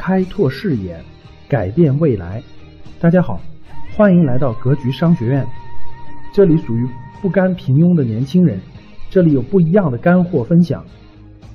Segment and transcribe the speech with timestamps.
[0.00, 0.98] 开拓视野，
[1.46, 2.42] 改变未来。
[2.98, 3.38] 大家好，
[3.94, 5.46] 欢迎来到格局商学院，
[6.32, 6.88] 这里属于
[7.20, 8.58] 不甘平庸的年轻人，
[9.10, 10.82] 这里有不一样的干货分享。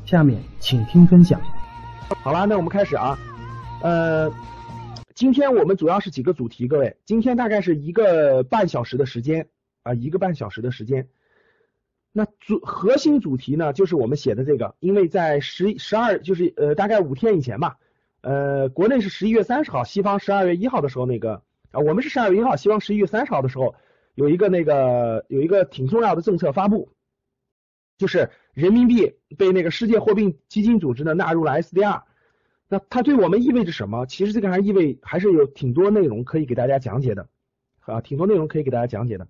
[0.05, 1.41] 下面请听分享。
[2.21, 3.17] 好啦，那我们开始啊。
[3.81, 4.31] 呃，
[5.15, 9.47] 今天我们主要是几个主题，各位，今天大概是一个半小时的时间
[9.81, 11.07] 啊，一个半小时的时间。
[12.11, 17.77] 那主核心主题呢，就是我们写的这个，因为在十十二，就是呃大概五天以前吧，
[18.25, 23.75] 呃，国内是十一月三十号，西方十二月一号的时候，那个啊，我们是十二月一号，西方十一月三十号的时候，
[24.15, 26.89] 有一个那个有一个挺重要的政策发布，
[27.99, 32.01] 就是人民币被那个世界货币基金组织呢纳入了 SDR，
[32.67, 34.07] 那它对我们意味着什么？
[34.07, 37.27] 其实这个还意味还是有挺多内容可以给大家讲解的，
[37.81, 39.27] 啊，挺多内容可以给大家讲解的。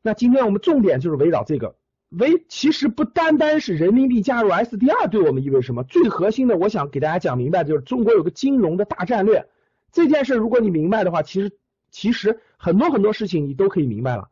[0.00, 1.74] 那今天我们重点就是围绕这个。
[2.10, 9.48] 为其实不单单是人民币加入 SDR 对我们意味着什么，最核心的，我想给大家讲明白，就是中国有个金融的大战略。
[9.92, 11.52] 这件事如果你明白的话，其实
[11.90, 14.28] 其实很多很多事情你都可以明白了。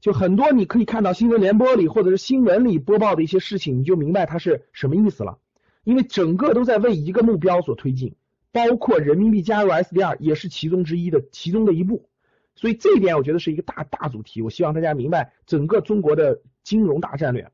[0.00, 5.38] 就很多你可以看到新闻联播里或者是新闻里播报的一些事情，你就明白它是什么意思了。
[5.82, 8.14] 因为整个都在为一个目标所推进，
[8.52, 12.08] 包括人民币加入 SDR 也是其中之一的其中的一步。
[12.54, 17.48] 所以这一点我觉得是一个大大主题，我希望大家明白整个中国的金融大战略。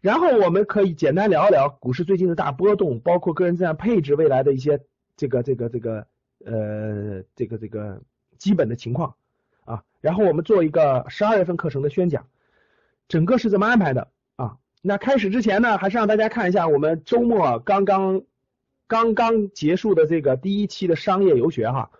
[0.00, 4.80] 然后我们可以简单聊一聊股市最近的大波动，包括个人资产配置未来的一些
[5.18, 6.06] 这个这个这个
[6.46, 8.00] 呃这个这个
[8.38, 9.14] 基本的情况
[9.66, 9.82] 啊。
[10.00, 12.26] 然后我们做一个十二月份课程的宣讲，
[13.06, 14.56] 整个是怎么安排的啊？
[14.80, 18.22] 那开始之前呢，还是让大家看一下我们周末刚刚
[18.86, 21.90] 刚刚结束的这个第一期的商业游学哈。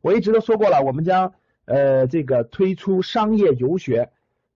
[0.00, 1.34] 我一直都说过了，我们将
[1.66, 4.10] 呃，这个推出商业游学，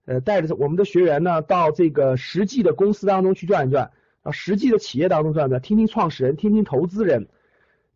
[0.05, 7.29] 呃，带着我们的学员呢，到这个实际的公司当中去转一转，啊，实际的企业当中转转，听听创始人，听听投资人，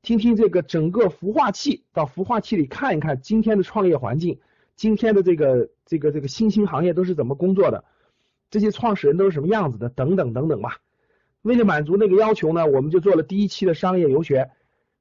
[0.02, 4.40] 听听这个整个孵化器，到孵化器里看一看今天的创业环境，
[4.76, 7.84] 今天的这个这个这个新兴行业都是怎么工作的，
[8.50, 10.78] 这些创始人都是什么样子的，等等等等吧。
[11.42, 14.50] 为了满足那个要求呢，我们就做了第一期的商业游学，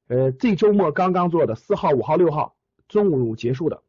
[0.07, 2.55] 呃，这周末刚刚做的，四号、五号、六号
[2.89, 3.81] 中午结束的。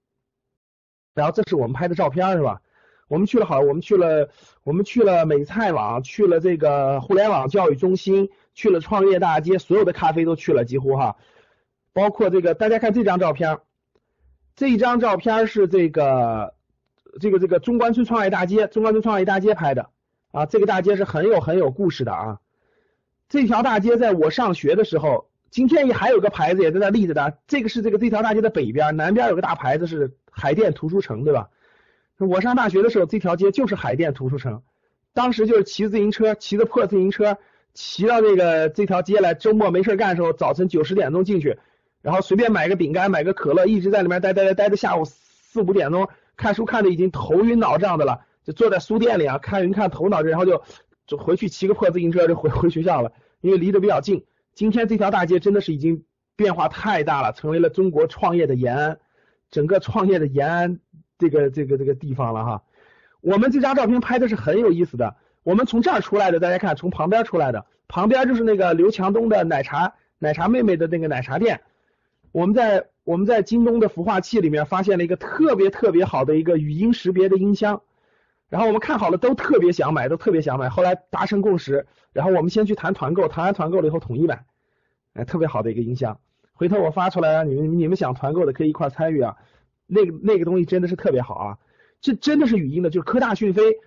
[1.15, 2.63] 然后这是我们拍的照片是吧？
[3.09, 4.29] 我们去了好，我们去了，
[4.63, 11.17] 我们去了美菜网，去了这个互联网教育中心，去了创业大街，所有的咖啡都去了，几乎哈，
[11.93, 13.59] 包括这个大家看这张照片，
[14.55, 16.55] 这张照片是这个
[17.21, 19.91] 这个这个中关村创业大街，中关村创业大街拍的
[20.31, 22.39] 啊，这个大街是很有很有故事的啊，
[23.29, 25.27] 这条大街在我上学的时候。
[25.51, 31.49] 今天也还有个牌子也在那立着的，这个是这个这条大街的北边，南边有个大牌子是海淀图书城，对吧？
[32.27, 34.63] 我上大学的时候，这条街就是海淀图书城，
[35.15, 37.39] 当时就是骑自行车，骑着破自行车，
[37.75, 41.59] 骑到这个这条街来，周末没事干的时候，早晨九十点钟进去，
[42.03, 50.63] 然后随便买个饼干，买个可乐，一直在里面待待待待到下午四五点钟，看书看的已经头晕脑胀的了，就坐在书店里啊，看云看头脑，然后就
[51.07, 54.25] 就回去骑个破自行车就回 回学校了，因为离得比较近。
[54.55, 58.99] 今天这条大街真的是已经变化太大了，成为了中国创业的延安，
[59.51, 60.81] 整个创业的延安
[61.19, 62.63] 这个这个这个地方了哈。
[63.21, 71.61] 我们这张照片拍的是很有意思的，我们从这儿出来的，大家看，从旁边出来的，旁边就是那个刘强东的奶茶奶茶妹妹的那个奶茶店。
[72.31, 77.83] 我们在我们在京东的孵化器里面发现了一个特别特别好的一个语音识别的音箱。
[78.49, 80.69] 然后我们看好了，都特别想买，都特别想买。
[80.69, 84.45] 后来达成共识，然后我们先去谈团购，谈完团购了以后统一买，
[85.15, 86.19] 哎，特别好的一个音箱。
[86.55, 89.37] 回头我发出来，你们你们想团购的可以一块参与啊。
[89.89, 91.59] 那个那个东西真的是特别好啊，
[92.01, 93.79] 这真的是语音的，就是科大讯飞。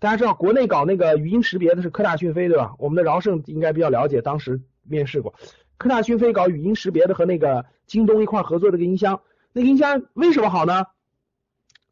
[0.00, 2.74] 大家知道国内搞那个语音识别的是科大讯飞对吧？
[2.78, 5.34] 我们的饶胜应该比较了解，当时面试过。
[5.78, 9.22] 科大讯飞搞语音识别的和那个京东一块合作这个音箱，
[9.52, 10.86] 那个音箱为什么好呢？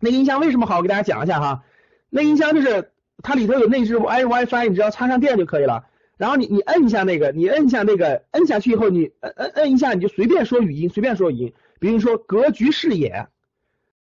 [0.00, 0.78] 那音箱为什么好？
[0.78, 1.64] 我给大家讲一下哈。
[2.10, 2.90] 那音箱就是
[3.22, 5.86] 它里头有内置 i WiFi，你只要插上电就可以了。
[6.18, 11.54] 然后你你摁一下那个，你摁一下那个，摁下去以后你摁摁摁一下，你就随便说语音，随便说语音。
[11.78, 13.26] 比如说格局视野，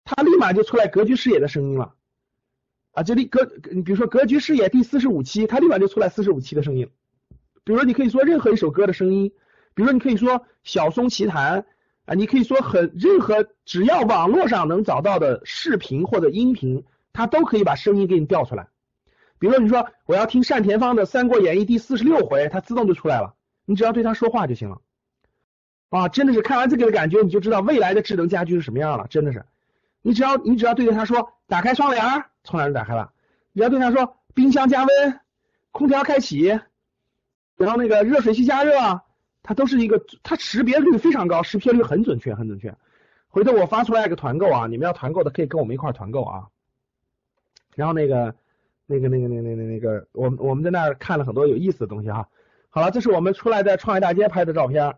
[0.03, 1.93] 它立马就出来格局视野的声音了。
[2.91, 6.89] 啊，这里格，你比如说格局视野第四十五期，它立马就出来四十五期的声音。
[7.63, 9.31] 比如说你可以说任何一首歌的声音，
[9.73, 11.65] 比如说你可以说小松奇谈
[12.05, 16.83] 啊，你可以说很任何只要网络上能找到的视频或者音频。
[17.15, 18.69] 它都可以把声音给你调出来，
[19.37, 23.35] 比如说你说我要听单田芳的《三国演义》第四十六回，它自动就出来了，
[23.65, 24.81] 你只要对它说话就行了。
[25.91, 29.45] 啊，真的是看完这个的感觉，你就知道未来的智能家居是什么样了，真的是。
[30.03, 32.03] 你只要你只要对着它说打开窗帘，
[32.43, 33.11] 窗帘就打开了；
[33.53, 35.19] 你要对它说冰箱加温，
[35.71, 36.45] 空调开启，
[37.55, 39.01] 然后那个热水器加热，
[39.41, 42.75] 它都是一个，它识别率非常高，识别率很准确，很准确。
[43.29, 46.47] 回头我发出来一个团购啊，你们要团购的可以跟我们一块团购啊。
[47.75, 48.35] 然后那个
[48.85, 52.27] 那个那个那个那个那个，我我们在那儿看了很多有意思的东西哈。
[52.69, 54.95] 好了，这是我们出来在创业大街拍的照片，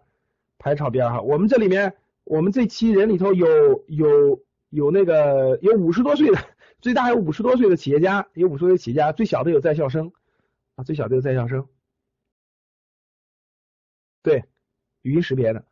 [0.57, 1.21] 拍照片哈。
[1.21, 1.93] 我们这里面，
[2.23, 4.41] 我们这期人里头有有
[4.75, 6.37] 有那个有五十多岁的，
[6.81, 10.11] 最大有五十多岁的企业家，有五十多岁企业家，最小的有在校生
[10.75, 11.65] 啊，最小的有在校生。
[14.21, 14.43] 对，
[15.01, 15.63] 语音识别的。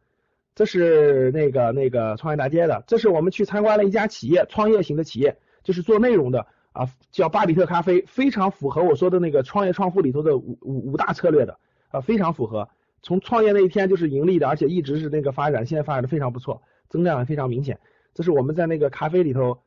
[0.56, 11.60] 这是那个那个创业大街的，这是我们去参观了一家企业，创业型的企业，就是做内容的啊，叫巴比特咖啡，非常符合我说的那个创业创富里头的五五五大策略的
[11.90, 12.70] 啊，非常符合。
[13.02, 17.80] 从创业那一天就是盈利的，而且一直是那个发展，现在发展的非常不错，增量也非常明显。
[18.14, 19.58] 这是我们在那个咖啡里头，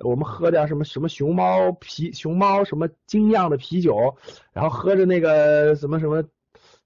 [0.00, 4.16] 我们喝点什么什么熊猫啤熊猫什么精酿的啤酒，
[4.52, 6.24] 然后喝着那个什么什么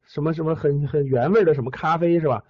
[0.06, 2.44] 什么什么很很原味的什么咖啡是吧？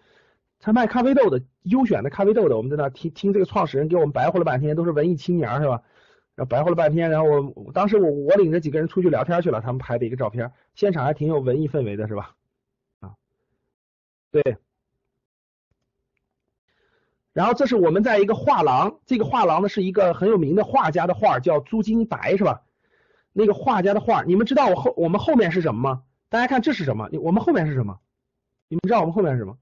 [0.58, 5.82] 他卖咖啡豆的，优选的咖啡豆的，我们在那听听这个创始人给我们白活了半天，都是文艺青年是吧？
[6.34, 12.34] 然后白活了半天，然后我当时我我领着几个人出去聊天去了，他们拍的一个照片，现场还挺有文艺氛围的是吧？
[13.00, 13.14] 啊，
[14.30, 14.56] 对。
[17.36, 22.62] 然后这是我们在一个画廊，这个画廊呢是一个很有名的画家的画，叫朱金白是吧？
[23.34, 26.02] 那个画家的画，你们知道我后我们后面是什么吗？
[26.30, 27.10] 大家看这是什么？
[27.20, 27.98] 我们后面是什么？
[28.68, 29.58] 你们知道我们后面是什么？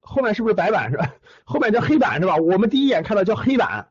[0.00, 1.14] 后面是不是白板是吧？
[1.44, 2.36] 后面叫黑板是吧？
[2.36, 3.88] 我们第一眼看到叫黑板，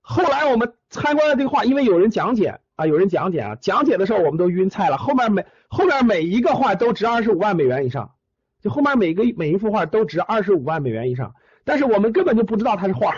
[0.00, 4.96] 后来我们参观了这个画，因为有人讲解啊，有人讲解啊，讲解的时候我们都晕菜了。
[4.96, 8.12] 后面每后面每一个画都值二十五万美元以上，
[8.60, 11.34] 就后面每个每一幅画都值二十五万美元以上，
[11.68, 13.14] 但是我们根本就不知道它是画，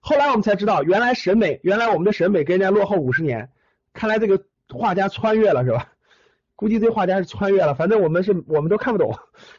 [0.00, 3.50] 后来我们才知道，原来审美，原来我们的审美跟人家落后五十年，
[3.92, 5.92] 看来这个画家穿越了是吧？
[6.54, 9.14] 估计这画家是穿越了，反正我们是我们都看不懂。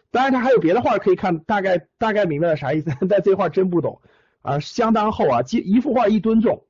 [0.09, 4.01] 当然他还有别的画可以看，大概大概明白了啥意思， 但这画真不懂
[4.41, 6.65] 啊，相当厚啊，一一幅画一吨重，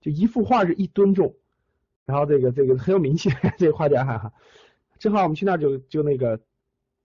[0.00, 1.34] 就一幅画是一吨重。
[2.06, 4.32] 然后这个这个很有名气，这个画家哈哈。
[4.98, 6.40] 正好我们去那儿就就那个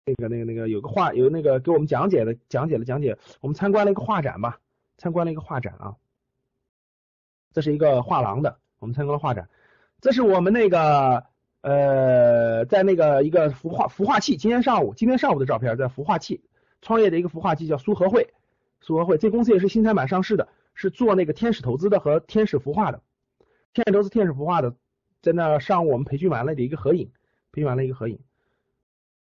[0.06, 4.60] 那个那个那个有个画有那个给我们讲解的讲解了讲解，我们参观了一个画展吧，
[4.98, 5.96] 参观了一个画展啊。
[7.52, 9.50] 这是一个画廊的，我们参观了画展，
[10.02, 11.26] 这是我们那个。
[11.64, 16.44] 呃，在那个一个孵化孵化器，今天上午今天上午的照片，在孵化器
[16.82, 18.34] 创业的一个孵化器叫苏和会，
[18.82, 23.02] 苏和会这公司也是新三板上市的，是做那个天使投资的和天使孵化的，
[23.72, 24.76] 天使投资天使孵化的，
[25.22, 27.10] 在那上午我们培训完了的一个合影，
[27.54, 28.20] 培训完了一个合影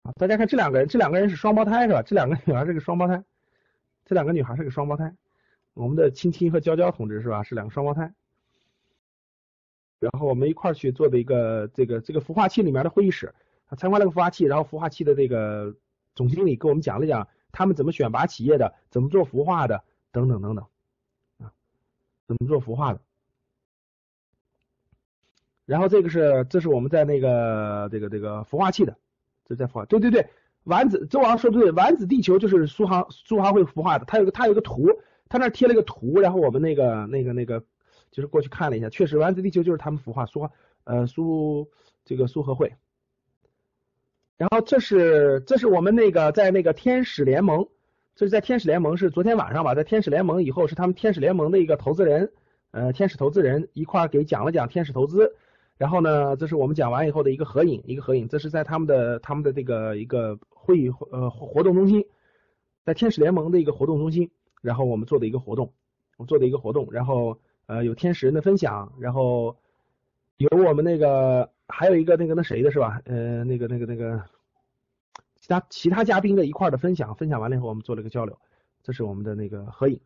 [0.03, 2.01] 啊，大家看这两个人，这两个人是双胞胎是吧？
[2.01, 3.23] 这两个女孩是个双胞胎，
[4.05, 5.15] 这两个女孩是个双胞胎，
[5.73, 7.41] 我们的青青和娇娇同志是吧？
[7.43, 8.13] 是两个双胞胎。
[9.99, 13.33] 然后我们一块儿去做的一个这个这个孵化器里面的会议室，
[13.77, 15.73] 参观了个孵化器，然后孵化器的这个
[16.15, 20.65] 总经理给我们讲了讲他们怎么选拔企业的，怎么做孵化的，等等等等
[21.39, 21.53] 啊，
[22.27, 22.99] 怎么做孵化的。
[25.65, 28.97] 然后这个是这是我们在那个这个这个孵化器的，
[29.45, 30.27] 这在孵化，对对对，
[30.63, 34.89] 丸子周王说的对，丸子地球就是苏杭苏杭会孵化的，他有个他有个图，
[35.29, 37.63] 他那贴了个图，然后我们那个那个那个。
[38.11, 40.51] 就是过去看了一下，确实丸子地球就是他们孵化苏杭
[40.83, 41.67] 呃苏
[42.05, 42.75] 这个苏和会，
[44.37, 47.67] 然后这是这是我们那个在那个天使联盟，
[48.15, 52.31] 这是在天使联盟是昨天晚上吧，在天使联盟以后是他们天使联盟的一个投资人，
[52.69, 55.35] 呃天使投资人一块给讲了讲天使投资，
[55.77, 62.05] 然后呢这是我们讲完以后的一个合影，一个合影，这是在他们的他们的这个一个会议呃活动中心，
[62.83, 64.29] 在天使联盟的一个活动中心，
[64.61, 65.73] 然后我们做的一个活动，
[66.17, 67.39] 我做的一个活动，然后。
[67.65, 69.55] 呃，有天使人的分享，然后
[70.35, 73.01] 有我们那个还有一个那个那谁的是吧？
[73.05, 74.21] 呃，那个那个那个
[75.39, 78.37] 其他其他嘉宾的一块的分享，分享完了以后我们做了一个交流，
[78.83, 79.97] 这是我们的那个合影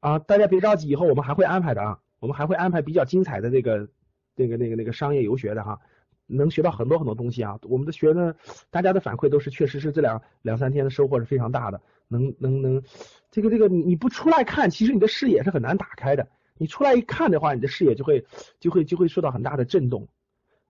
[0.00, 0.18] 啊。
[0.18, 3.88] 大家别着急，以后我们还会安排的啊，我们还会安排比较精彩的这个
[4.36, 5.80] 那个那个那个商业游学的哈，
[6.26, 7.58] 能学到很多很多东西啊。
[7.62, 8.34] 我们的学呢，
[8.70, 12.82] 大家的反馈都是确实是这两两三天的收获是非常大的，能能能
[13.30, 16.28] 这个这个你不出来看，其实你的视野是很难打开的。
[16.58, 18.24] 你出来一看的话，你的视野就会
[18.60, 20.08] 就会就会受到很大的震动！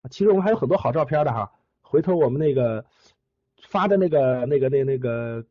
[0.09, 2.85] 其实我们还有很多好照片的哈，回头我们那个
[3.67, 5.45] 发的那个那个那那个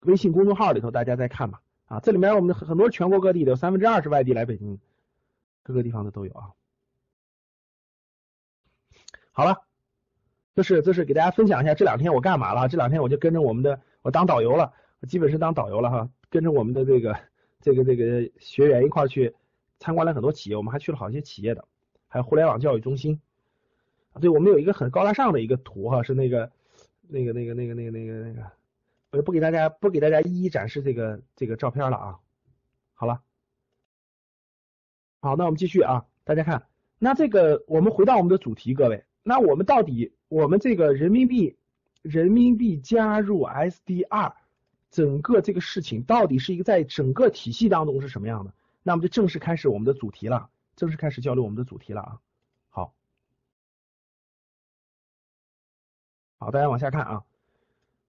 [0.00, 2.00] 微信公众号里头大家再看吧啊！
[2.00, 4.78] 这里面我们很多全国各地的，有三分之二是外地来北京，
[5.62, 6.50] 各个地方的都有啊。
[9.36, 9.60] 好了，
[10.54, 12.68] 这是这是给大家分享一下这两天我干嘛了？
[12.68, 17.20] 这两天我就跟着我们的我当导游了，我基本是当导游了哈，跟着我们的这个
[17.60, 19.34] 这个这个学员一块去。
[19.78, 21.62] 参观了很多企业，我们还去了好些企业的，
[22.08, 23.20] 还有互联网教育中心。
[24.22, 26.50] 对，我们有一个很高大上的一个图哈，是那个
[27.06, 28.50] 那个那个那个那个那个那个，
[29.10, 32.18] 我就不给大家不给大家一一展示这个这个照片了啊。
[32.94, 33.20] 好了，
[35.20, 36.66] 好，那我们继续啊，大家看，
[36.98, 41.56] 那这个我们回到我们的主题，各位，那我们到底我们这个人民币
[42.02, 44.34] 人民币加入 SDR
[44.88, 48.54] 整个这个事情到底是一个在整个体系当中是什么样的？
[48.84, 52.20] 那我们就正式开始我们的主题了，正式开始交流我们的主题了啊。
[52.68, 52.94] 好，
[56.38, 57.24] 好，大家往下看啊。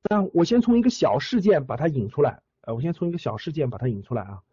[0.04, 4.44] 那我先从一个小事件把它引出来，呃，我先从一个小事件把它引出来啊。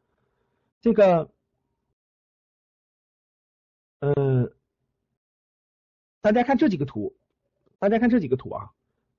[0.81, 1.31] 这个，
[4.01, 4.51] 嗯，
[6.25, 7.15] 大家看这几个图，
[7.79, 8.71] 大家看这几个图啊。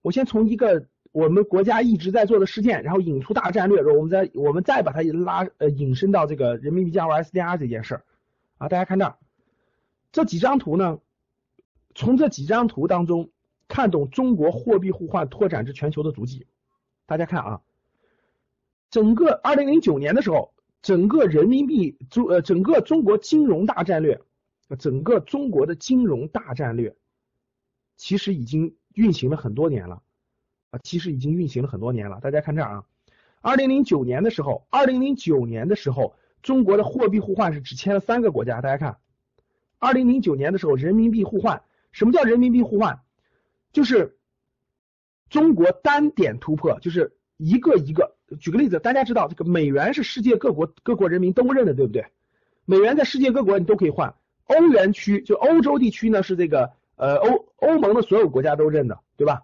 [0.02, 8.06] 我先从一个我们国家一直在做的事件，然后引出大战略，然后我们再我们再把它拉呃引申到这个人民币加入 SDR 这件事儿
[8.58, 8.68] 啊。
[8.70, 9.18] 大家看这儿，
[10.12, 10.98] 这几张图呢，
[11.94, 13.30] 从这几张图当中
[13.68, 16.48] 看懂中国货币互换拓展至全球的足迹。
[17.06, 17.62] 大家看啊，
[18.90, 20.54] 整个二零零九年的时候。
[20.82, 24.22] 整个人民币中呃，整个中国金融大战略，
[24.80, 26.96] 整个中国的金融大战略，
[27.98, 30.02] 其实已经运行了很多年了
[30.72, 32.20] 啊，其实已经运行了很多年了。
[32.22, 32.86] 大家看这儿啊，
[33.42, 38.62] 二零零九年的时候，二零零九年的时候，中国的货币互换是只签了三个国家。
[38.62, 38.98] 大家看，
[39.78, 43.02] 二零零九年的时候，人民币互换，什么叫人民币互换？
[43.72, 44.18] 就是
[45.30, 48.16] 中国单点突破，就是一个一个。
[48.40, 52.08] 举个例子，大家知道这个美元是世界各国各国人民都认的，对不对？
[52.66, 54.16] 美元在世界各国你都可以换。
[54.46, 59.44] 欧元区就欧洲地区呢是这个呃欧欧盟的所有国家都认的，对吧？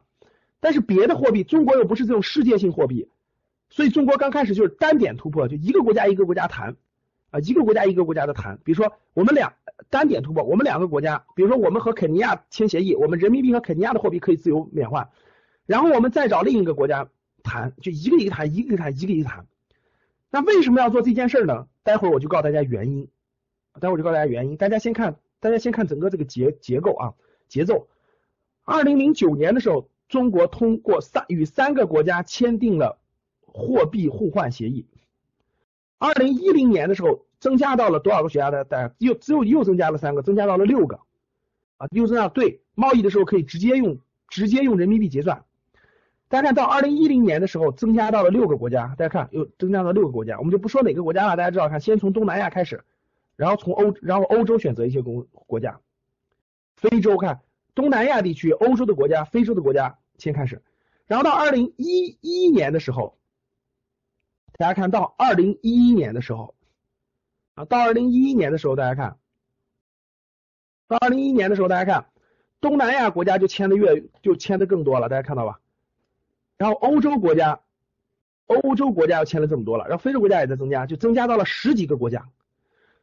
[0.59, 3.09] 但是别的货币，中国又不是这种世界性货币，
[3.69, 6.75] 所以中国刚开始就是单点突破，就一个国家一个国家谈
[7.29, 8.59] 啊，一个国家一个国家的谈。
[8.63, 9.53] 比如说我们俩
[9.89, 15.09] 单点突破，我们两个国家，比如说我们和肯尼亚签协议，我们人民币和肯尼亚的货币可以自由免换，
[15.65, 17.09] 然后我们再找另一个国家。
[17.43, 19.47] 谈就一个一个谈，一个一个谈，一个一个谈。
[20.29, 21.65] 那为什么要做这件事呢？
[21.81, 23.07] 待会儿我就告诉大家原因。
[23.79, 24.57] 待会儿就告诉大家原因。
[24.57, 27.13] 大家先看，大家先看整个这个结结构啊，
[27.47, 27.87] 节奏。
[28.63, 32.99] 二零零九年的时候，中国通过三与三个国家签订了
[33.41, 34.85] 货币互换协议。
[35.97, 38.63] 二零一零年的时候，增加到了多少个国家的？
[38.65, 40.99] 大家又只有又增加了三个，增加到了六个
[41.77, 45.43] 啊，又增加对贸易的时候可以直接用直接用人民币结算。
[46.27, 48.95] 大家看到二零一零年的时候，增加到了六个国家。
[48.97, 50.37] 大家看，又增加到六个国家。
[50.37, 52.83] 我们就不说哪个国家了，大家知道，看，先从东南亚开始，
[53.35, 55.79] 然后从欧，然后欧洲选择一些国国家，
[56.75, 57.41] 非洲看
[57.73, 60.61] 东南亚地区、欧洲的国家、非洲的国家先开始，
[61.07, 63.17] 然后到二零一一年的时候，
[64.57, 66.53] 大家看到二零一一年的时候，
[67.55, 69.17] 啊，到二零一一年的时候，大家看，
[70.87, 72.05] 到二零一一年的时候，大家看
[72.59, 75.59] 东南亚国家就签的越就签的更多了，大家看到吧？
[76.57, 77.61] 然后欧洲国家，
[78.45, 82.29] 欧洲国家又签了这么多了，然后非洲国家也在增加，就增加到了十几个国家。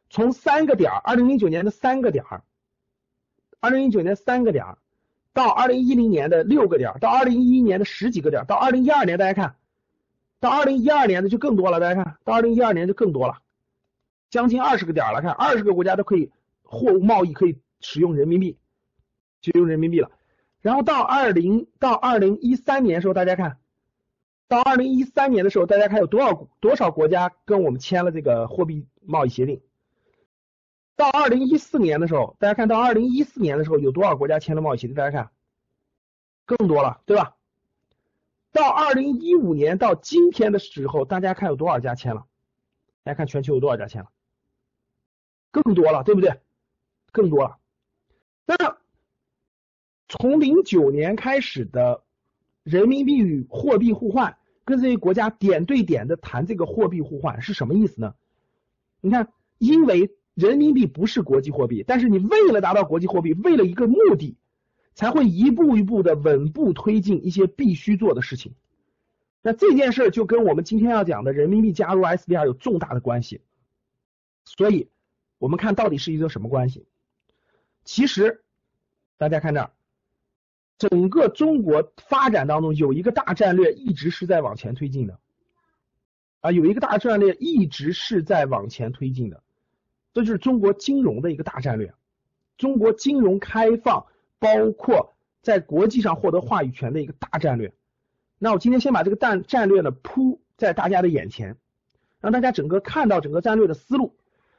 [0.09, 2.43] 从三个点儿，二零零九年的三个点儿，
[3.59, 4.65] 二零零九年三个点，
[5.33, 9.55] 到二零一零年的六个点，到二零一一年的十几个点，到二零一二年，大家看
[10.39, 13.39] 到二零一二年的就更多了，大家看到二零一二年就更多了，
[14.29, 16.31] 将近二十个点了，看二十个国家都可以
[16.63, 18.57] 货物贸易可以使用人民币，
[19.41, 20.09] 就用人民币了。
[20.61, 23.57] 然后到二零到二零一三年的时候，大家看
[24.47, 29.61] 到二零一三年的时候，大家看有多少多少国家跟我们签了这个货币贸易协定？
[30.99, 34.93] 到二零一四年的时候，大家看到二零一四年的时候有多少国家签了贸易协定？
[34.97, 35.31] 大家看
[36.45, 37.37] 更多了，对吧？
[38.51, 42.25] 到二零一五年到今天的时候，大家看有多少家签了？
[43.03, 44.09] 大家看全球有多少家签了？
[45.51, 46.41] 更多了，对不对？
[47.13, 47.57] 更多了。
[48.45, 48.77] 那。
[50.11, 52.03] 从零九年开始的
[52.63, 58.15] 人民币与货币互换，跟这些国家点对点的谈这个货币互换是什么意思呢？
[59.01, 60.09] 你看，因为
[60.39, 64.37] 人民币不是国际货币，但是你为了达到国际货币，为了一个目的，
[64.93, 68.53] 才会一步一步的稳步推进一些必须做的事情。
[69.41, 73.41] 那这件事就跟我们今天要讲的人民币加入 SDR 有重大的关系。
[74.45, 74.89] 所以，
[75.37, 76.87] 我们看到底是一个什么关系？
[77.83, 78.43] 其实，
[79.17, 79.71] 大家看这儿。
[80.77, 85.19] 整个中国发展当中有一个大战略一直是在往前推进的，
[86.39, 89.43] 啊，有一个大战略一直是在往前推进的，
[90.19, 91.93] 这就是中国金融的一个大战略，
[92.57, 94.05] 中国金融开放，
[94.37, 97.73] 包括在国际上获得话语权的一个大战略。
[98.37, 101.55] 那我今天先把这个战战略呢铺在大家的眼前，
[102.19, 104.13] 让大家整个看到整个战略的思路，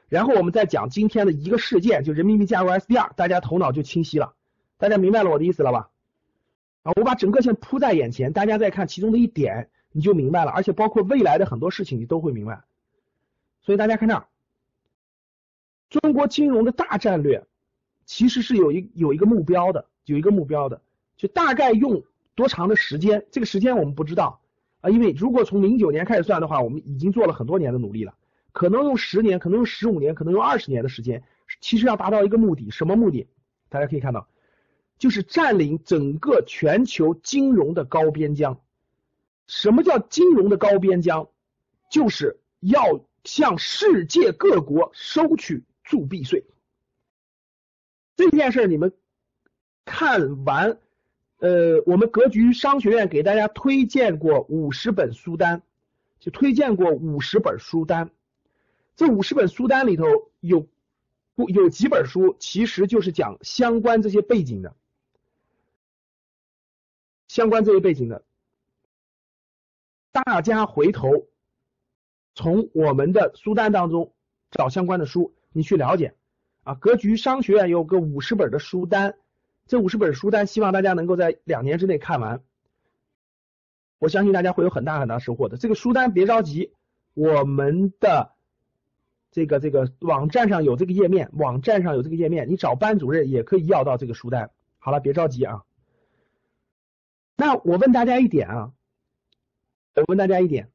[0.09, 4.33] 然后我们再讲今天的一个事件，就人民币加入 SDR，大家头脑就清晰了，
[4.79, 5.91] 大家明白了我的意思了吧？
[6.81, 12.63] 啊，我把整个线铺在眼前，大家再看其中的一点，你就明白了，而且包括未来的很多事情，你都会明白。
[13.61, 14.25] 所以大家看这儿，
[15.91, 17.45] 中国金融的大战略
[18.05, 20.81] 其实是有一有一个目标的，有一个目标的，
[21.17, 22.01] 就大概用
[22.33, 24.41] 多长的时间，这个时间我们不知道
[24.79, 28.15] 啊，因为如果从零九年开始算的话，我们已经做了很多年的努力了，
[28.53, 31.23] 可能用十年，可能用十五年，可能用二十年的时间，
[31.59, 33.27] 其实要达到一个目的，什么目的？
[33.67, 34.27] 大家可以看到。
[34.97, 38.61] 就是占领整个全球金融的高边疆。
[39.47, 41.27] 什么叫金融的高边疆？
[41.89, 46.45] 就是要向世界各国收取铸币税。
[48.15, 48.93] 这件事你们
[49.83, 50.79] 看完，
[51.39, 55.63] 呃，我们格局商学院给大家推荐过五十本书单，
[56.21, 58.09] 就推荐过五十本书单。
[58.95, 60.05] 这五十本书单里头
[60.39, 60.65] 有
[61.35, 64.73] 不有几本书，其实就是讲相关这些背景的。
[67.27, 68.23] 相关这些背景的，
[70.13, 71.27] 大家回头
[72.33, 74.13] 从我们的书单当中
[74.51, 76.15] 找相关的书，你去了解
[76.63, 76.73] 啊。
[76.75, 79.15] 格局商学院有个五十本的书单，
[79.67, 82.41] 这五十本书单希望大家能够在两年之内看完，
[83.99, 85.57] 我相信大家会有很大很大收获的。
[85.57, 86.73] 这个书单别着急，
[87.13, 88.33] 我们的
[89.31, 94.49] 这个这个网站上有这个页面，网站上有这个页面，你找班主任也可以要到这个书单。
[94.79, 95.63] 好了，别着急啊。
[97.35, 98.73] 那我问大家一点啊，
[99.93, 100.70] 我问大家一点，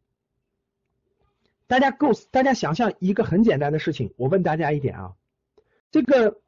[1.67, 4.15] 大家构思，大家想象一个很简单的事情。
[4.17, 5.15] 我问大家一点啊，
[5.91, 6.41] 这个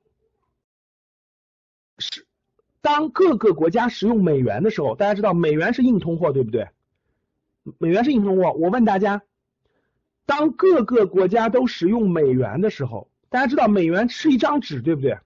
[1.99, 2.27] 是
[2.81, 6.69] 当各个国家使用美元的时候，大家知道美元是硬通货，对不对？
[7.79, 8.53] 美元是硬通货。
[8.53, 9.23] 我问大家，
[10.25, 15.19] 当各个国家都使用美元的时候，大家知道美元是一张纸，对不对？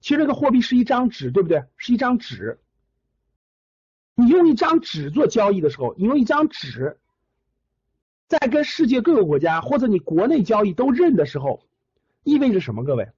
[0.00, 1.64] 其实这个货币是一张纸，对不对？
[1.76, 2.60] 是一张纸。
[4.14, 6.98] 你用一张纸做交易的时候，你用一张纸
[8.28, 11.62] 在跟世界各个国家或者你国内交易都认的时候，
[12.24, 12.82] 意味着什么？
[12.84, 13.08] 各位，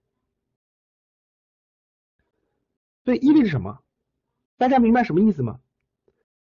[3.05, 3.79] 对，意味着什么？
[4.59, 5.61] 大家明白什么意思吗？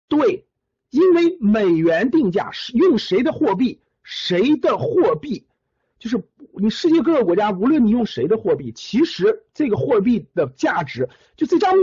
[0.08, 0.46] 对，
[0.90, 5.46] 因为美元定价是用谁的货币，谁的货币。
[5.98, 6.22] 就是
[6.54, 11.74] 你世界各个国家，无论你用谁的货币，其实这个货币的价值，就这张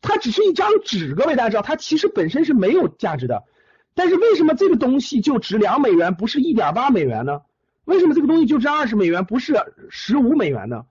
[0.00, 3.44] 它只是一张纸，各位大家知道，它其实本身是没有价值的。
[3.94, 7.42] 但是为什么这个东西就值两美元，不是一点八美元呢？
[7.84, 9.54] 为什么这个东西就值二十美元，不是
[9.90, 10.86] 十五美元呢？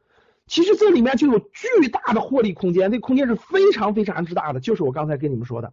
[0.47, 4.59] 其实这里面就有巨大的获利空间，这个空间是非常非常之大的。
[4.59, 5.71] 就是我刚才跟你们说的，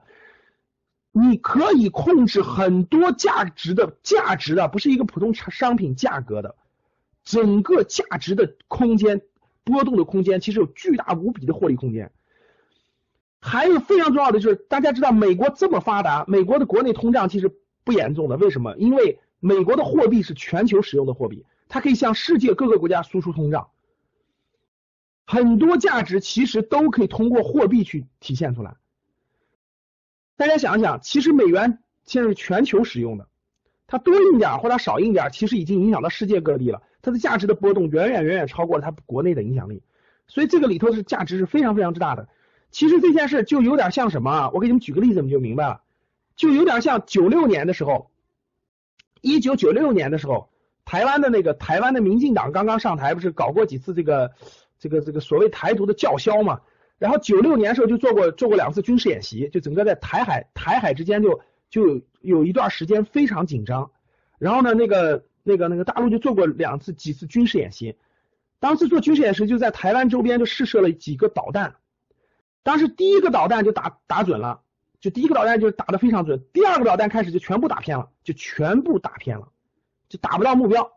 [1.12, 6.54] 你可以控制很多价值的价值的，不是一个普通商品价格的。
[7.24, 9.22] 整个价值的空间
[9.64, 12.12] 波动的空间，其实有巨大无比的获利空间。
[13.46, 17.54] 还有非常重要的就是，大家知道美国这么发达，美国的国内通胀其实
[17.84, 18.36] 不严重的。
[18.36, 18.74] 为什么？
[18.76, 23.68] 因为美国的货币是全球使用的货币，它可以向世界各个国家输出通胀。
[25.26, 28.74] 很多价值其实都可以通过货币去体现出来。
[30.36, 33.28] 大家想一想，其实美元现在是全球使用的，
[33.86, 36.82] 它多印点或者少印点，其实已经影响到世界各地了。
[37.00, 39.84] 它的价值的波动远远远远超过了它国内的影响力，
[40.26, 42.28] 所以这个里头是价值是非常非常之大的。
[42.70, 44.50] 其实这件事就有点像什么啊？
[44.52, 45.82] 我给你们举个例子，你就明白了。
[46.36, 48.10] 就有点像九六年的时候，
[49.20, 50.50] 一九九六年的时候，
[50.84, 54.32] 台湾的那个台湾的民进党刚刚上台，不是搞过几次这个
[54.78, 56.60] 这个这个所谓台独的叫嚣嘛？
[56.98, 63.90] 然后九六年时候就做过做过两次军事演习，就整个在台海台海之间就就有一段时间非常紧张。
[64.38, 65.24] 然后呢，那个。
[65.48, 67.94] 那个那个大陆就做过两次几次军事演习，
[68.58, 71.76] 当时做军事演习就在台湾周边就试射了几个导弹，
[72.66, 74.60] 当时第一个导弹就打打准了，
[74.98, 79.50] 就第一个导弹就打的非常准，第二个导弹开始就全部打偏了，就全部打偏了，
[80.08, 80.90] 就打不到目标。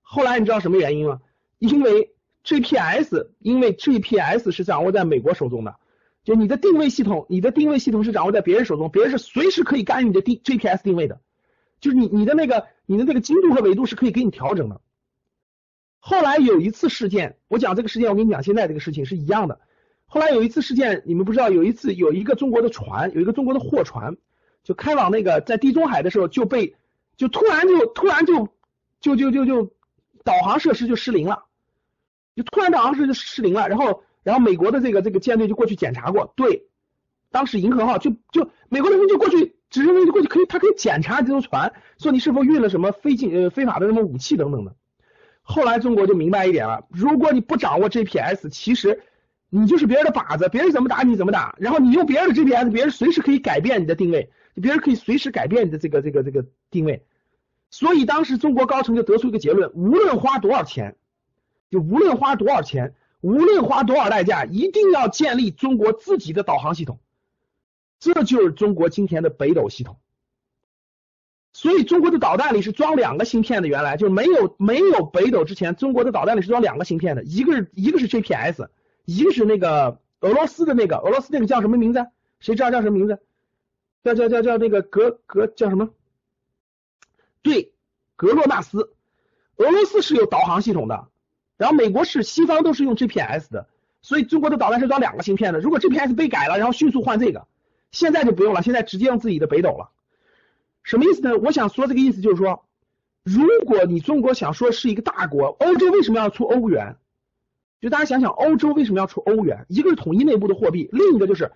[0.00, 1.20] 后来你知道什么原因吗？
[1.60, 2.10] 因为
[2.42, 5.76] GPS，因为 GPS 是掌握在美国手中的，
[6.24, 11.20] 就你的定位系统，你的定位系统是掌握在别人手中，别人是随时可以干预你的定 GPS 定位的。
[11.80, 14.80] 就是你你的那个你的那个精度和纬度是可以给你调整的。
[16.00, 19.60] 后来有一次事件，我讲这个事件，我跟你讲现在这个事情是一样的。
[20.12, 24.18] 后来有一次事件，你们不知道，有一次有一个中国的船，有一个中国的货船，
[24.62, 26.76] 就开往那个在地中海的时候就被
[27.16, 28.50] 就突然就突然就
[29.00, 29.72] 就就就就
[30.22, 31.44] 导航设施就失灵了，
[32.36, 36.66] 就突然导航设施就失灵了，然后然后美国的这个这个舰队就过去检查过，对，
[37.30, 39.56] 当时银河号就就美国人就过去。
[39.70, 44.76] 直升飞机过去可以，他可以检查这艘船，说你是否运了什么非禁呃非法的什么武器等等的。
[45.40, 49.00] 后来中国就明白一点了，如果你不掌握 GPS，其实
[49.54, 57.04] 你就是别人的靶子，别人怎么打你怎么打，然后你用别人的 GPS，别人随时可以改变你的定位，别人可以随时改变你的这个这个这个定位。
[57.68, 60.96] 所以当时中国高层就得出一个结论：无论花多少钱，
[61.70, 66.98] 就无论花多少钱，无论花多少代价，一定要建立中国自己的导航系统。
[68.00, 69.98] 这就是中国今天的北斗系统。
[71.52, 78.62] 所以中国的导弹里是装两个芯片的，原来就没有没有北斗之前，中国的导弹里是装两个芯片的，一个是一个是 GPS，
[79.04, 82.06] 一个是那个俄罗斯的那个俄罗斯那个叫什么名字？
[82.40, 83.20] 谁知道叫什么名字？
[84.04, 85.90] 叫叫叫叫那个格格叫什么？
[87.42, 87.72] 对，
[88.16, 88.92] 格洛纳斯。
[89.56, 91.08] 俄罗斯是有导航系统的，
[91.56, 93.68] 然后美国是西方都是用 GPS 的，
[94.00, 95.60] 所以中国的导弹是装两个芯片的。
[95.60, 97.46] 如果 GPS 被改了，然后迅速换这个，
[97.92, 99.90] 现在就不用了，现在直接用自己的北斗了。
[100.82, 101.36] 什么意思呢？
[101.36, 102.64] 我想说这个意思就是说，
[103.22, 106.96] 如果你中国想说是一个大国，欧洲为什么要出欧元？
[107.82, 109.66] 就大家想想，欧洲为什么要出欧元？
[109.68, 111.50] 一个是统一内部的货币，另一个就是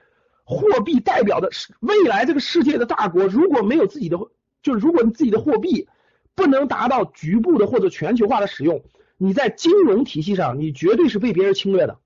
[0.44, 4.18] 货币代表的是未来这个世界的大国，如果没有自己的，
[4.60, 5.86] 就是如果你自己的货币
[6.34, 8.82] 不能达到局部的或者全球化的使用，
[9.16, 11.98] 你在金融体系上你绝对是被别人侵略的。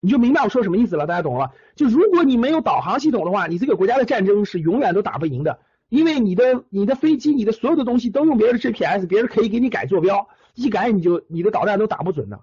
[0.00, 1.08] 你就明白我说什么意思了？
[1.08, 1.54] 大家懂了吧？
[1.74, 5.58] 就如果你没有导航系统的话，你这个国家的战争是永远都打不赢的。
[5.88, 12.40] 因为你的你的飞机，你的所有的东西都用别人的 GPS，别人可以给你改坐标，一改你就你的导弹都打不准的。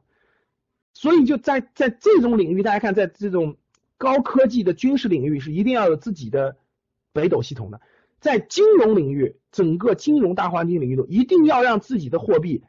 [0.95, 3.58] 所以就在在这种领域，大家看，在这种
[3.97, 6.58] 高科技的军事领域是一定要有自己的
[7.13, 7.79] 北斗系统的。
[8.19, 12.63] 在金融领域，整个金融大环境领域都一定要让自己的货币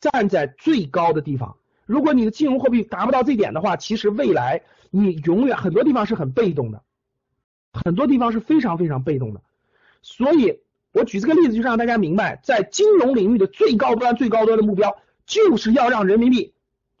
[0.00, 1.56] 站在最高的地方。
[1.86, 6.82] 如果你的金融货币达不到这点的话，其实未来你永远很多地方是很被动的，
[7.72, 9.42] 很多地方是非常非常被动的。
[10.02, 10.60] 所以，
[10.92, 16.53] 我举这个例子，就是让大家明白，在金融领域的最高端、最高端的目标，就是要让人民币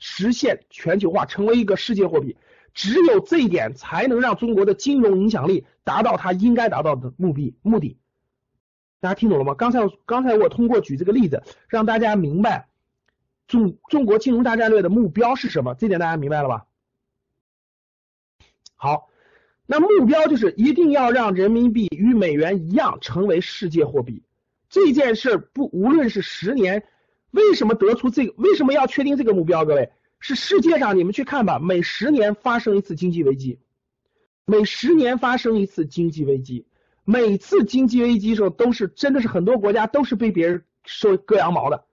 [0.06, 2.36] 实现全球化，成为一个世界货币。
[2.74, 7.56] 只有这一点，才能让中国的金融影响力达到它应该达到的目的。
[7.62, 7.96] 目的，
[9.00, 9.54] 大家听懂了吗？
[9.54, 12.68] 刚才，刚才我通过举这个例子，让大家明白
[13.46, 15.74] 中中国金融大战略的目标是什么。
[15.74, 16.66] 这点大家明白了吧？
[18.76, 19.08] 好。
[19.66, 24.22] 那目标就是一定要让人民币与美元一样成为世界货币。
[24.68, 26.84] 这件事不，无论是十年，
[27.34, 28.34] 为什么得出这个？
[28.36, 29.64] 为什么要确定这个目标？
[29.64, 33.58] 各位，是世界上你们去看吧，每十年发生一次经济危机，
[34.44, 36.66] 每十年发生一次经济危机，
[37.04, 41.86] 每次经济危机时候都是真的是很多国家都是被别人收割羊毛的，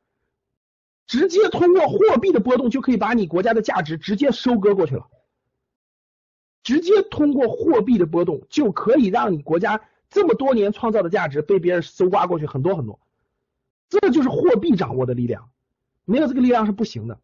[1.08, 5.08] 直接通过货币的波动就可以把你国家的价值直接收割过去了。
[6.62, 13.00] 直接通过货币的波动就可以让你国家这么多年创造的价值被别人搜刮过去很多很多，
[13.92, 15.52] 这就是货币掌握的力量，
[16.06, 17.20] 没有这个力量是不行的。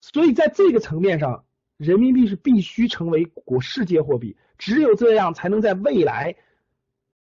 [0.00, 1.44] 所以在这个层面上，
[1.76, 6.36] 人民币是必须成为国世界货币，只有这样才能在未来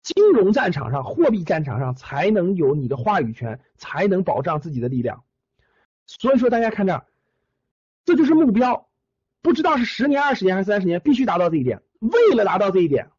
[0.02, 5.22] 金融战场上、货币战场上才能有你的话语权，才能保障自己的力量。
[6.06, 7.06] 所以说，大家看这儿，
[8.04, 8.88] 这就是目标。
[9.42, 11.82] 不知道是十年、二十年还是三十年，必须达到这一点。
[12.00, 13.10] 为了达到这一点，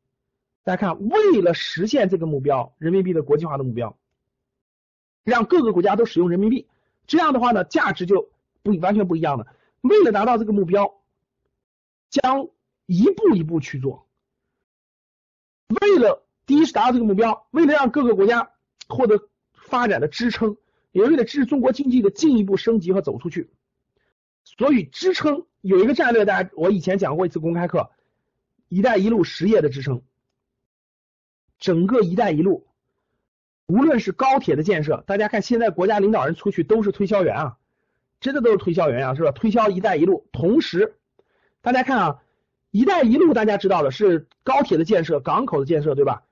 [0.64, 3.99] 大家看，为了实现这个目标，人民币的国际化的目标，
[5.30, 6.68] 让各个国家都使用人民币，
[7.08, 8.30] 这样的话呢，价值就
[8.64, 9.48] 不完全不一样了。
[9.82, 11.00] 为了达到这个目标，
[12.10, 12.50] 将
[12.86, 14.06] 一步一步去做。
[15.82, 18.52] 为了第一是达到这个目标，为了让各个国家
[18.88, 20.58] 获得发展的支撑，
[20.92, 23.50] 也为了支持中国经济的进一步升级和走出去。
[24.44, 27.92] 所以支撑有一个战略，大家我以前讲过一次公开课
[28.68, 30.02] ，“一带一路”实业的支撑，
[31.60, 32.66] 整个“一带一路”，
[33.70, 37.58] 无论是高铁的建设，大家看现在国家领导人出去都是推销员啊，
[38.20, 39.32] 真的都是推销员啊，是吧？
[39.32, 40.98] 推销“一带一路”，同时
[41.62, 42.20] 大家看啊
[42.72, 46.24] ，“一带一路”大家知道的是高铁的建设、港口的建设，对吧？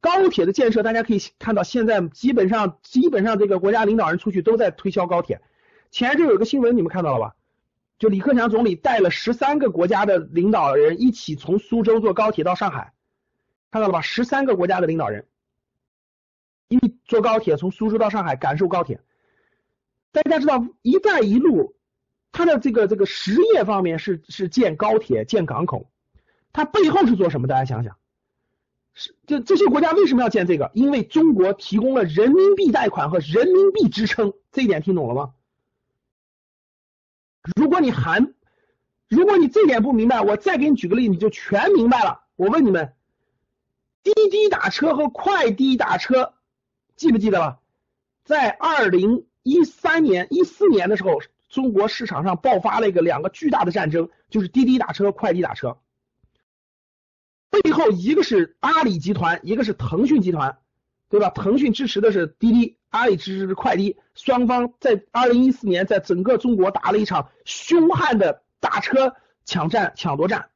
[0.00, 5.40] 高铁的建设，大家可以看到现在基本上基本上这个国家领导人出去都在推销高铁。
[5.92, 7.36] 前一阵有个新闻，你们看到了吧？
[8.00, 12.92] 就李克强总理带了十三个国家的领导人一起从苏州坐高铁到上海，
[13.70, 14.00] 看到了吧？
[14.00, 15.26] 十三个国家的领导人
[16.72, 19.00] 一坐高铁从苏州到上海感受高铁。
[20.10, 21.74] 大家知道“一带一路”
[22.32, 25.90] 它的这个这个实业方面是是建高铁、建港口，
[26.52, 27.46] 它背后是做什么？
[27.46, 27.96] 大家想想，
[28.94, 30.70] 是这这些国家为什么要建这个？
[30.74, 35.34] 因为中国提供了人民币贷款和人民币支撑，这一点听懂了吗？
[37.56, 38.32] 如果你还，
[39.08, 42.22] 如果你这点不明白，我再给你举个例，你就全明白了。
[42.36, 42.94] 我问你们，
[44.02, 46.34] 滴滴打车和快滴打车，
[46.96, 47.60] 记不记得了？
[48.24, 55.78] 在二零一三年、一四年的时候，中国市场上爆发了一个两个巨大的战争，就是滴滴打车、快递打车。
[57.50, 60.56] 背后一个是阿里集团，一个是腾讯集团，
[61.10, 61.28] 对吧？
[61.28, 70.48] 腾讯支持的是滴滴，阿里支持的是快滴，双方在二零一四年在整个中国打了一场凶悍的打车抢占、抢夺战。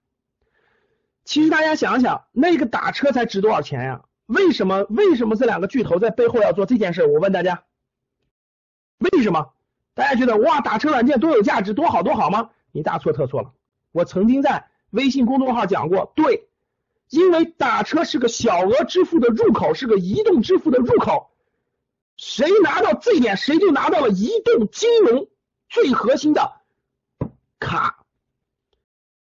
[1.25, 4.06] 其实大家想想，那个打车才值多少钱呀？
[4.27, 4.87] 为什么？
[4.91, 7.07] 为什么这两个巨头在背后要做这件事？
[7.07, 7.65] 我问大家，
[8.99, 9.53] 为什么？
[9.95, 12.51] 大家觉得哇，打车软件多有价值，多好多好吗？
[12.73, 13.53] 你大错特错了。
[13.93, 16.49] 我曾经在微信公众号讲过，对。
[17.09, 21.31] 因为打车是个小额支付的入口，是个移动支付的入口，
[22.17, 25.29] 谁拿到这一点，谁就拿到了移动金融
[25.69, 26.61] 最核心的
[27.61, 28.05] 卡。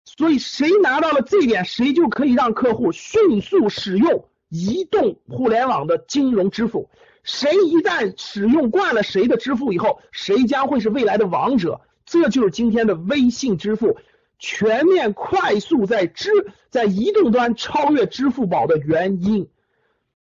[0.03, 6.89] 所以谁拿到了这一点，谁就可以让客户迅速使用移动互联网的金融支付。
[7.23, 11.81] 谁一旦使用惯了谁的支付以后，谁将会是未来的王者。
[12.05, 13.97] 这就是今天的微信支付。
[14.39, 16.31] 全面快速在支
[16.69, 19.49] 在移动端超越支付宝的原因，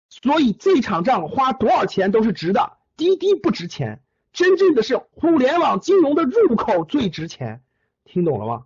[0.10, 2.74] 所以这场仗花多少钱都是值的。
[2.98, 4.04] 滴滴不值钱，
[4.34, 7.64] 真正的是互联网金融的入口最值钱，
[8.04, 8.66] 听懂了吗？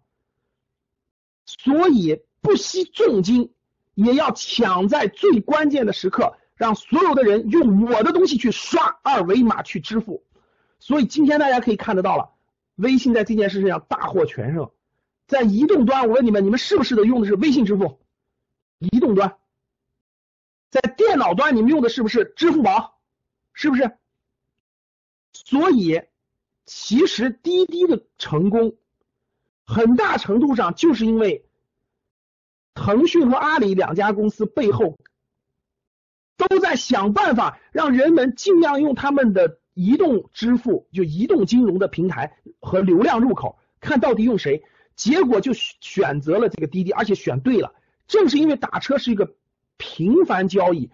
[1.46, 3.54] 所以不惜重金
[3.96, 10.24] 也要抢在最关键的时刻，让所有的人用我的东西去刷二维码去支付。
[10.80, 12.30] 所以今天大家可以看得到了，
[12.76, 14.70] 微信在这件事情上大获全胜。
[15.26, 18.00] 在移动端，我问你们，你们是不是的用的是微信支付？
[18.78, 19.38] 移动端，
[20.70, 23.00] 在电脑端，你们用的是不是支付宝？
[23.54, 23.98] 是不是？
[25.32, 26.02] 所以，
[26.66, 28.76] 其实滴滴的成功，
[29.66, 31.45] 很大程度上就是因为
[32.76, 35.00] 腾讯和阿里两家公司背后
[36.38, 44.64] 都在想办法，让人们尽量用他们的移动支付，就移动金融的平台和流量入口，看到底用谁。
[44.96, 47.74] 结果就选择了这个滴滴，而且选对了。
[48.08, 49.34] 正是因为打车是一个
[49.78, 50.90] 频繁交易，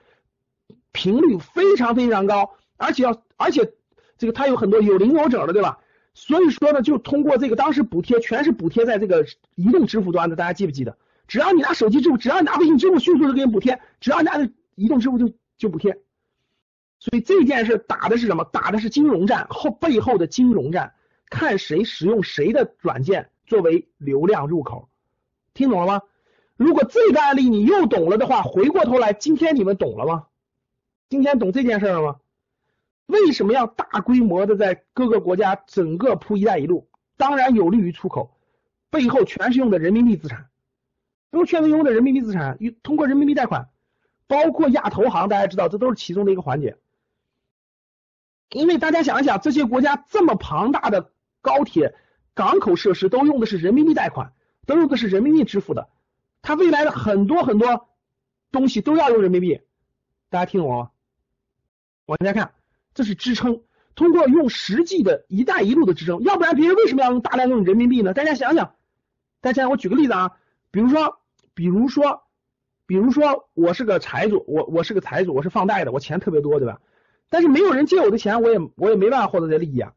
[0.91, 3.74] 频率非常非常高，而且要而且
[4.17, 5.80] 这个它有很多有零有整的，对吧？
[6.13, 10.98] 所以说呢，就通过这个当时补贴全是补贴在这个移动支付端的，大家记不记得？
[11.32, 14.34] 只要你拿手机支付，只要你拿微信支付，迅速的给你补贴；只要你拿
[14.76, 15.98] 移动支付就就补贴。
[17.00, 18.44] 所以这件事打的是什么？
[18.44, 20.94] 打的是金融战后背后的金融战，
[21.30, 23.30] 看谁使用谁的软件。
[23.46, 24.89] 作为流量入口，
[25.54, 26.02] 听懂了吗？
[26.58, 30.28] 如果这个案例你又懂了的话，回过头来，今天你们懂了吗？
[31.08, 32.17] 今天懂这件事了吗？
[33.06, 36.89] 为什么要大规模的在各个国家整个铺“一带一路”？
[37.15, 38.38] 当然有利于出口，
[38.89, 40.48] 背后全是用的人民币资产，
[41.32, 43.70] 都全是用的人民币资产，通过人民币贷款，
[44.28, 46.78] 包括亚投行，大家知道这都是其中的一个环节。
[48.50, 51.96] 因为大家想一想，这些国家这么庞大的高铁。
[52.34, 54.32] 港口设施都用的是人民币贷款，
[54.65, 55.89] 都用的是人民币支付的，
[56.41, 57.89] 它未来的很多很多
[58.54, 59.60] 东西都要用人民币，
[60.30, 60.91] 大家听懂吗？
[62.06, 62.54] 往下看，
[62.94, 63.63] 这是支撑，
[63.96, 68.13] 通过用实际的一带一路的支撑，要不然别人为什么要用大量用人民币呢？
[68.13, 68.76] 大家想想，
[69.41, 70.38] 大家我举个例子啊，
[70.72, 71.20] 比如说，
[71.62, 72.24] 比如说，
[72.88, 76.80] 比如说我是个财主，我我是个财主，我是放贷的，我钱特别多，对吧？
[77.30, 79.93] 但是没有人借我的钱，我也我也没办法获得这利益啊。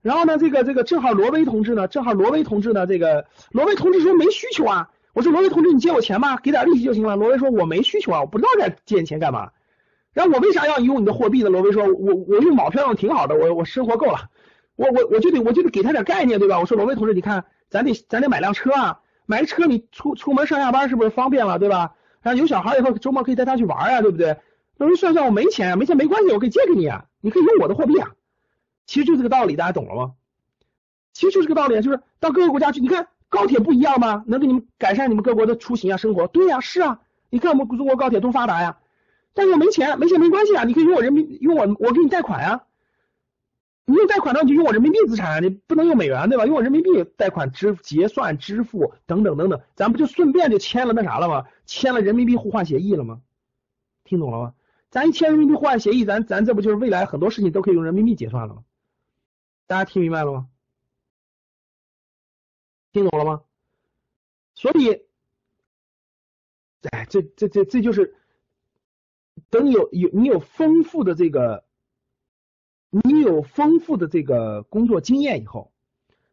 [0.00, 4.88] 然后呢，这个这个正好罗威同志呢，正好罗威同志呢，这个罗威同志说没需求啊。
[5.12, 7.14] 我说罗威同志，你借我钱吧，给点利息就行了。
[7.14, 9.50] 罗威说我没需求啊，我不知道该借你钱干嘛。
[10.14, 11.50] 然后我为啥要用你的货币呢？
[11.50, 14.30] 罗威说，我我用毛票用挺好的，我我生活够了，
[14.76, 16.58] 我我我就得我就得给他点概念，对吧？
[16.58, 19.00] 我说罗威同志，你看咱得咱得买辆车啊，
[19.32, 21.94] 买车你出出门上下班是不是方便了，对吧？
[22.20, 24.36] 然后有小孩以后周末可以带他去玩啊，对不对？
[24.76, 28.10] 罗威算算我没钱，没钱没关系，我可以借给你啊，你可以用我的货币啊。
[28.84, 30.12] 其实就这个道理，大家懂了吗？
[31.14, 34.22] 其实就是个道理，就是到各个国家去，你看高铁不一样吗？
[34.26, 36.26] 能给你们改善你们各国的出行啊、生活。
[36.26, 38.76] 对呀，是啊，你看我们中国高铁多发达呀。
[39.32, 42.64] 但是我没钱，没钱没关系啊，你可以用我人民，用我我给你贷款啊。
[43.84, 46.46] 你用贷款呢，你就用我人民币资产，你不能用美元对吧？
[46.46, 51.46] 用我人民币贷款支结算支付等等等等，咱不就顺便就签了那啥了吗？
[51.66, 53.20] 签了人民币互换协议了吗？
[54.04, 54.54] 听懂了吗？
[54.90, 58.64] 咱一签人民币互换协议，咱咱这不就是未来很多事情都可以用人民币结算了吗？
[59.66, 60.48] 大家听明白了吗？
[62.92, 63.42] 听懂了吗？
[64.54, 65.02] 所以，
[66.90, 68.14] 哎，这这这这就是
[69.48, 71.64] 等你有有你有丰富的这个，
[72.94, 75.72] 你有丰富的这个工作经验以后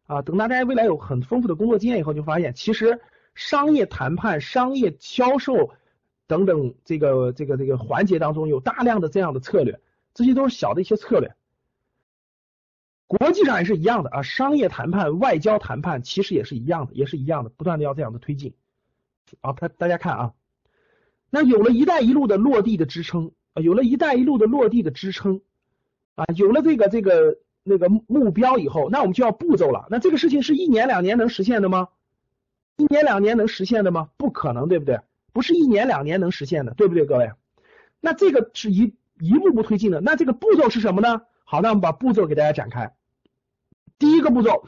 [0.06, 3.00] 啊，等大家未来有很丰富的工作经验以后，就发现其实
[3.34, 5.70] 商业谈判、商业销售
[6.26, 9.80] 等等这个这个这个环节当中有大量的这样的策略，
[10.12, 11.34] 这些都是小的一些策略。
[13.06, 18.52] 国际上也是一样的啊，商业谈判、外交谈判其实也是一样的，也是一样的，不断的要这样的推进。
[19.40, 20.34] 啊，大大家看啊，
[21.30, 25.40] 那有了一带一路的落地的支撑啊，有了一带一路的落地的支撑
[26.14, 29.86] 啊，有了这个这个那个目标以后，那我们就要步骤了。
[29.90, 31.88] 那这个事情是一年两年能实现的吗？
[32.76, 34.10] 一年两年能实现的吗？
[34.16, 35.00] 不可能，对不对？
[35.32, 37.30] 不是一年两年能实现的，对不对，各位？
[38.00, 40.00] 那这个是一一步步推进的。
[40.00, 41.22] 那这个步骤是什么呢？
[41.44, 42.94] 好，那我们把步骤给大家展开。
[43.98, 44.64] 第一个步骤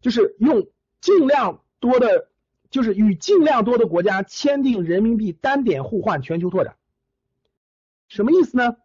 [0.00, 0.66] 就是用
[1.00, 2.28] 尽量多的，
[2.70, 6.76] 就是与尽量多的国家签订人民币单点互换全球拓展。
[8.08, 8.76] 什么意思呢？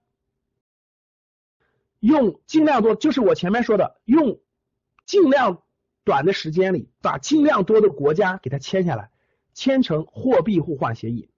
[2.00, 4.40] 用尽量多，就是我前面说的，用
[5.06, 5.62] 尽量。
[6.06, 9.12] 短的时间里，把尽量多的国家给它签下来，
[9.54, 11.30] 签成货币互换协议。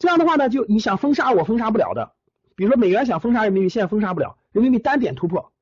[0.00, 2.14] 这样的话呢，就你想封杀我封杀不了的，
[2.56, 5.52] 比如说美元想封杀人民币，现在封杀不了，人民币单点突破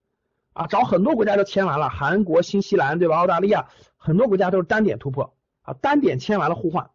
[0.54, 3.18] 啊，找很多国家都签完了，韩国、新西兰对吧？
[3.18, 6.88] 澳大利亚很多国家都是单点突破啊，单点签完了互换，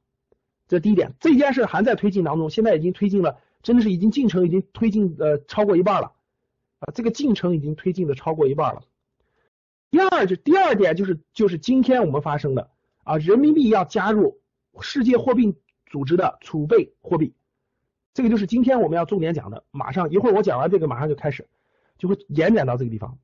[0.68, 1.14] 这第一点。
[1.20, 6.14] 这件事还在推进当中，现在已经推进了，真的是已经进程已经推进呃超过一半了
[6.80, 8.84] 啊，这个进程已经推进的超过一半了。
[9.92, 12.70] 第二就第二点就是就是今天我们发生的
[13.04, 14.40] 啊，人民币要加入
[14.82, 15.56] 世界货币
[15.88, 17.34] 组织的储备货币，
[18.14, 19.64] 这个就是今天我们要重点讲的。
[19.72, 21.48] 马上一会儿我讲完这个，马上就开始
[21.98, 23.18] 就会延展到这个地方，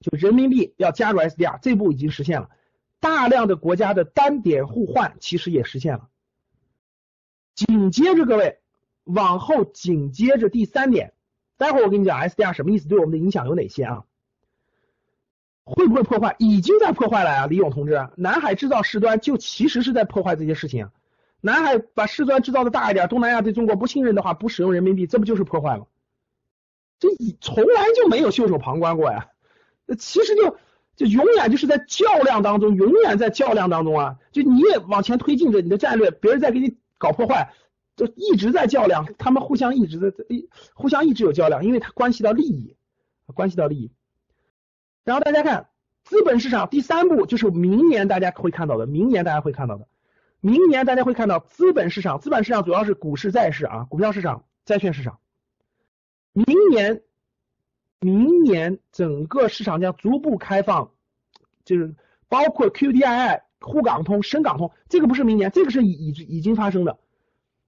[0.00, 2.50] 就人民币要加入 SDR 这步已经实现了，
[2.98, 6.08] 大量的国家的单点互换其实也实现了。
[7.54, 8.60] 紧接着各位
[9.04, 11.12] 往后紧接着第三点，
[11.60, 14.04] 待会儿我跟你讲 SDR 什么意思，对我们的影响有哪些啊？
[15.64, 16.34] 会不会破坏？
[16.38, 18.08] 已经在破坏了呀，李勇同志。
[18.16, 20.88] 南海制造事端就其实是在破坏这些事情。
[21.42, 25.84] 南海把事端制造的大一点，东南亚对中国不信任的话，不使用人民币，这不就是破坏吗？
[26.98, 27.10] 这
[27.42, 29.28] 从来就没有袖手旁观过呀。
[29.84, 30.56] 那其实就
[30.96, 34.16] 就永远就是在较量当中，永远在较量当中啊。
[34.32, 37.52] 就你也往前推进着你的战略，别人在给你搞破坏，
[38.06, 39.06] 就一直在较量。
[39.18, 40.10] 他们互相一直在
[40.72, 42.74] 互相一直有较量，因为它关系到利益，
[43.34, 43.92] 关系到利益。
[45.04, 45.68] 然后大家看
[46.02, 49.86] 资本市场第三步就是明年大家会看到的，明年大家会看到的，
[50.40, 55.18] 明年大家会看到资本市场，资本市场主要是股市、债市啊，股票市场、债券市场。
[56.32, 57.02] 明年，
[58.00, 60.92] 明年整个市场将逐步开放，
[61.66, 61.94] 就是
[62.28, 66.98] 包括 QDII、沪港通、深港通，这个不是明年，这个是已已已经发生的，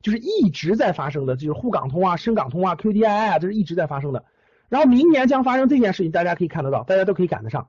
[0.02, 4.24] 就是一直在发生的，就是沪港通啊、深港通啊、QDII 啊，这是一直在发生的。
[4.68, 7.68] 然后明年将发生这件事情，大家可以看得到，大家都可以赶得上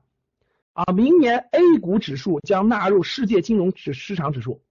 [0.72, 0.92] 啊！
[0.92, 4.62] 明年 A 股指数将纳入世界金融指市场指数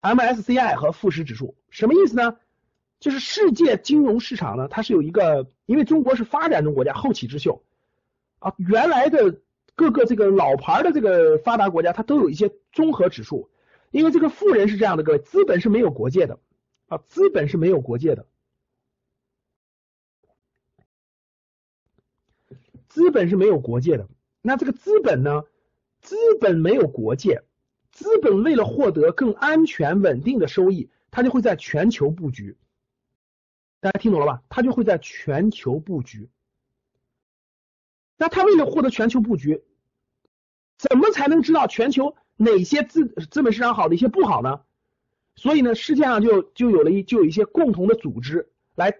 [0.00, 2.36] ，MSCI 和富时指数，什么意思呢？
[2.98, 7.62] 就是世界金融市场呢，它是有一个，因为中国是发展中国家，后起之秀
[8.38, 9.38] 啊，原来的
[9.74, 13.50] 各个这个老牌的这个发达国家，它都有一些综合指数，
[13.92, 16.40] 因为这个富人是这样的，各位，资本是没有国界的
[16.88, 18.26] 啊，资本是没有国界的。
[22.88, 24.06] 资本是没有国界的，
[24.42, 25.44] 那这个资本呢？
[26.02, 27.42] 资本没有国界，
[27.90, 32.58] 资本为了获得更安全稳定的收益，它就会在全球布局。
[33.80, 34.42] 大家听懂了吧？
[34.50, 36.28] 它就会在全球布局。
[38.18, 39.64] 那它为了获得全球布局，
[40.76, 44.60] 怎么才能知道全球哪些资资本市场好，哪些不好呢？
[45.36, 48.98] 所以呢，世界上就就有了一就有一些共同的组织来。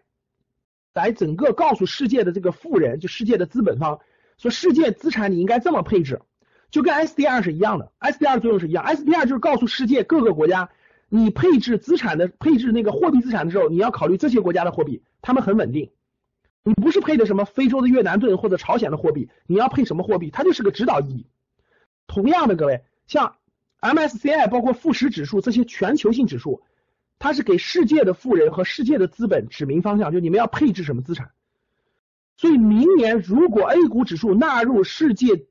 [0.94, 4.00] 来整个告诉世界的这个富人，就世界的资本方，
[4.36, 6.20] 说世界资产你应该这么配置，
[6.70, 10.68] 就跟 SDR 是一样的，SDR 作用是一样，SDR 就是告诉世界各个国家，
[11.08, 15.92] 你配置资产的配置那个货币资产的时候，你要考虑这些国家的货币，他们很稳定，
[16.62, 21.26] 你不是配的什么非洲的越南盾或者朝鲜的货币，你要配什么货币，它就是个指导意义。
[22.06, 23.36] 同样的，各位像
[23.80, 26.62] MSCI 包括富时指数这些全球性指数。
[27.18, 31.30] 它是给世界的富人和世界的资本指明方向，就你们要配置什么资产。
[32.36, 35.44] 所以明年如果 A 股指数纳入世界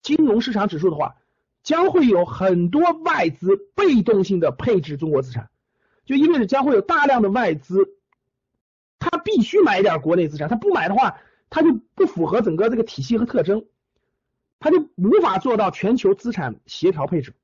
[0.00, 1.16] 金融市场指数的话，
[1.62, 5.50] 将会有很多外资被动性的配置中国资产，
[6.06, 7.96] 就意味着将会有大量的外资，
[8.98, 11.18] 他必须买一点国内资产，他不买的话，
[11.50, 13.66] 他就不符合整个这个体系和特征，
[14.64, 17.34] 他就无法做到全球资产协调配置。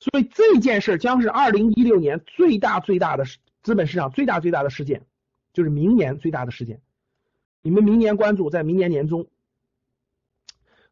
[0.00, 3.24] 所以这件事将是二零一六年最大最大的
[3.62, 5.06] 资本市场最大最大的事件，
[5.52, 6.80] 就是明年最大的事件。
[7.62, 9.28] 你们明年关注，在明年年中，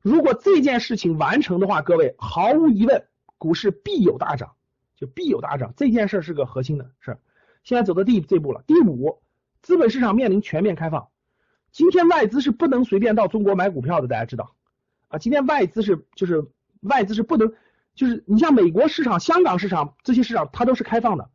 [0.00, 3.04] 如果这件事情完成的话，各位毫无疑问，
[3.36, 4.54] 股市必有大涨，
[4.94, 5.74] 就必有大涨。
[5.76, 7.18] 这件事是个核心的事。
[7.64, 9.20] 现在走到第这步了，第五，
[9.62, 11.08] 资本市场面临全面开放。
[11.72, 14.54] 今天外资是不能随便到中国买股票的，大家知道
[15.10, 15.18] 啊？
[15.18, 16.46] 今天外资是就是
[16.80, 17.52] 外资是不能，
[17.94, 21.28] 就是你像美国市场、香港市场这些市场，它都是开放的，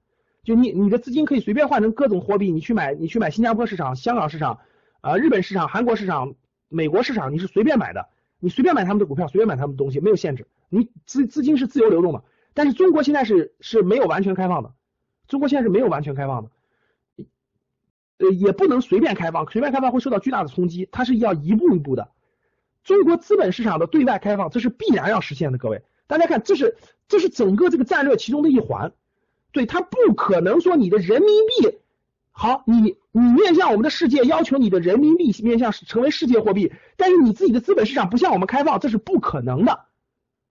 [0.43, 4.59] 就你你的资金可以随便换成各种货币，你去买你去买新加坡市场、香港市场
[5.01, 6.33] 啊、日本市场、韩国市场、
[6.69, 8.09] 美国市场，你是随便买的，
[8.39, 12.23] 你随便买他们的股票，随便买他们的东西，没有限制，你资资金是自由流动的。
[12.53, 14.73] 但是中国现在是是没有完全开放的，
[15.27, 16.49] 中国现在是没有完全开放的。
[18.17, 20.87] 呃，也不能随便开放，随便开放会受到巨大的冲击。
[20.89, 22.11] 它是要一步一步的。
[22.85, 25.57] 中国资本市场的对外开放，这是必然要实现的。
[25.57, 26.77] 各位，大家看，这是
[27.07, 28.93] 这是整个这个战略其中的一环。
[29.51, 31.79] 对，它不可能说你的人民币
[32.31, 39.85] 好，你你面向我们的世界，要求你的人民币面向成为世界货币，但是你自己的资本市场不向我们开放，这是不可能的。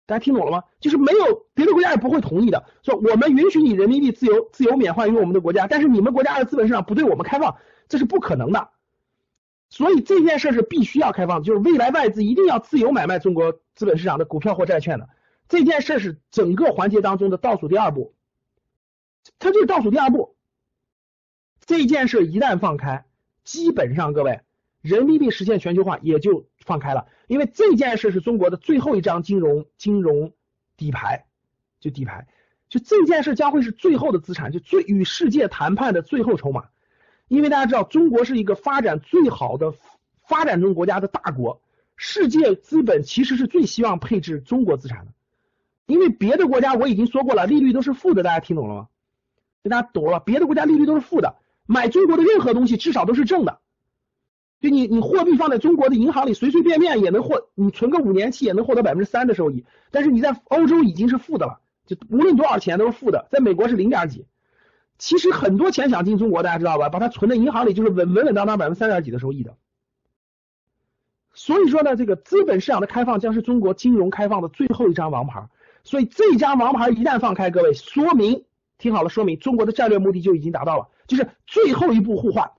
[0.07, 0.63] 大家听懂了吗？
[0.79, 7.57] 就是没有别的国家也不会同意的，说我们允许你人民币自由自由免换于我们的国家，但是你们国家的资本市场不对我们开放，
[7.89, 8.69] 这是不可能的。
[9.73, 15.09] 所以这件事是必须要开放，就是未来外资一定要自由买卖中国资本市场的股票或债券的。
[15.49, 18.13] 这件事是整个环节当中的倒数第二步，
[19.39, 20.35] 它就是倒数第二步。
[21.65, 23.05] 这件事一旦放开，
[23.43, 24.41] 基本上各位。
[24.83, 30.33] 人民币实现全球化也就放开了，因为这件事是中国的最后一张金融金融
[30.77, 31.25] 底牌，
[31.79, 32.27] 就底牌，
[32.69, 36.65] 就这件事将会是最后的资产，就最与世界谈判的最后筹码。
[37.27, 39.73] 因为大家知道，中国是一个发展最好的
[40.27, 41.61] 发展中国家的大国，
[41.95, 45.11] 世界资本其实是最希望配置中国资产的，
[45.85, 48.87] 因为别的国家我已经说过了，利率都是负的，大家听懂了吗？
[49.63, 53.59] 大家懂了，别的国家利率都是负的，买中国的任何东西至少都是正的。
[54.59, 59.65] 就你你货币放在中国的银行里，随随便便也能获，你存个五年期也能获得百分之三的收益。
[59.91, 63.27] 但是你在欧洲已经是负的了，就无论多少钱都是负的。
[63.31, 64.25] 在美国是零点几。
[65.03, 66.87] 其实很多钱想进中国，大家知道吧？
[66.87, 69.57] 把它存在银行里就是稳稳稳当当百分之三点几的收益的。
[71.33, 75.49] 所以说呢，这个资本市场的开放将是中国金融开放的最后一张王牌。
[75.83, 78.45] 所以这张王牌一旦放开，各位说明
[78.77, 82.51] 听好了，说明中国的战略目的就已经达到了，就是最后一步互换。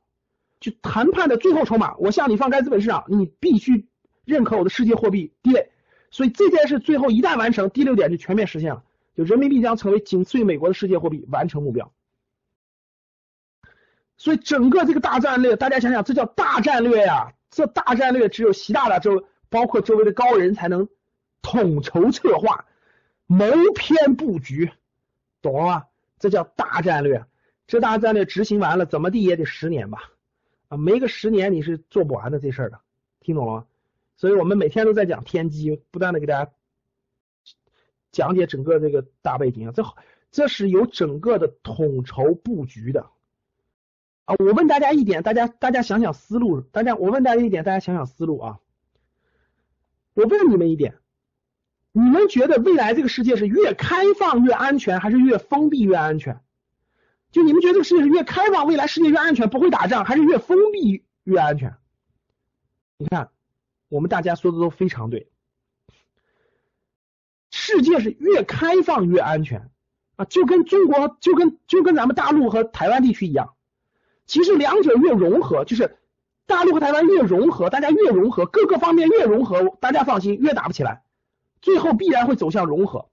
[0.61, 3.87] 就谈判的最后筹码，我向你放开资本市场，你必须
[4.27, 5.71] 认可我的世界货币地位。
[6.11, 8.85] 所以这件事最后一旦完成，第六点就全面实现了，
[9.17, 11.91] 就人民币将成为仅次于美国的世界货币，完成目标。
[14.17, 17.33] 所以整个这个大战略，大家想想，这叫大战略呀！
[17.51, 20.89] 这大战略只有习大大周，包括周围的高人才能
[21.43, 22.67] 统筹策划、
[23.27, 24.71] 谋篇布局，
[25.43, 25.85] 懂了吗？
[26.19, 27.25] 这叫大战略。
[27.67, 30.11] 这大战略执行完了，怎么地也得十年吧。
[30.69, 32.81] 啊，没个十年你是做不完的这事儿的，
[33.21, 33.67] 听懂了吗？
[34.17, 36.53] 所以我们每天都在讲天机，不断的给大家
[38.13, 39.83] 讲解整个这个大背景啊，这
[40.31, 43.07] 这是有整个的统筹布局的
[44.25, 44.35] 啊。
[44.39, 48.59] 我问大家一点，大家大家想想思路，大家我问大家一点，大家想想思路啊。
[50.15, 50.99] 我问你们一点，
[51.93, 56.41] 你们觉得未来这个世界是越开放越安全，还是越封闭越安全？
[57.33, 61.75] 就你们觉得这个世界是越开放，未来世界越安全，不会打仗，还是越封闭越安全？
[62.97, 63.31] 你看，
[63.89, 65.29] 我们大家说的都非常对，
[67.51, 69.69] 世界是越开放越安全
[70.15, 73.54] 啊，就跟中国，就跟就跟咱们大陆和台湾地区一样。
[74.27, 75.97] 其实两者越融合，就是
[76.47, 81.03] 大陆和台湾越融合，大家越融合，各个方面越融合，大家放心，越打不起来，
[81.63, 83.09] 最后必然会走向融合，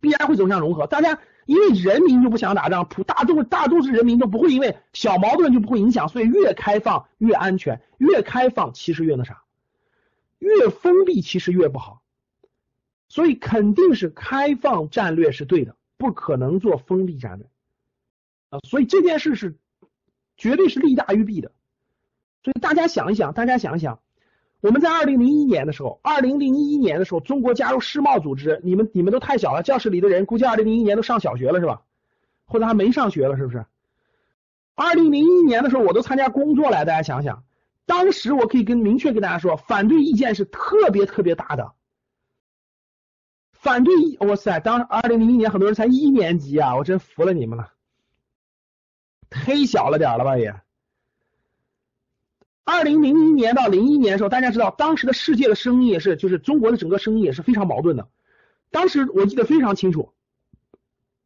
[0.00, 1.18] 必然会走向融合，大家。
[1.46, 9.44] 因为人民就不想打仗，普大众大多数人民都不会因为小矛盾就不会影响，所以越开放越安全，越开放其实越那啥，
[10.38, 12.02] 越封闭其实越不好，
[13.08, 17.46] 所以肯定是开放战略是对的，不可能做封闭战略
[18.50, 19.56] 啊，所以这件事是
[20.38, 21.52] 绝对是利大于弊的，
[22.42, 24.00] 所以大家想一想，大家想一想。
[24.60, 31.82] 我们在二零零一年的时候，二零零一年的时候，中国加入世贸组织，你们你们都太小了，教室里的人估计二零零一年都上小学了是吧？
[32.46, 33.66] 或者还没上学了是不是？
[34.74, 37.44] 二零零一年的时候，我都参加工作了，大家想想，
[37.84, 41.72] 当时我可以跟明确跟大家说，反对意见是特别特别大的，
[43.52, 47.72] 反对，哇塞，当二零零一年很多人才一年级啊，我真服了你们了，
[49.30, 50.54] 忒小了点了吧也。
[52.64, 58.08] 二零零一年到零一年的时候，大家知道当时的世界的声音也是，就是中国的整个声音也是非常矛盾的。
[58.70, 60.12] 当时我记得非常清楚。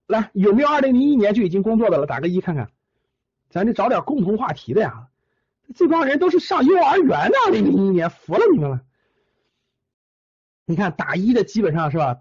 [0.07, 2.07] 来，有没有二零零一年就已经工作的了？
[2.07, 2.71] 打个一看看。
[3.51, 5.09] 咱得找点共同话题的呀。
[5.75, 8.83] 这帮人都是上幼儿园的，二零零一年服了你们了。
[10.65, 12.21] 你看打一的基本上是吧？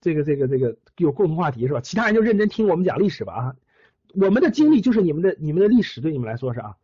[0.00, 1.80] 这个这个这个有共同话题是吧？
[1.80, 3.56] 其他人就认真听我们讲历史吧啊。
[4.18, 6.76] 我们的经历就是你们的你们的历史，对你们来说是啊。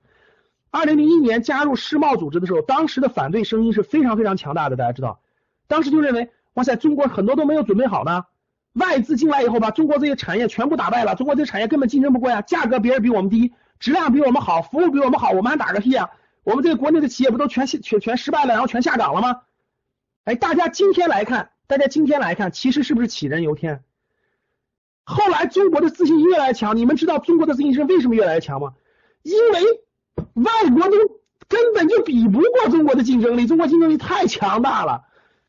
[0.70, 5.20] 二零零一年加入世贸组织的时候，当时的反对声音是非常非常强大的，大家知道，
[5.66, 8.24] 当时就认为，哇塞，中国很多都没有准备好呢，
[8.72, 16.10] 外资进来以后把中国这些产业全部打败了，中国这些产业根本竞争不过呀，价格别人比我们低，质量比我们好，服务比我们好，我们还打个屁啊？
[16.42, 19.42] 我们这个国内的企业不都全全全失败了，然后全下岗了吗？
[20.24, 23.84] 哎，大家今天来看，大家今天来看，其实是不是杞人忧天？
[25.12, 28.74] 后来中国的自信越来越强，你们知道中国的自信心为什么越来越强吗？
[29.22, 29.82] 因为。
[30.34, 30.98] 外国都
[31.48, 35.04] 根本就比不过中国的竞争力，中国竞争力太强大了。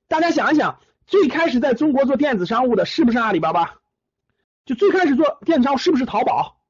[0.08, 3.76] 大家想一想，最开始在中国做电子商务的是不是阿里巴巴？
[4.66, 6.62] 就最开始做电子商务是不是淘宝？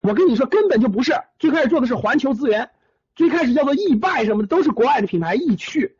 [0.00, 1.12] 我跟你说，根本就不是。
[1.38, 2.70] 最开始做的是环球资源，
[3.14, 5.34] 最开始叫做易拜什么的，都是国外的品牌。
[5.34, 5.98] 易趣。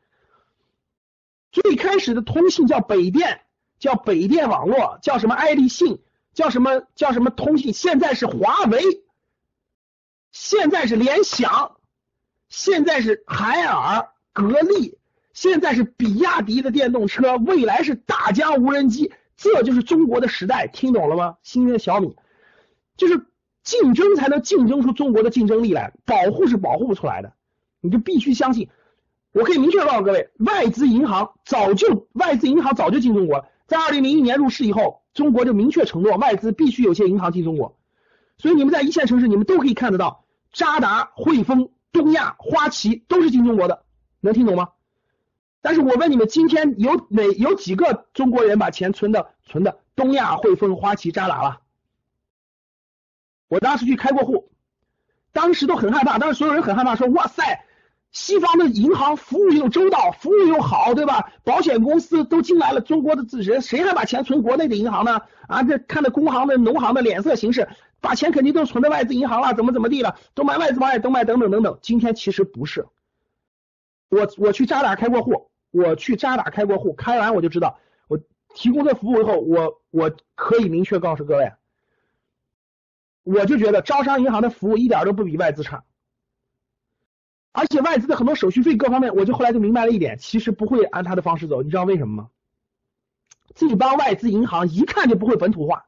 [1.51, 3.43] 最开始的通信叫北电，
[3.83, 5.99] 叫北电网络，叫什么爱立信，
[6.35, 8.81] 叫什么叫什么通信，现在是华为。
[10.31, 11.79] 现在是联想，
[12.49, 14.99] 现在是海尔、格力，
[15.33, 21.39] 现在是比亚迪的电动车，未来是大疆无人机，这就是中国的时代，听懂了吗？
[21.43, 22.17] 新的小米，
[22.97, 23.27] 就是
[23.65, 27.33] 竞争才能竞争出中国的竞争力来，保护是保护不出来的，
[27.81, 28.69] 你就必须相信。
[29.33, 37.79] 我可以明确告诉各位，外资银行早就外资银行早就进中国了，在二零零一年入市以后，中国就明确承诺外资必须有些银行进中国，
[38.39, 40.25] 所以你们在一线城市，你们都可以看得到。
[40.53, 43.85] 渣打、汇丰、东亚、花旗都是进中国的，
[44.21, 44.71] 能听懂吗？
[45.63, 51.61] 但是我问你们，今天有哪有几个中国人把钱存的存的东亚、汇丰、花旗、渣打了？
[53.49, 54.51] 我当时去开过户，
[55.33, 57.65] 当时都很害怕，当时所有人很害怕，说哇塞，
[58.13, 61.33] 西方的银行服务又周到，服务又好，对吧？
[61.45, 65.23] 保险公司都进来了，中国的人谁还把钱存国内的银行呢？
[65.49, 67.69] 啊，这看着工行的、农行的脸色行事。
[68.03, 71.79] 把钱肯定都存在外资银行了，怎么怎么地了，都买外资保险，都买等等等等。
[71.81, 72.85] 今天其实不是，
[74.09, 78.19] 我我去渣打开过户，我去渣打开过户，开完我就知道，我
[78.55, 81.53] 提供这服务以后，我我可以明确告诉各位，
[83.23, 85.85] 我就觉得招商银行的服务一点都不比外资差，
[87.53, 92.29] 而且外资的很多手续费各方面，我就后来就明白了一点，其实不会按他的方式走，你知道为什么吗？
[93.55, 95.85] 这帮外资银行一看就不会本土化。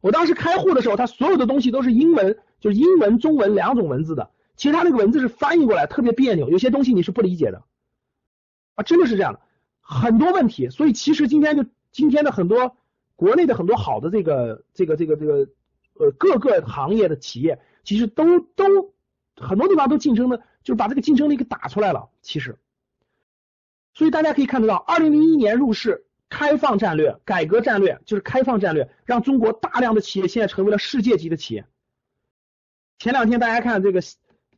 [0.00, 4.30] 我当时开户的时候，他所有的东西都是英文，就是英文、中文两种文字的。
[4.56, 7.64] 其实他那个文字是翻译过来特别别扭，有些东西你是不理解的
[8.76, 9.40] 啊，真的是这样的，
[9.80, 10.68] 很多问题。
[10.70, 12.76] 所以其实今天就今天的很多
[13.16, 15.48] 国内的很多好的这个这个这个这个
[15.94, 18.92] 呃各个行业的企业，其实都都
[19.36, 22.10] 很多地方都竞争的，就是把这个竞争力给打出来了。
[22.22, 22.58] 其实，
[23.94, 26.06] 所以大家可以看得到，二零零一年入市。
[26.34, 31.66] 开放战略、改革战略就是开放战略，让中国大量的企业现在成为了世界级的企业。
[32.98, 34.00] 前两天大家看这个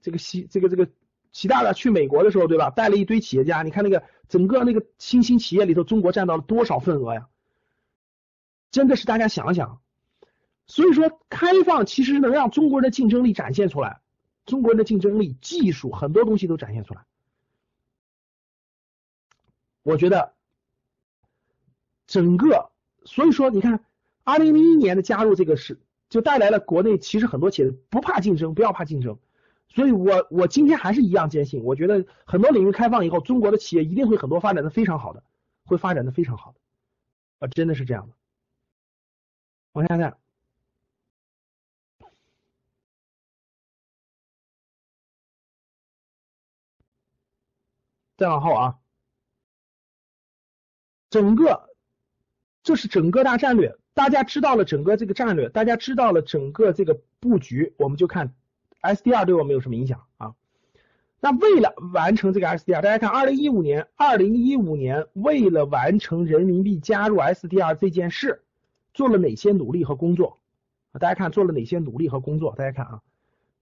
[0.01, 0.89] 这个习这个这个
[1.33, 2.71] 习大大去美国的时候，对吧？
[2.71, 7.27] 带了一堆企业家，你看那个整个那个新兴企业里头，中国占到了多少份额呀？
[8.71, 9.81] 真的是大家想想。
[10.69, 13.99] 所以说，开放其实能让中国人的竞争力展现出来，
[14.47, 17.05] 中国人的竞争力、技术很多东西都展现出来。
[19.83, 20.33] 我觉得。
[22.07, 22.71] 整个，
[23.07, 23.83] 所以说你看，
[24.25, 25.81] 二零零一年的加入这个是，
[26.11, 29.19] 就带来了国内其实很多企业不怕竞争，不要怕竞争。
[29.69, 35.25] 所以我我今天还是一样坚信，我觉得很多领域开放以后，中国的企业一定会很多发展的非常好的，
[35.65, 36.59] 会发展的非常好的，
[37.39, 38.15] 啊，真的是这样的。
[39.73, 40.19] 往下看，
[48.17, 48.79] 再往后啊，
[51.11, 51.71] 整个。
[52.63, 58.35] 这是整个大战略，大家知道了整个这个战略，大家知道了整个这个布局，我们就看
[58.81, 60.35] SDR 对我们有什么影响啊？
[61.21, 68.43] 那为了完成这个 SDR，大家看，二零一五年，二零一五年为了完成人民币加入 SDR 这件事，
[68.95, 70.41] 做了哪些努力和工作？
[70.93, 72.55] 大家看做了哪些努力和工作？
[72.57, 73.03] 大家看啊，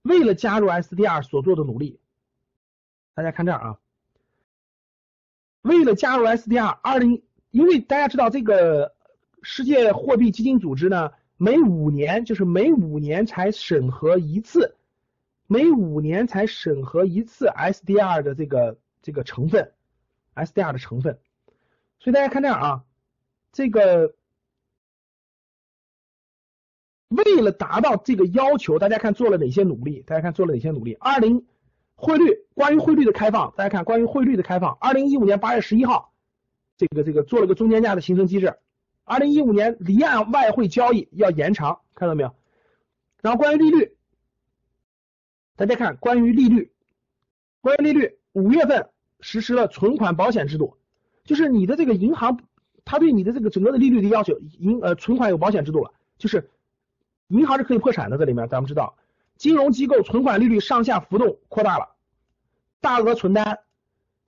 [0.02, 1.98] 为了加入 SDR 所做的努力，
[3.14, 3.78] 大家看这儿啊，
[5.72, 7.22] 为了加入 SDR，二零。
[7.50, 8.94] 因为大家知道这个
[9.42, 14.74] 世界货币基金组织呢，每五年就是每五年才审核一次，
[15.46, 19.72] 每五年才审核一次 SDR 的这个这个成分
[20.34, 21.18] ，SDR 的成分。
[21.98, 22.84] 所以大家看这样啊，
[23.52, 24.14] 这个
[27.08, 30.00] 为了达到这个要求，大家看做了哪些努力？
[30.06, 30.94] 大家看做了哪些努力？
[30.94, 31.44] 二零
[32.02, 36.12] 汇率关于汇率的开放，大家看关于汇率的开放，二零一五年八月十一号。
[36.76, 38.56] 这个这个做了个中间价的形成机制，
[39.04, 42.34] 二零一五年离岸外汇交易要延长，看到没有？
[43.20, 43.94] 然后关于利率，
[45.54, 46.72] 大家看关于利率，
[47.60, 48.88] 关于利率，五月份
[49.20, 50.76] 实施了存款保险制度，
[51.22, 52.40] 就是你的这个银行，
[52.84, 56.50] 它对你的这个整个的利率的要求，银呃存款有保险制度了，就是
[57.28, 58.96] 银行是可以破产的，这里面咱们知道，
[59.36, 61.91] 金融机构存款利率上下浮动扩大了，
[62.82, 63.60] 大额存单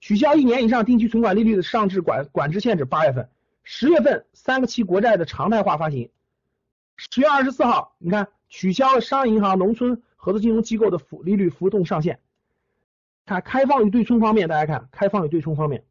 [0.01, 3.29] 取消一年以上定期存款利率的上至管管制限制，八月份、
[3.65, 6.11] 十月份三个期国债的常态化发行，
[6.97, 12.21] 十月二十四号，你看取消了商业银行、农村合作金融机构的浮利率浮动上限。
[13.27, 15.85] 看开放与对冲方面，大家看开放与对冲方面，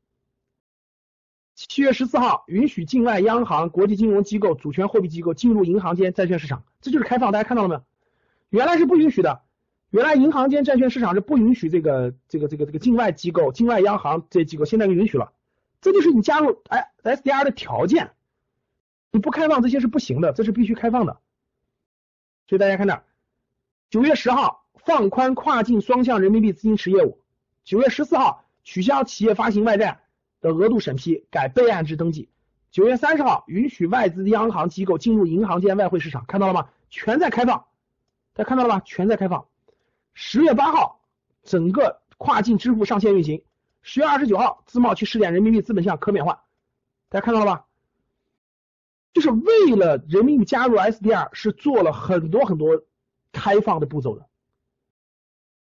[1.55, 7.32] 七月十四号允许境外央行、国际金融机构、主权货币机构进入银行间债券市场，这就是开放。
[7.32, 7.84] 大家看到了没有？
[8.49, 9.41] 原来是不允许的，
[9.94, 15.32] 原来银行间债券市场是不允许这个这个这个这个境外机构、境外央行这机构，现在就允许了。
[15.82, 18.10] 这就是你加入哎 SDR 的条件，
[19.12, 21.20] 你不开放这些是不行的，这是必须开放的。
[22.48, 23.04] 所以大家看这，
[23.91, 27.20] 九月十号放宽跨境双向人民币资金池业务。
[27.64, 30.00] 九月十四号取消企业发行外债
[30.41, 32.30] 的额度审批，改备案制登记。
[32.72, 36.70] 九月三十号允许外资央行机构进入银行间外汇市场，看到了吗？
[36.89, 37.68] 全在开放，
[38.34, 38.82] 大家看到了吧？
[38.84, 39.46] 全在开放。
[40.14, 41.01] 十月八号
[41.43, 43.43] 整个跨境支付上线运行。
[43.82, 46.39] 十月二十九号自贸区试点人民币资本项可免换，
[47.09, 47.66] 大家看到了吧？
[49.14, 52.84] 就是为了人民币加入 SDR 是做了很多很多
[53.32, 54.26] 开放的步骤的，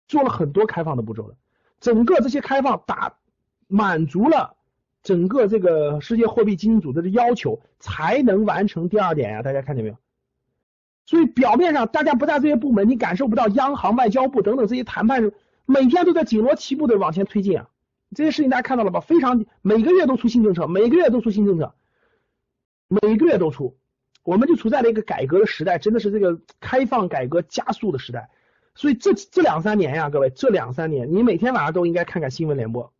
[0.08, 1.36] 做了很多开放的步骤的。
[1.80, 3.18] 整个这些开放打
[3.66, 4.56] 满足了
[5.02, 9.96] 整个这个世界货币基金组织的要求，才能完成第二点呀，大家看见没有？
[11.08, 15.32] 所以表面上大家不在这些部门，你感受不到央行、外交部等等这些谈判
[15.64, 17.70] 每天都在紧锣密鼓的往前推进啊。
[18.14, 19.00] 这些事情大家看到了吧？
[19.00, 21.74] 非常每个月都出新政策，每个月都出新政策，
[22.88, 23.78] 每个月都出，
[24.22, 28.28] 我们就处在了一个改革的时代，真的是这个开放改革加速的时代。
[28.74, 32.92] 所以这这两三年呀，各位，这两三年你每天晚上都应该看看新闻联播。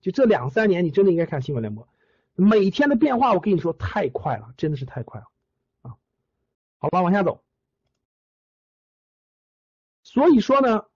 [0.00, 1.86] 就这两三年，你真的应该看新闻联播。
[2.34, 5.26] 每天的变化，我跟你说太快了，真的是太快了！
[6.82, 7.40] 好吧，往下走。
[10.02, 10.86] 所以说呢，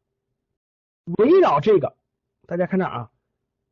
[1.05, 1.97] 围绕这个，
[2.45, 3.13] 大家看这啊，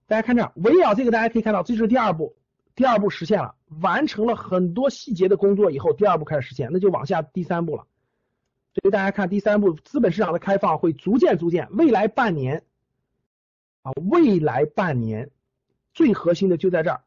[0.06, 2.36] 大家看这，围绕这个，大家可以看到，这是第二步，
[2.76, 7.84] 第二步实现了，完成了很多细节的工作以后，第二步开始实现，那就往下第三步了。
[8.74, 12.64] 所以大家看第三步，资本市场的开放会逐渐逐渐，未来半年
[13.82, 15.32] 啊，未来半年
[15.92, 17.02] 最核心的就在这儿，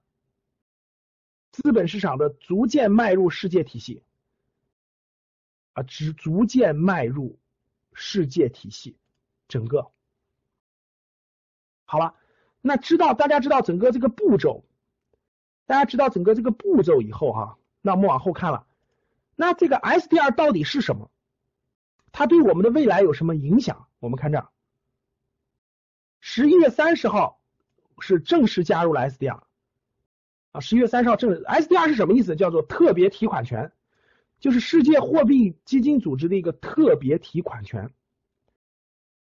[1.53, 4.03] 资本市场的逐渐迈入世界体系
[5.77, 7.37] 啊，只逐渐迈入
[7.93, 8.97] 世界体系，
[9.47, 9.91] 整个
[11.85, 12.15] 好了，
[12.61, 14.65] 那知道大家知道整个这个步骤，
[15.67, 18.65] 大家知道整个这个步骤以后哈，那我们往后看了，
[19.35, 21.11] 那这个 SDR 到底是什么？
[22.11, 23.87] 它对我们的未来有什么影响？
[23.99, 24.49] 我们看这儿，
[26.19, 27.39] 十一月三十号
[27.99, 29.41] 是正式加入了 SDR
[30.53, 30.59] 啊。
[30.59, 32.35] 十一月三十号正 SDR 是什么意思？
[32.35, 33.71] 叫做特别提款权，
[34.39, 37.91] 就是世界货币基金组织的一个特别提款权。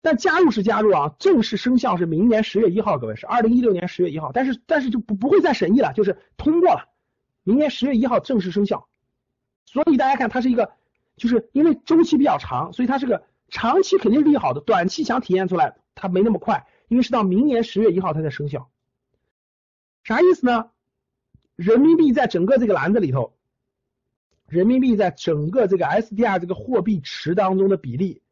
[0.00, 4.32] 但加入是加入啊，正式生效是明年十月一号，各位是二零一六年十月一号。
[4.32, 6.88] 但是但是就不不会再审议了，就是通过了，
[7.42, 8.88] 明年十月一号正式生效。
[9.64, 10.72] 所以大家看，它是一个。
[11.16, 18.68] 就是因为周期比较长，所以它是个长期肯定是利好的，短期想体验出来它没那么快，因为是到明年十月一号它才生效。
[20.02, 20.70] 啥意思呢？
[21.54, 23.33] 人民币在整个这个篮子里头，
[24.48, 28.22] 人民币在整个这个 SDR 这个货币池当中的比例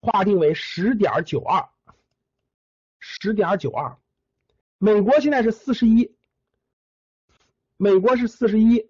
[0.00, 1.68] 划定为十点九二，
[2.98, 3.96] 十点九二。
[4.78, 6.14] 美国现在是四十一，
[7.76, 8.88] 美国是四十一。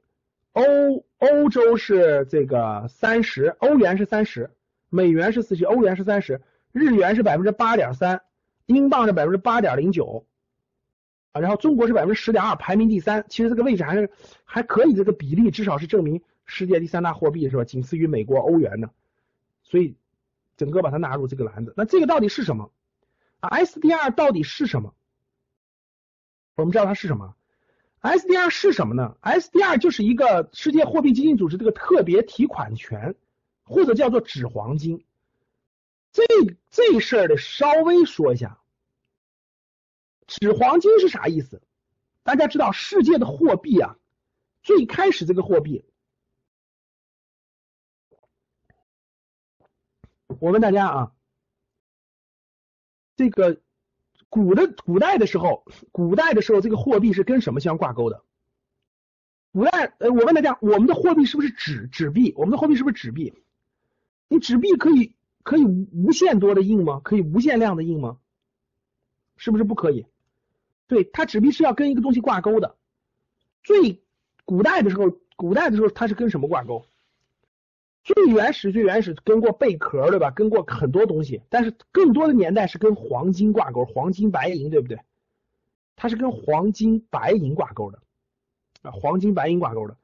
[0.52, 4.50] 欧欧洲是这个三十，欧元是三十，
[4.88, 8.22] 美元是四十，欧元是三十，日元是百分之八点三，
[8.66, 10.26] 英镑是百分之八点零九，
[11.32, 13.24] 啊，然后中国是百分之十点二，排名第三。
[13.28, 14.10] 其实这个位置还是
[14.44, 17.64] 还可以，这个比例至少是证明世界第三大货币是吧？
[17.64, 18.90] 仅次于美国欧元的，
[19.62, 19.96] 所以
[20.56, 21.74] 整个把它纳入这个篮子。
[21.76, 22.70] 那这个到底是什么
[23.40, 24.94] 啊？SDR 到底是什么？
[26.54, 27.34] 我们知道它是什么
[28.00, 33.14] ？SDR 是什么呢？SDR 就是一个世界货币基金组织这个特别提款权，
[33.64, 35.04] 或者叫做纸黄金。
[36.10, 36.24] 这
[36.70, 38.58] 这事儿得稍微说一下，
[40.28, 41.60] 纸黄金是啥意思？
[42.22, 43.96] 大家知道世界的货币啊，
[44.62, 45.84] 最开始这个货币，
[50.26, 51.12] 我问大家啊，
[53.16, 53.60] 这个。
[54.30, 58.22] 古的古代的时候，古代的时候，这个货币是跟什么相挂钩的？
[59.52, 62.34] 古代，呃，我问大家，我们的货币是不是纸纸币？
[62.36, 63.32] 我们的货币是不是纸币？
[64.28, 67.00] 你纸币可以可以无限多的印吗？
[67.02, 68.18] 可以无限量的印吗？
[69.38, 70.06] 是不是不可以？
[70.88, 72.74] 对，它纸币是要跟一个东西挂钩的。
[73.62, 74.02] 最
[74.44, 76.84] 古代的时候，古代的时候它是跟什么挂钩？
[78.02, 80.30] 最原始、最原始跟过贝壳，对吧？
[80.30, 84.98] 跟过很多东西，但是更多的年代是跟黄金挂钩，黄金、白银，对不对？
[85.94, 88.00] 它是跟黄金、白银挂钩的
[88.80, 89.96] 啊，黄金、白银挂钩的。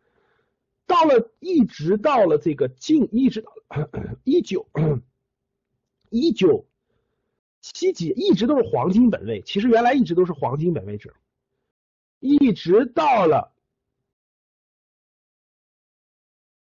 [0.87, 3.51] 到了，一直到了这个近，一直到
[4.25, 4.69] 一九
[6.11, 6.67] 一九
[7.73, 9.41] 七几，一直都是黄金本位。
[9.43, 11.15] 其实原来一直都是黄金本位制，
[12.21, 13.53] 一直到了。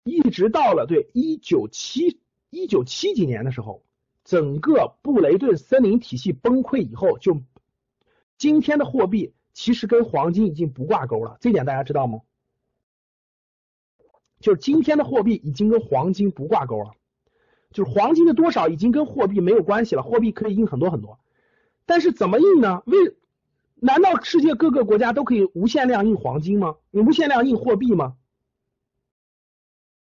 [0.02, 3.82] 一直到了对一九七一九七几年的时候，
[4.22, 7.40] 整个布雷顿森林体系崩溃以后，就
[8.36, 12.20] 今天的货币其实跟黄金已经不挂钩了，这点大家知道吗？
[14.40, 16.94] 就是今天的货币已经跟黄金不挂钩了，
[17.74, 21.18] 就是黄金的多少已经跟货币没有关系了，货币可以印很多很多，
[21.84, 22.82] 但是怎么印呢？
[22.86, 23.16] 为
[23.74, 26.76] 难道世界各个国家都可以无限量印黄金吗？
[26.92, 28.16] 你无限量印货币吗？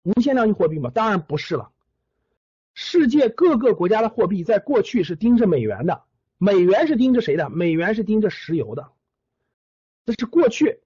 [0.03, 0.91] 无限量印货币吗？
[0.93, 1.71] 当然不是了。
[2.75, 6.03] 世界各个国家的货币在过去是盯着美元的，
[6.37, 7.49] 美元是盯着谁的？
[7.49, 8.91] 美元是盯着石油的。
[10.05, 10.81] 这是过去，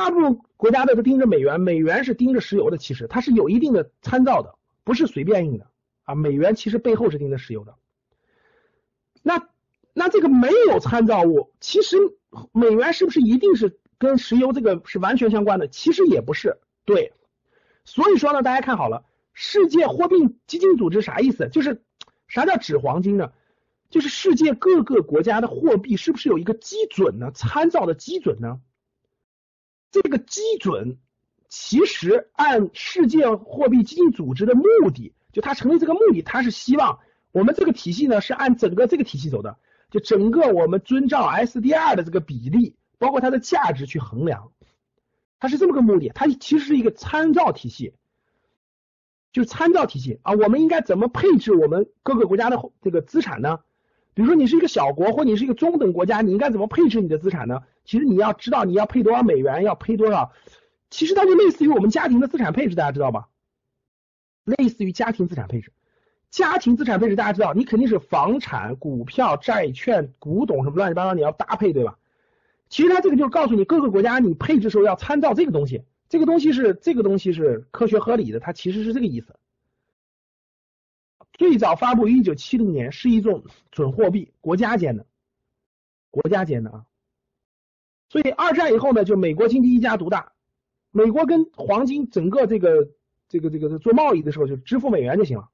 [0.00, 2.78] 大部分国家都是盯着美元，美元是盯着石油的。
[2.78, 5.66] 其实它是有一定的参照的，不是随便印的
[6.04, 6.14] 啊。
[6.14, 7.74] 美元其实背后是盯着石油的。
[9.22, 9.46] 那
[9.92, 11.98] 那这个没有参照物，其实
[12.50, 15.68] 美元是不是一定是跟石油这个是完全相关的？
[15.68, 16.56] 其实也不是。
[16.86, 17.12] 对，
[17.84, 21.50] 所以说呢，大家看好了，世界货币基金组织啥意思？
[21.50, 21.82] 就是
[22.26, 23.32] 啥叫纸黄金呢？
[23.90, 27.30] 就是世界各个国家的货币是不是有一个基准呢？
[27.34, 28.60] 参照的基准呢？
[29.90, 30.98] 这个基准
[31.48, 34.64] 其实按世界货币基金组织的目
[34.94, 37.00] 的，就它成立这个目的，它是希望
[37.32, 39.58] 我们这个体系呢是按整个这个体系走的，
[39.90, 44.52] 就整个我们遵照 SDR 的这个比例，包括它的价值去衡量。
[45.40, 47.94] 它是这么个目的，它其实是一个参照体系，
[49.32, 50.34] 就是参照体系啊。
[50.34, 53.60] 我们应该怎么配置我们各个国家的这个资产呢？
[54.12, 57.62] 比如说你是一个小国，或你是一个中等国家，你应该怎么配置你的资产呢？
[57.84, 60.32] 其实你要知道你要配多少美元，要配多少，
[60.90, 63.28] 其实它就类似于我们家庭的资产配置，大家知道吧？
[64.44, 65.72] 类似于家庭资产配置，
[66.30, 71.98] 家庭资产配置大家知道，你肯定是房产、股票、债券、古董什么乱七八糟，你要搭配，对吧？
[72.68, 79.36] 其实它这个就是告诉你，各个国家你配置时候要参照这个东西，这个东西是这个东西是科学合理的，它其实是这个意思。
[81.32, 85.06] 最早发布于一九七零年，是一种准货币，国家间的，
[86.10, 86.84] 国家间的啊。
[88.10, 90.32] 所以二战以后呢，就美国经济一家独大，
[90.90, 92.88] 美国跟黄金整个这个
[93.28, 95.48] 这个这个做贸易的时候就支付美元就行了。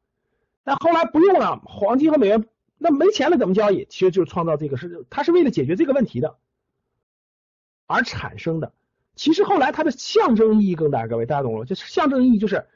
[0.65, 2.47] 那后来不用了，黄金和美元
[2.79, 3.87] 那没钱了怎么交易？
[3.91, 6.39] 其实就是创造这个是，它是为了解决这个问题的。
[7.87, 8.73] 而产生的，
[9.15, 11.67] 其实后来它的象征意义更大，各位大家懂了？
[11.67, 12.67] 就是象征意义就是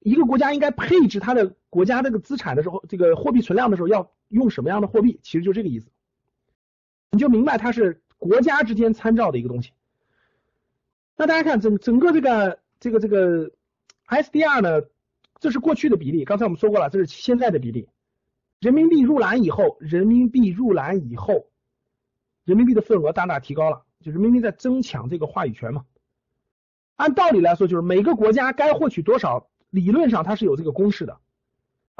[0.00, 5.90] 一个国家应该配置它的国家这个资产的时候，这个货币存量的时候要用什么样的货币，其实就这个意思。
[7.12, 9.72] 你就明白它是国家之间参照的一个东西。
[11.16, 13.50] 那大家看整整个这个这个这个
[14.06, 14.86] SDR 呢，
[15.40, 17.88] 这是过去的比例，刚才我们说过了，这是现在的比例。
[18.60, 21.46] 人民币入篮以后，人民币入篮以后，
[22.44, 23.82] 人民币的份额大大提高了。
[24.00, 25.84] 就是明明在争抢这个话语权嘛。
[26.96, 31.18] 按道理来说，就是每个国家该获取多少，理论上它是有这个公式的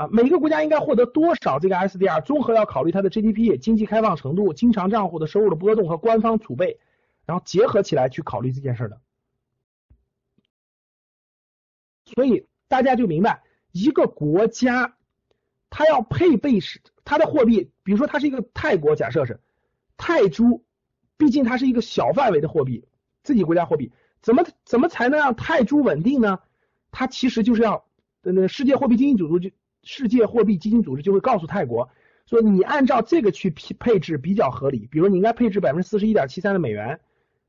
[0.00, 0.08] 啊。
[0.10, 6.78] 每个国家应该获得多少这个 SDR，综合要考虑它的 GDP、经济开放程度、经常账户的收入的波动和官方储备，
[7.26, 9.00] 然后结合起来去考虑这件事的。
[12.06, 13.42] 所以大家就明白，
[13.72, 14.96] 一个国家
[15.68, 19.40] 它要配备是它的货币，比如说它是一个泰国，假设是
[19.96, 20.64] 泰铢。
[21.16, 22.86] 毕竟它是一个小范围的货币，
[23.22, 23.92] 自己国家货币，
[24.22, 26.40] 怎么怎么才能让泰铢稳定呢？
[26.92, 27.84] 它其实就是要，
[28.22, 31.90] 那世界货币基金组织就世界货币基金组织就会告诉泰国
[32.26, 34.86] 说，你按照这个去配配置比较合理。
[34.90, 37.00] 比如你应该配置百分之四十一点七三的美元，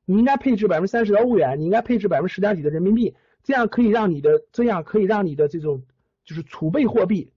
[0.05, 5.83] 你应该配置百分之三十的欧元，你应该配置百分之十点几的人民币，这样可以让你的这样可以让你的这种
[6.23, 7.31] 就是储备货币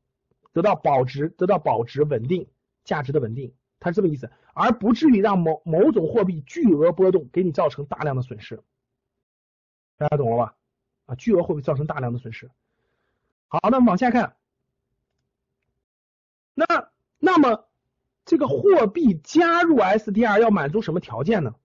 [0.53, 2.47] 得到保值，得到保值稳定
[2.85, 3.53] 价值的稳定。
[3.81, 8.63] 它是这个意思，而不至于让某某种货币巨额波动给你造成大量的损失，
[9.99, 10.55] 大家懂了吧？
[11.05, 12.51] 啊，巨额货币造成大量的损失。
[13.49, 14.37] 好，那往下看，
[17.37, 17.67] 那么
[18.25, 21.57] 这个货币加入 SDR 要满足什么条件呢？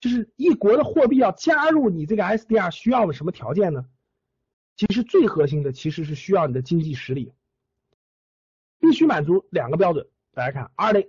[0.00, 3.86] 就是一国的货币要加入你这个 SDR 需要的什么条件呢？
[4.76, 7.32] 其实最核心的其实是需要你的经济实力，
[8.80, 10.08] 必须满足两个标准。
[10.32, 11.06] 大家看，二零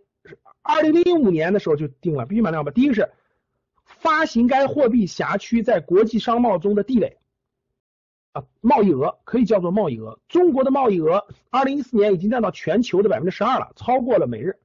[0.61, 2.71] 二零零五年的时候就定了，必须满足两个。
[2.71, 3.11] 第一个是
[3.85, 7.17] 发行该货币辖区在国际商贸中的地位
[8.35, 10.19] 啊，贸易额可以叫做贸易额。
[10.27, 14.59] 中国的贸易额二零一四年已经占到全球的百分之十二了，超过了每日。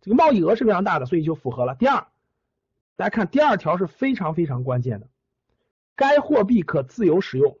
[0.00, 1.74] 这个贸易额是非常大的，所以就符合了。
[1.74, 2.06] 第二，
[2.94, 5.08] 大家看第二条是非常非常关键的，
[5.96, 7.58] 该货币可自由使用。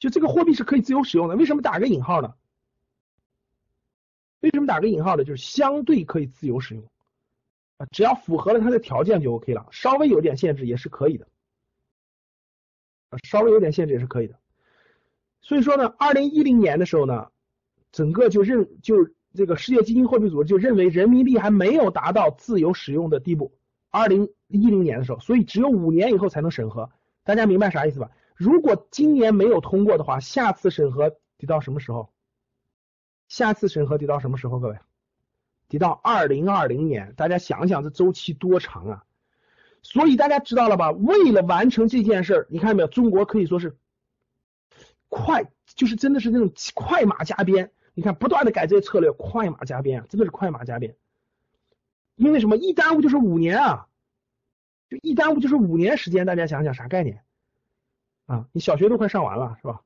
[0.00, 2.34] 就这个货币是可以自由使用的，为什么打个引号呢？
[4.40, 5.22] 为什么打个引号呢？
[5.22, 6.82] 就是相对可以自由使用
[7.76, 11.28] 啊，只要符合了它的条件就 OK 了，稍微有点限制也是可以的，
[13.22, 14.36] 稍微有点限制也是可以的。
[15.40, 17.28] 所以说呢，二零一零年的时候呢，
[17.92, 23.52] 整个就认就这个世界基金货币组织就认为人民币还没有达到自由使用的地步。
[23.90, 26.90] 二零一零年的时候，所以只有五年以后才能审核，
[27.24, 28.10] 大家明白啥意思吧？
[28.34, 32.10] 如果今年没有通过的话，下次审核得到什么时候？
[33.28, 34.58] 下次审核得到什么时候？
[34.60, 34.78] 各位，
[35.68, 37.14] 得到二零二零年。
[37.16, 39.04] 大家想想这周期多长啊！
[39.82, 40.90] 所以大家知道了吧？
[40.90, 42.88] 为了完成这件事儿，你看到没有？
[42.88, 43.76] 中国可以说是
[45.08, 47.72] 快，就是真的是那种快马加鞭。
[47.94, 50.96] 你看，不断的改这些策略，快马加鞭啊，真的是快马加鞭。
[52.14, 52.56] 因为什么？
[52.56, 53.88] 一耽误就是五年啊！
[54.88, 57.22] 就一耽误就是五年时间，大家想想啥概念？
[58.26, 59.82] 啊，你小学都快上完了是吧？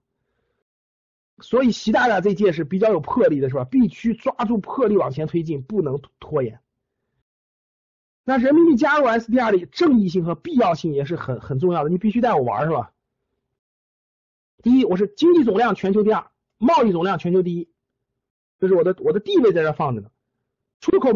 [1.41, 3.64] 所以习大大这届是比较有魄力的是吧？
[3.64, 6.61] 必须抓住魄力往前推进，不能拖延。
[8.25, 12.93] 那人民币加入 SDR 的正义性和必要性也是很很重要的，你必须带我玩是吧？
[14.62, 17.68] 第一，我是经济总量全球第二，贸易总量全球第一，
[18.60, 20.10] 这是我的我的地位在这放着呢。
[20.80, 21.10] 出口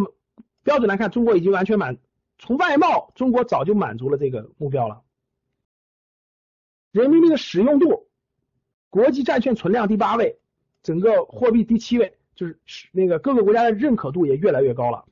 [0.65, 1.99] 标准来看，中国已经完全满，
[2.39, 5.03] 从外贸中国早就满足了这个目标了。
[6.91, 8.09] 人民币的使用度，
[8.91, 10.41] 国际债券存量第八位，
[10.83, 12.59] 整个货币第七位，就是
[12.91, 15.05] 那个各个国家的认可度也越来越高了。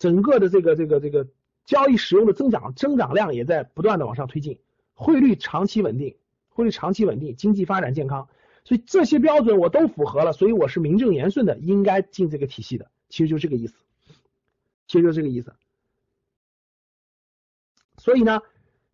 [0.00, 1.28] 整个的这个这个这个
[1.64, 4.58] 交易使用的增长增长量也在不断的往上推进，
[4.94, 6.16] 汇率长期稳定，
[6.50, 8.28] 汇率长期稳定，经济发展健康，
[8.64, 13.74] 所以这些标准我都符合了，所以我是名正言顺的应该进这个体系的，其实就这个意思，
[14.86, 15.54] 其实就这个意思。
[17.96, 18.40] 所以呢。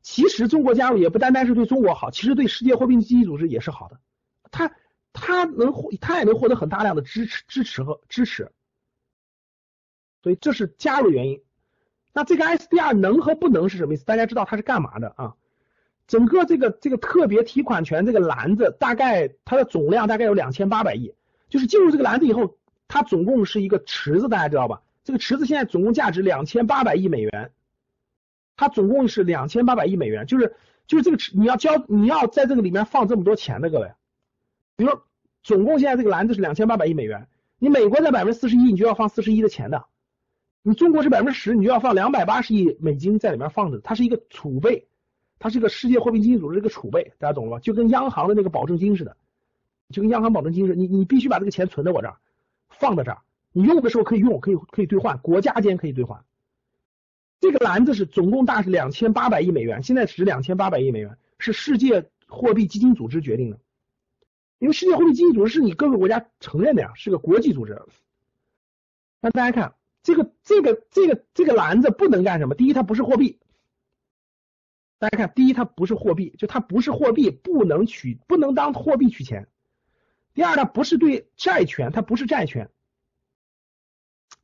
[0.09, 3.98] 其实中国加入也不单单是对中国好，其实对世界货币基金组织也是好的。
[4.52, 4.72] 他
[5.12, 8.52] 他能获他也能获得很大量的支持支持和支持，
[10.22, 11.42] 所以这是加入原因。
[12.12, 14.04] 那这个 SDR 能和不能是什么意思？
[14.04, 15.34] 大家知道它是干嘛的啊？
[16.07, 21.14] 整个这个这个特别提款权这个篮子，大概它的总量大概有两千八百亿。
[21.48, 22.57] 就是进入这个篮子以后，
[22.88, 24.82] 它总共是一个池子，大家知道吧？
[25.04, 27.50] 这个池子现在总共价值两千八百亿美元。
[28.57, 33.92] 它总共是两千八百亿美元，就是就是这个池你要交你要在这个里面放这么多钱的各位，
[34.76, 35.04] 比如说
[35.42, 37.28] 总共现在这个篮子是两千八百亿美元，
[37.59, 39.84] 你美国在百分之四十一，你就要放四十一的钱的，
[40.62, 44.88] 你中国是百分之十，你就要放两百八十亿美金在里面放着，它是一个储备，
[45.39, 47.61] 它是个世界货币基金组织一个储备，大家懂了吧？
[47.61, 49.16] 就跟央行的那个保证金似的，
[49.91, 52.16] 就跟央行保证金似的，你你必须把这个钱存在我这儿，
[52.70, 53.18] 放在这儿，
[53.53, 56.24] 你用的时候可以用，可以可以兑换，国家间可以兑换。
[57.39, 63.59] 这个篮子是总共大是两千八百亿美元，现在值两千八百亿美元，是世界货币基金组织决定的。
[64.59, 67.78] 因为世界货币基金组织是你各个国家承认的呀，是个国际组织。
[69.20, 72.55] 那大家看这个这个这个这个篮子不能干什么？
[72.55, 73.39] 第一，它不是货币。
[74.99, 79.49] 大家看，第一，它不是货币，就它不是货币，不能取，不能当货币取钱。
[80.34, 82.70] 第二，它不是对债权，它不是债权，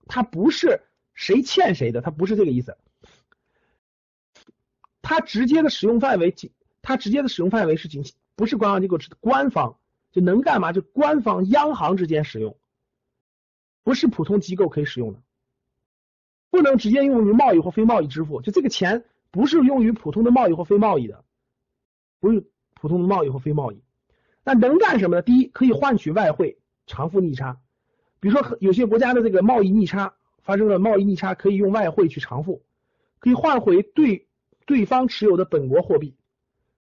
[0.07, 0.83] 它不是。
[1.15, 2.01] 谁欠谁的？
[2.01, 2.79] 它不是这个意思，
[5.03, 6.51] 它直接的使用范围仅，
[6.81, 8.03] 它直接的使用范围是仅
[8.35, 9.79] 不是官方机构，是官方
[10.11, 10.73] 就能干嘛？
[10.73, 12.57] 就官方央行之间使用，
[13.85, 15.21] 不是普通机构可以使用的，
[16.49, 18.41] 不能直接用于贸易或非贸易支付。
[18.41, 21.25] 就这个钱不是用于普通的贸易或非贸易的，
[22.21, 23.83] 不是普通的贸易或非贸易。
[24.45, 25.23] 那能干什么呢？
[25.23, 27.59] 第一，可以换取外汇偿付逆差，
[28.21, 30.15] 比如说有些国家的这个贸易逆差。
[30.45, 32.65] 发生了贸易逆差，可以用外汇去偿付，
[33.21, 34.27] 可以换回对
[34.67, 36.17] 对方持有的本国货币。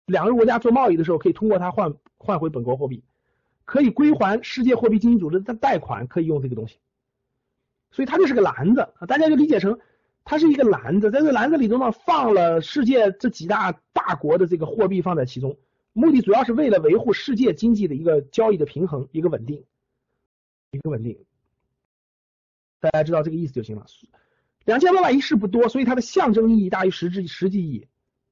[0.05, 3.05] 两个国家做贸易的时候，可以通过它换换回本国货币，
[3.63, 6.79] 可以归还世界货币基金组织的贷款，可以用这个东西。
[7.91, 9.79] 所以它就是个篮子，大家就理解成
[10.25, 15.57] 它是一个篮子，在这篮子里头呢，放了世界这几大大国的这个货币放在其中，
[15.93, 19.63] 目的主要是为了维护世界经济的一个交易的平衡，一个稳定，
[20.71, 21.17] 一个稳定。
[22.79, 23.85] 大家知道这个意思就行了。
[24.65, 27.87] 两千八百亿是不多，所以它的象征意义大于实质实际意义。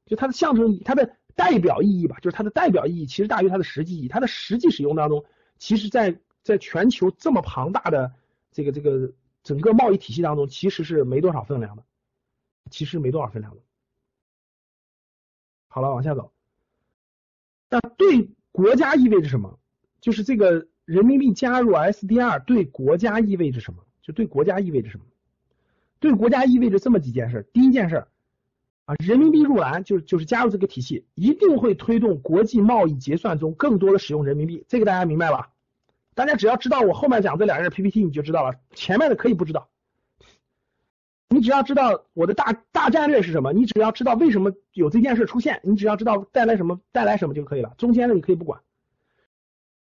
[0.06, 4.08] 就它的象征意，它的代表意义吧，就是它的代表意义其实大于它的实际意义。
[4.08, 5.24] 它的实际使用当中，
[5.60, 8.12] 其实在在全球这么庞大的
[8.52, 9.12] 这个这个
[9.44, 11.84] 整个贸易体系当中其实是没多少分量的，
[12.72, 13.62] 其实没多少分量的。
[15.68, 16.32] 好了，往下走。
[17.70, 19.60] 那对国家意味着什么？
[20.02, 23.84] 就是这个人民币加入 SDR 对国家意味着什么？
[24.02, 25.06] 就对国家意味着什么？
[26.00, 27.50] 对国家意味着这么几件事。
[27.54, 28.06] 第一件事
[28.86, 34.66] 啊，人民币入篮就是就是加入这个体系，一定会推动国际贸易结算中更多的使用人民币。
[34.68, 35.53] 这个大家明白吧？
[36.16, 38.56] 大家只要知道我后面讲这两页 PPT，你就知道了。
[38.74, 39.70] 前面的可以不知道，
[41.30, 47.74] 你只要知道我的大大战略是什么，你只要知道为什么有这件事出现，你只要知道带来什么带来什么就可以了。
[47.78, 48.62] 中间的你可以不管。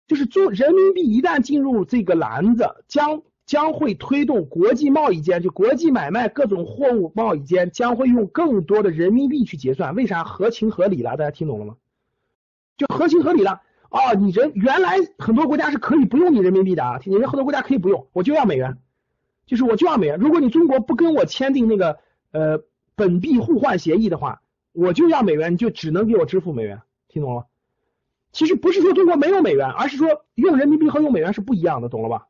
[0.07, 9.95] 就是中人民币一旦进入这个篮子，将将会推动国际贸易间就国际买卖各种货物贸易间将会用更多的人民币去结算。
[9.95, 11.17] 为啥合情合理了？
[11.17, 11.77] 大家听懂了吗？
[12.77, 13.61] 就合情合理了。
[13.91, 18.79] 哦，你人原来很多国家是可以不用你人民币的啊，你人很多国家可以不用，我就要美元，
[19.47, 20.19] 就是我就要美元。
[20.19, 21.99] 如果你中国不跟我签订那个
[22.31, 22.63] 呃
[22.95, 27.47] 本币互换协议的话，我就要美元，你就只能给我支付美元，听懂了吗？
[28.31, 32.29] 其实不是说中国没有美元，而是说用人民币和用美元是不一样的，懂了吧？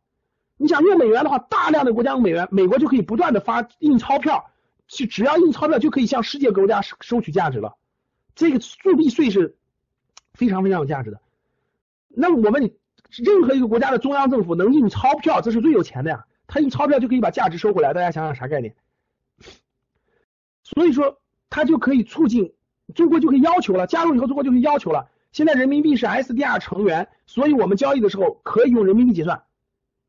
[0.57, 4.51] 你想用美元的话，大量的国家用美元，美国就可以不断的发印钞票，
[4.89, 7.77] 去只要印钞票就可以向世界国家收收取价值了，
[8.35, 9.57] 这个铸币税是
[10.33, 11.21] 非常非常有价值的。
[12.11, 12.77] 那我问你，
[13.23, 16.27] 任何一个国家的中央政府能印钞票，这是最有钱的呀。
[16.47, 18.75] 他印钞票就可以把价值收回来，大家想想啥概念？
[20.63, 22.55] 所以说，他就可以促进
[22.95, 25.09] 中国就可以要求了，加入以后中国就可以要求了。
[25.33, 29.45] 现在人民币是 SDR 成员，所以我们交易的时候可以用人民币结算，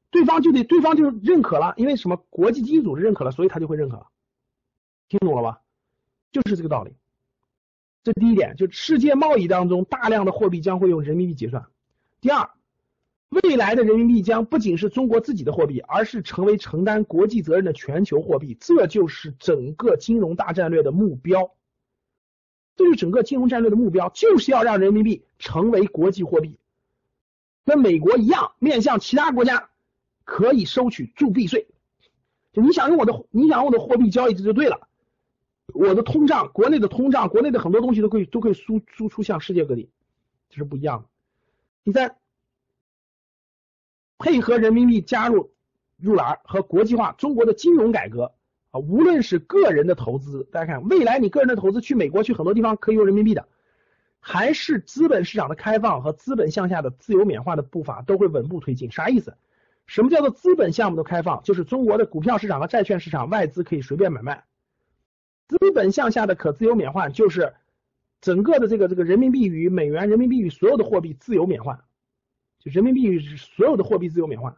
[0.10, 2.18] 对方就得对方就认可了，因为什么？
[2.30, 4.08] 国际基金组织认可了，所以他就会认可了。
[5.08, 5.62] 听懂了吧？
[6.32, 6.96] 就是这个道理。
[8.04, 11.66] 这第一点，就世界贸易当中大量的货币将会用人民币结算。
[12.22, 12.52] 第二，
[13.30, 18.56] 未来的人民币将不仅是中国自己的货币，而是成为承担国际责任的全球货币。
[18.60, 21.56] 这就是整个金融大战略的目标。
[22.76, 26.60] 这是整个金融战略的目标，就是要让人民币成为国际货币。
[27.66, 29.70] 跟美国一样，面向其他国家
[30.24, 31.68] 可以收取铸币税。
[32.54, 34.88] 就你想用我的，你想用我的货币交易，这就对了。
[35.74, 39.90] 我的通胀，国内的通胀，国内的很多东西都可以都可以输输出向世界各地，
[40.50, 41.11] 这是不一样的。
[41.84, 42.16] 第三，
[44.20, 45.52] 配合人民币加入
[45.98, 48.34] 入篮和国际化，中国的金融改革
[48.70, 53.48] 啊，无论是个人的投资，大家看未来你个人的投资去美国去很多地方可以用人民币的，
[54.20, 58.92] 还是资本市场的开放和资本向下的自由免化的步伐都会稳步推进。
[58.92, 59.36] 啥意思？
[59.88, 61.42] 什么叫做资本项目的开放？
[61.42, 64.44] 就是中国的股票市场和债券市场外资可以随便买卖。
[65.48, 67.56] 资本向下的可自由免换就是。
[68.22, 71.80] 整个的这个这个人民币与美元、人民币与所有的货币自由免换，
[72.60, 74.56] 就人民币与所有的货币自由免换，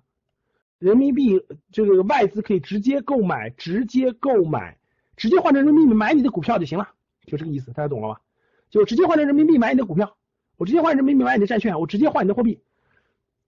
[0.80, 1.42] 人民币
[1.72, 4.78] 这个外资可以直接购买、直接购买、
[5.16, 6.90] 直接换成人民币买你的股票就行了，
[7.26, 8.22] 就这个意思，大家懂了吧？
[8.70, 10.18] 就直接换成人民币买你的股票，
[10.58, 12.60] 我直接换人民币买你的债券，我直接换你的货币，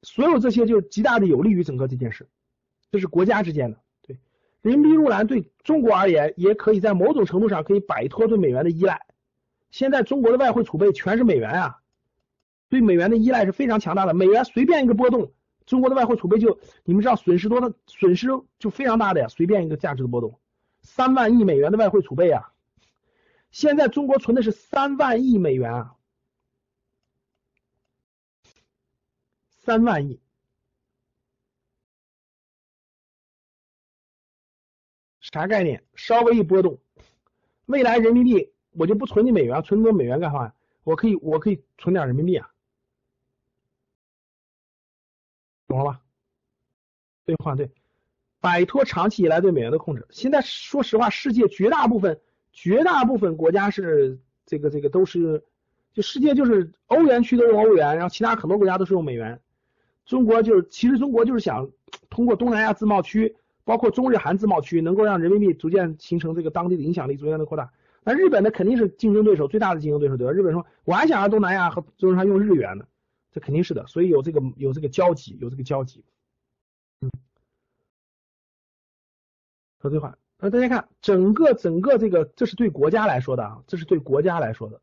[0.02, 2.28] 所有这些就极大的有利于整个这件事，
[2.90, 3.80] 这是国家之间的。
[4.02, 4.18] 对，
[4.62, 9.05] 人民币入篮对中国而言，也可以在某种程度上可以摆脱对美元的依赖。
[9.72, 11.82] 现在中国的外汇储备全是美元啊，
[12.70, 14.14] 对美元的依赖是非常强大的。
[14.14, 15.34] 美元随便一个波动，
[15.66, 19.28] 中国的外汇储备就你们知道损失多的损失就非常大的呀。
[19.28, 20.40] 随便一个价值的波动，
[20.82, 22.54] 三万亿美元的外汇储备啊，
[23.52, 25.96] 现在中国存的是三万亿美元啊，
[29.50, 30.22] 三万亿，
[35.20, 35.84] 啥概念？
[35.96, 36.80] 稍微一波动，
[37.66, 38.55] 未来人民币。
[38.78, 40.54] 我就不存你美元，存那美元干啥呀？
[40.84, 42.50] 我可以，我可以存点人民币啊，
[45.68, 46.02] 懂了吧？
[47.26, 47.72] 兑换对，
[48.40, 50.06] 摆脱长期以来对美元的控制。
[50.12, 52.20] 现在说实话，世界绝大部分、
[52.54, 55.44] 绝大部分国家是这个、这个都是，
[55.94, 59.42] 就世界就是欧元区都用欧元，然后其他很多国家都是用美元。
[60.06, 61.68] 中国就是，其实中国就是想
[62.12, 67.72] 通过东南亚自贸区，包括中日韩自贸区，能够让人民币逐渐形成这个当地的影响力，逐渐的扩大。
[68.08, 70.32] 那日本呢，肯定是竞争对手最大的竞争对手，对吧？
[70.32, 72.86] 日本说，我还想让东南亚和中日韩用日元呢，
[73.32, 76.06] 这肯定是的，所以有这个有这个交集，有这个交集。
[77.02, 77.10] 嗯，
[79.82, 84.80] 说这话，那大家看，整个整个这个，这是对国家来说的啊，这是对国家来说的，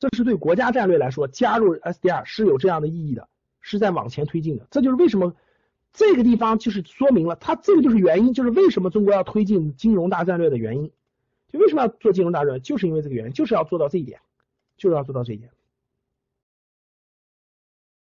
[0.00, 3.28] 这是对国家战略来说，加入 SDR 是有这样的意义的，
[3.60, 5.36] 是在往前推进的，这就是为什么。
[5.96, 10.90] 这个地方就是说明了，它这个就是原因，就是为什么中国要推进金融大战略的原因，
[11.58, 14.20] 为什么要做金融大战略，就是因为这个原因，就是要做到这一点，
[14.76, 15.50] 就是要做到这一点，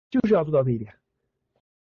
[0.10, 0.94] 就是要做到这一点。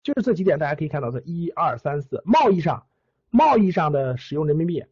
[0.02, 2.86] 就是这几点，大家可以看到，这一二三四，贸易上，
[3.30, 4.84] 贸易上的使用人民币，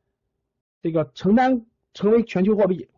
[0.80, 2.88] 这个承担成为全球货币，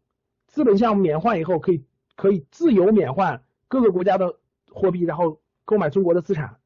[0.47, 1.85] 资本项目免换以后，可以
[2.15, 4.39] 可以自由免换各个国家的
[4.71, 6.61] 货币，然后购买中国的资产，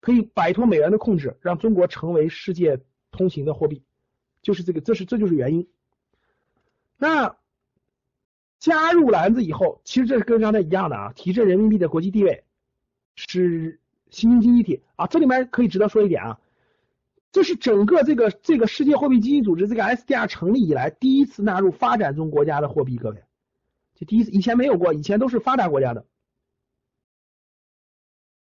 [0.00, 2.80] 可以摆脱美元的控制，让中国成为世界
[3.12, 3.84] 通行的货币，
[4.42, 5.68] 就是这个，这是这就是原因。
[6.98, 7.36] 那
[8.58, 12.44] 加入篮子以后，其实这是跟刚才一样的啊，提振人民币的国际地位，
[13.14, 13.80] 是
[14.10, 15.06] 新兴经济体啊。
[15.06, 16.40] 这里面可以值得说一点啊，
[17.30, 23.22] 这是整个这个这个世界货币基金组织这个 SDR 成立以来第一次纳入发展中国家的货币，各位，
[23.94, 26.04] 就第一次，以前没有过，以前都是发达国家的，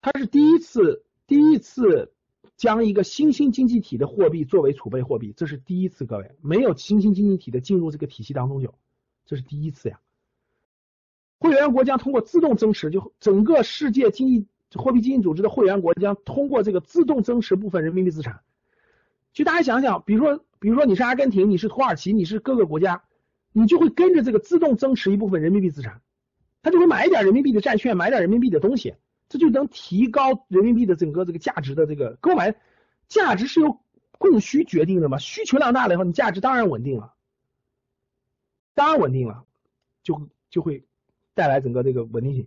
[0.01, 2.13] 它是第一次第一次
[2.57, 8.75] 将一个新兴经济体的货币作为储备货币，这是第一次，各位，没有新兴经济体的进入这个体系当中有。
[9.27, 10.01] 这是第一次呀，
[11.39, 18.41] 会员国将通过自动增持，就整个世界经济货币基金组织的会员国将通过这个自动增持部分人民币资产。
[19.33, 23.03] 就大家想想，比如说，比如说你是阿根廷，你是土耳其，你是各个国家，
[23.53, 26.03] 你就会跟着这个自动增持一部分人民币资产，
[26.63, 28.95] 他就会买一点人民币的债券，买点人民币的东西，
[29.33, 32.55] 这就能提高人民币的整个这个价值的这个购买
[33.09, 33.81] 价值是由
[34.19, 35.17] 供需决定的嘛？
[35.17, 37.15] 需求量大了以后，你价值当然稳定了。
[38.75, 39.47] 当然稳定了，
[40.03, 40.85] 就就会
[41.33, 42.47] 带来整个这个稳定性。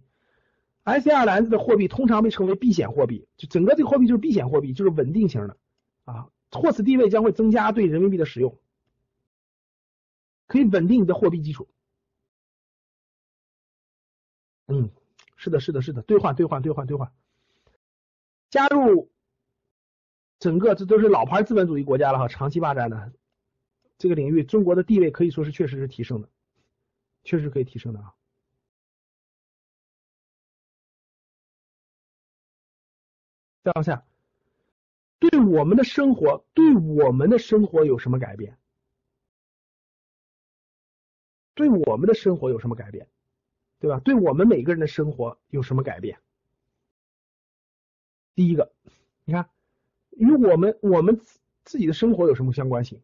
[0.84, 5.58] S R 篮子的货币通常被称为避险货币，就整个这个货币就是避险货币，就是稳定型的
[6.04, 6.30] 啊。
[6.52, 8.60] 货此地位将会增加对人民币的使用，
[10.46, 11.68] 可以稳定你的货币基础。
[14.68, 14.90] 嗯，
[15.46, 17.14] 是的，是的，是的，兑换，兑换，兑换，兑换。
[18.50, 19.12] 加入
[20.39, 23.14] 整个这都是老牌资本主义国家了哈，长期霸占的。
[24.00, 26.30] 这个领域，中国的地位可以说是确实是提升的，
[27.24, 28.16] 确实可以提升的啊。
[33.64, 34.04] 再往下，
[35.20, 38.58] 对我们的生活，对我们的生活有什么改变？
[41.54, 43.08] 对我们的生活有什么改变？
[43.86, 44.00] 对吧？
[44.00, 46.18] 对我们每个人的生活有什么改变？
[48.34, 48.72] 第一个，
[49.26, 49.48] 你看，
[50.10, 51.22] 与我们我们
[51.64, 53.04] 自己的生活有什么相关性？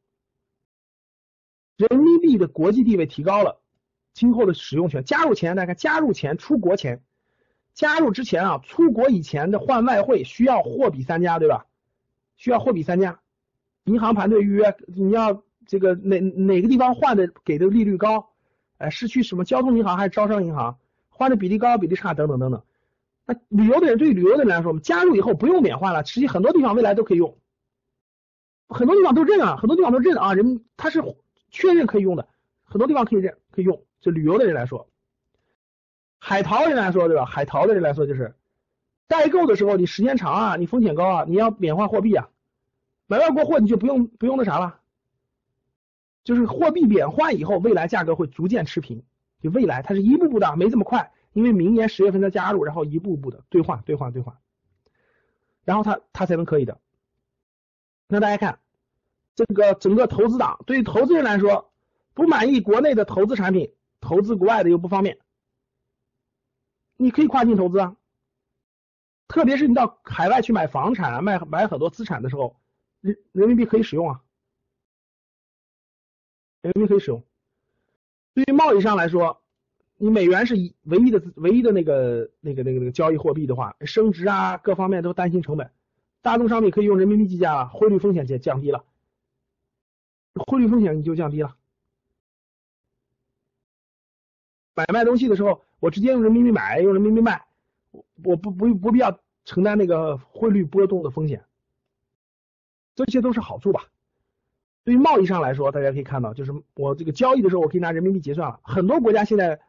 [1.77, 3.61] 人民币的国际地位提高了，
[4.11, 7.03] 今后的使用权，加入前大家加入前出国前，
[7.75, 11.67] 加入之前啊，出国以前的换外汇需要货比三家，对吧？
[12.37, 13.21] 需要货比三家，
[13.83, 18.30] 银行排队预约，你要这个哪哪个地方换的给的利率高？
[18.81, 20.77] 哎，是去什么交通银行还是招商银行？
[21.09, 22.63] 换的比例高比例差等等等等。
[23.25, 27.37] 那旅游的人对旅游的人来说，加入以后不用免换了，实际很多地方未来都可以用，
[28.67, 31.01] 很多地方都认啊，很多地方都认啊，人他是。
[31.53, 32.29] 确认可以用的，
[32.63, 33.83] 很多地方可以认可以用。
[33.99, 34.87] 就旅游的人来说，
[36.17, 37.25] 海淘的人来说，对吧？
[37.25, 38.33] 海淘的人来说，就是
[39.05, 42.29] 代购的时候，你时间长啊，你风险高啊，你要免换货币啊。
[43.07, 44.79] 买外国货你就不用不用那啥了，
[46.23, 49.03] 就是货币贬换以后，未来价格会逐渐持平。
[49.41, 54.37] 就未来它是一步步的，没这么快，因为明年十月份再加入，然后一步步的兑换兑换兑换，
[55.63, 56.79] 然后它它才能可以的。
[58.07, 58.59] 那大家看。
[59.33, 61.71] 这个整个投资党对于投资人来说，
[62.13, 65.19] 不满意国内的投资产品，投资国外的又不方便。
[66.97, 67.95] 你可以跨境投资啊，
[69.29, 72.59] 特别是你到海外去买房产、啊，卖买很多资产的时候，
[72.99, 74.21] 人人民币可以使用啊，
[76.61, 77.23] 人民币可以使用。
[78.33, 79.41] 对于贸易上来说，
[79.97, 85.71] 你美元是唯一的唯一的那个那个那个那个交易货币的话，升值啊各方面都担心成本，
[86.21, 88.83] 大宗商品可以用人民币计价了，汇率风险降降低了。
[90.33, 91.57] 汇率风险你就降低了，
[94.73, 97.45] 买卖东西的时候，我直接用人民币买，用人民币卖，
[98.23, 101.43] 我不不不必要承担那个汇率波动的风险，
[102.95, 103.89] 这些都是好处吧。
[104.83, 108.59] 对于贸易上来说，大家可以看到，就是我这个交易的时候，我可以拿人民币结算了。
[108.63, 109.59] 很多国家现在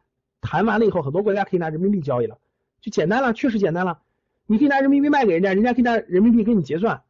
[0.41, 2.39] 谈完了以后，很多国家可以拿人民币交易了，
[2.81, 4.01] 就简单了，确实简单了。
[4.45, 7.03] 你可以拿人民币卖给人家，人家可以拿人民币跟你结算，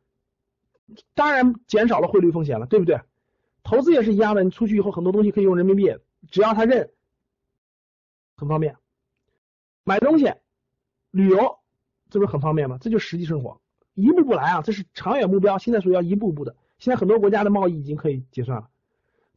[1.14, 3.00] 当然减少了汇率风险了，对不对？
[3.64, 5.98] 投资也是一样的，你出去以后很多东西可以用人民币，
[6.30, 6.90] 只要他认，
[8.36, 8.76] 很方便。
[9.86, 10.34] 买东西、
[11.12, 11.60] 旅游，
[12.10, 12.78] 这不是很方便吗？
[12.80, 13.62] 这就实际生活，
[13.96, 15.58] 一步步来啊，这是长远目标。
[15.58, 18.70] 现在说要一步步的，现在很多国家的贸易已经可以结算了。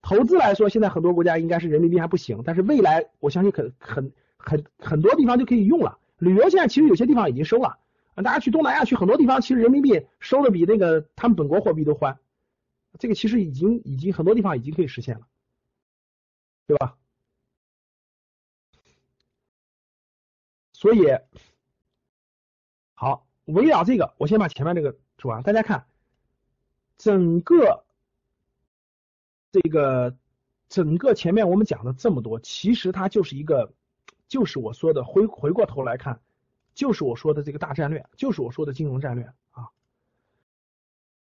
[0.02, 6.00] 投资来说，现在很多国家应该是人民币还不行，但是未来我相信很很很很多地方就可以用了。
[6.18, 7.78] 旅游现在其实有些地方已经收了，
[8.16, 12.18] 大家去东南亚去很多地方，其实人民币收的比那个他们本国货币都欢。
[12.98, 15.28] 这个其实已经已经很多地方已经可以实现了，
[16.66, 16.96] 对吧？
[20.72, 21.04] 所以
[22.94, 25.44] 好，围绕这个，我先把前面这个说完。
[25.44, 25.86] 大家看，
[26.98, 27.84] 整个
[29.52, 30.16] 这个
[30.68, 33.72] 整个前面我们讲的这么多，其实它就是一个，
[34.28, 36.20] 就是我说的回回过头来看，
[36.74, 39.68] 就是我说的这个大战略，就是我说的金融战略啊。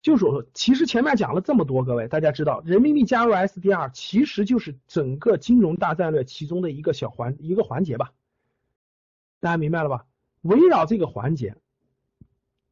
[0.03, 8.13] 就是我说，其实前面讲了这么多，各位大家知道，人民币加入 SDR 其实就是整个金融大战略其中的一个小环一个环节吧。
[9.41, 10.07] 大家明白了吧？
[10.43, 11.57] 围绕这个环节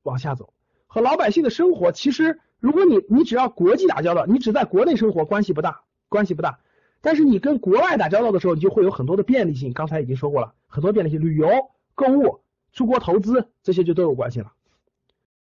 [0.04, 0.54] 往下走，
[0.86, 6.60] 和老百姓的生活，其实如果你你只要国际打交道，你只在国内生活关系不大，关系不大。
[7.02, 9.74] 但是你跟国外打交道的时候，你就会有很多的便利性。
[9.74, 11.46] 刚才已经说过了，很多便利性，旅游、
[11.94, 12.40] 购物、
[12.72, 14.54] 出国投资这些就都有关系了。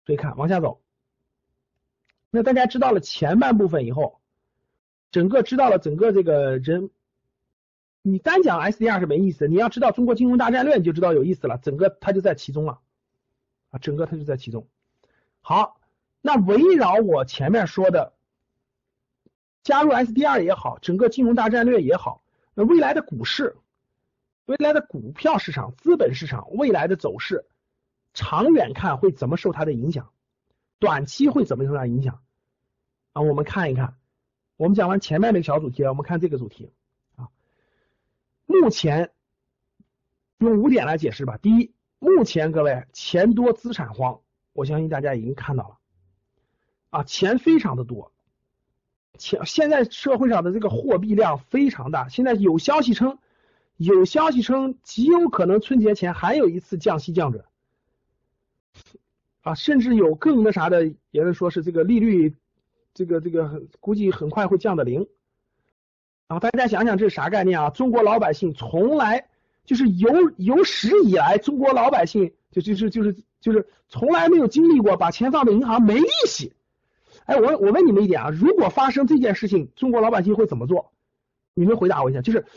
[0.05, 0.81] 所以看往下走。
[2.29, 4.19] 那大家知道了前半部分以后，
[5.09, 6.91] 整个知道了整个这个人，
[8.03, 11.57] 你单讲 SDR 是没意思，你要知道中国金融大战略，你就知道有意思了。
[11.57, 12.77] 整个它就在其中了，
[13.71, 14.67] 啊，整个它就在其中。
[15.41, 15.78] 好，
[16.21, 18.13] 那围绕我前面说的，
[19.63, 22.23] 加入 SDR 也好，整个金融大战略也好，
[22.53, 23.57] 那未来的股市、
[24.45, 27.45] 未来的股票市场、资本市场未来的走势，
[28.13, 30.11] 长远看会怎么受它的影响？
[30.79, 32.21] 短期会怎么受它影响
[33.13, 33.21] 啊？
[33.21, 33.97] 我们看一看，
[34.57, 36.71] 我们讲完前面那个小主题，我们看这个主题
[37.15, 37.29] 啊。
[38.45, 39.11] 目前
[40.37, 41.37] 用五点来解释吧。
[41.37, 44.21] 第一，目前各位钱多资产荒，
[44.53, 45.78] 我相信大家已经看到了
[46.89, 48.11] 啊，钱非常的多，
[49.17, 52.07] 钱现在社会上的这个货币量非常大。
[52.09, 53.19] 现在有消息称，
[53.77, 57.43] 有消息称极有可能春节前还有一次降息降准。
[59.41, 62.35] 啊，甚至有更那啥的也是，说是这个利率，
[62.93, 65.07] 这个这个估计很快会降到零。
[66.27, 67.69] 啊，大家想想这是啥概念啊？
[67.69, 69.29] 中国老百姓从来
[69.63, 76.53] 就是有有史以来，中国老百姓就就是就是就是从来没有经历过把钱放在银行没利息。
[77.29, 80.91] 哎，我我问你们一点啊，如果发生这件事情，中国老百姓会怎么做？
[81.53, 82.47] 你们回答我一下，就是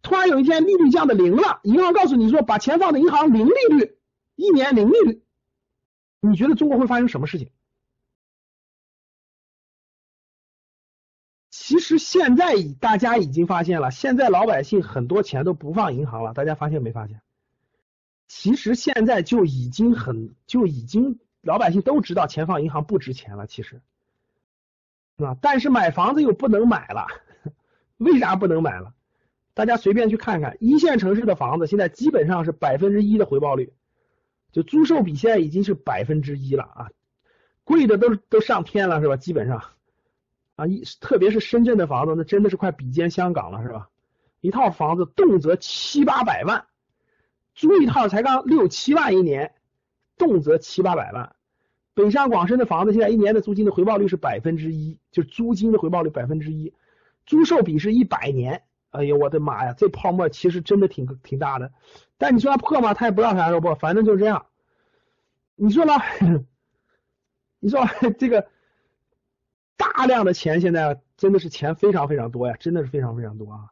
[0.00, 3.98] 突然有一天利率降到零了，银行告诉你说把钱放在银行零利率，
[4.34, 5.22] 一年零利率。
[6.20, 7.50] 你觉得中国会发生什么事情？
[11.50, 17.20] 其实现在大家已经发现了，现在老百姓很多钱都不放银行了，大家发现没发现？
[18.26, 23.82] 其实现在就已经很就已经老百姓都知道钱放银行不值钱了，其实，
[25.16, 27.06] 啊，但是买房子又不能买了，
[27.98, 28.94] 为啥不能买了？
[29.54, 33.72] 大家随便去看看，一线城市的房子现在基本上是百分之一的回报率。
[34.50, 36.90] 就租售比现在已经是百分之一了啊，
[37.64, 39.16] 贵的都都上天了是吧？
[39.16, 39.64] 基本上
[40.54, 43.88] 啊，一特别是深圳的房子，那真的是快比肩香港了是吧？
[44.40, 46.66] 一套房子动辄七八百万，
[47.54, 49.54] 租一套才刚六七万一年，
[50.18, 51.33] 动辄七八百万。
[51.94, 56.74] 北上广深的房子现在一年的租金的回报率是百分之一，就租金的回报率百分之一，
[57.24, 58.62] 租售比是一百年。
[58.90, 61.72] 哎呦我的妈呀，这泡沫其实真的挺挺大的。
[62.18, 62.94] 但你说它破吗？
[62.94, 64.46] 它也不知道啥时候破，反正就是这样。
[65.56, 65.92] 你说呢？
[67.60, 67.80] 你说
[68.18, 68.46] 这个
[69.76, 73.70] 大量的钱现在真的是钱非常非常多呀，真的是非常非常多啊！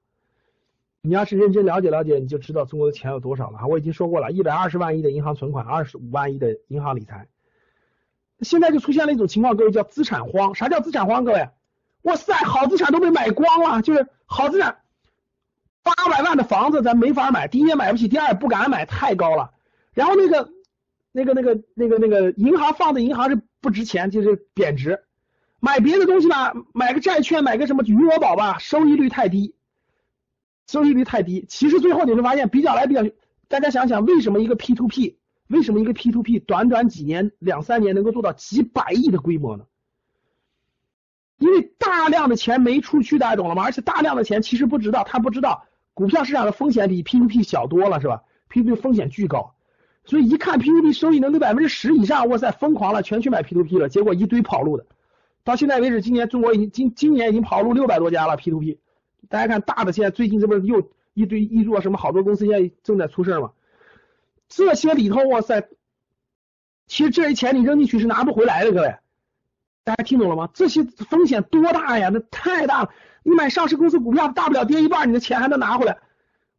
[1.03, 3.67] 你要是认真了解了解，你就知道中国的钱有多少了哈。
[3.67, 7.29] 我已经说过了，一百二十万亿的银行存款，二十五万亿的银行理财，
[8.43, 10.55] 现在就出现了一种情况，各位叫资产荒。
[10.55, 11.25] 啥叫资产荒？
[11.25, 11.49] 各位，
[12.03, 14.79] 哇塞，好资产都被买光了，就是好资产。
[15.83, 19.51] 八百万的房子咱没法买，第一也买不起，第二也不敢买，太高了。
[19.95, 20.51] 然后那个、
[21.11, 25.03] 那个、那个、那个、那个银行放的银行是不值钱，就是贬值。
[25.59, 29.55] 买别的东西吧，买个债券，买个什么余额宝吧，收益率太低，
[30.67, 31.45] 收益率太低。
[31.49, 33.03] 其实最后你会发现，比较来比较，
[33.49, 35.19] 大家想想，为什么一个 P to P，
[35.53, 39.65] 为什么一个 P to P 短短几年、两三年能够做到几百亿的规模呢？
[41.37, 43.63] 因为大量的钱没出去，大家懂了吗？
[43.65, 45.67] 而且大量的钱其实不知道，他不知道。
[45.93, 49.55] 股票市场的风险比 P to P 小多了，是吧？P to P 风险巨高，
[50.05, 53.91] 所以一看 P to P 收益能有百分之十以上，哇塞，疯狂了，全去买 P to P 了。
[53.91, 54.87] 结果一堆跑路的，
[55.45, 58.79] 到现在为止，今年中国已经今今年已经跑路六百多家了 P to P。
[59.29, 63.51] 大家看大的，现在最近这不是又一堆一做什么，好多公司现在正在出事吗？
[64.55, 65.69] 这些里头，哇塞，
[66.87, 68.97] 其实这些钱你扔进去是拿不回来的，各位，
[69.85, 70.51] 大家听懂了吗？
[70.53, 72.11] 这些风险多大呀？
[72.13, 72.91] 那太大了。
[73.25, 75.99] 你买上市公司股票，大不了跌一半，你的钱还能拿回来。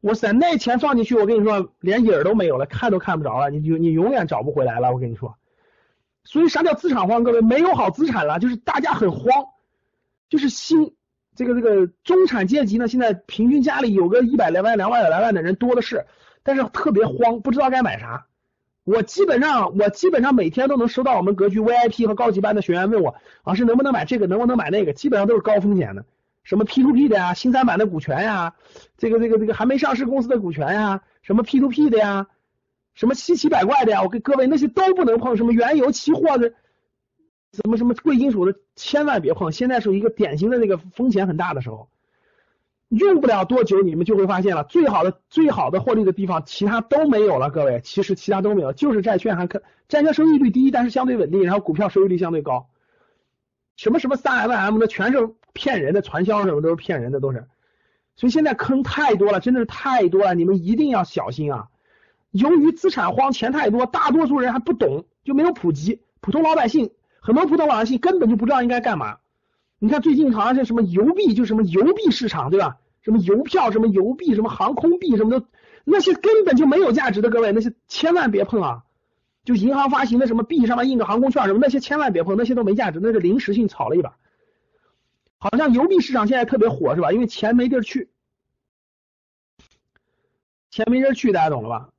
[0.02, 4.92] 哇塞，那钱放进去，我跟你说，连影儿都没有了，看都看不着了，你就你永远找不回来了。
[4.92, 5.38] 我跟你说，
[6.24, 7.24] 所以啥叫资产荒？
[7.24, 9.46] 各位，没有好资产了，就是大家很慌，
[10.30, 10.96] 就是新
[11.36, 16.06] 这个这个中产阶级呢，现在平均家里有个一百来万、两百来万的人多的是，
[16.44, 18.28] 但是特别慌，不知道该买啥。
[18.84, 23.16] 我基本上我基本上每天都能收到我们格局 VIP 和高级班的学员问我，
[23.46, 26.06] 老师能不能买这个，能不能买那个，基本上都是高风险的，
[26.44, 28.56] 什么 P to P 的呀，新三板的股权呀，
[28.98, 32.28] 这个这个这个还没上市公司的股权呀，什么 P to P 的呀，
[32.94, 36.50] 什么稀奇百怪的呀，我给各位那些都不能碰，什么原油期货的，
[37.54, 41.88] 什么什么贵金属的，千万别碰，现在是一个典型的那个风险很大的时候。
[42.98, 47.50] 用不了多久，你们就会发现了，最好的最好的获利的地方，其他都没有了。
[47.50, 52.68] 各位，其实其他都没有，就是债券还可，债券收益率低，但是相对稳定，然后股票收益率相对高。
[53.76, 57.48] 什么什么三 M M 的，全是骗人的，传销什么都是骗人的，都是。
[58.16, 61.70] 所以现在坑太多了，真的是太多了，你们一定要小心啊！
[62.30, 69.18] 由于资产荒，钱太多，大多数人还不懂，就没有普及，普通老百姓很多普通老百姓根本就不知道应该干嘛。
[69.80, 72.78] 你看最近好像是什么邮币，就什么邮币市场，对吧？
[73.04, 75.46] 什么邮票、什么邮币、什么航空币，什么的，
[75.84, 78.86] 那些根本就没有价值的，各位，那些千万别碰啊！
[79.44, 84.16] 就银行发行的什么币上面印个航空券什么，那些千万别碰，那些都没价值，那是临时性炒了一把。
[85.38, 87.12] 好像邮币市场现在特别火，是吧？
[87.12, 88.10] 因为钱没地儿去，
[90.70, 91.90] 钱没地儿去，大家懂了吧？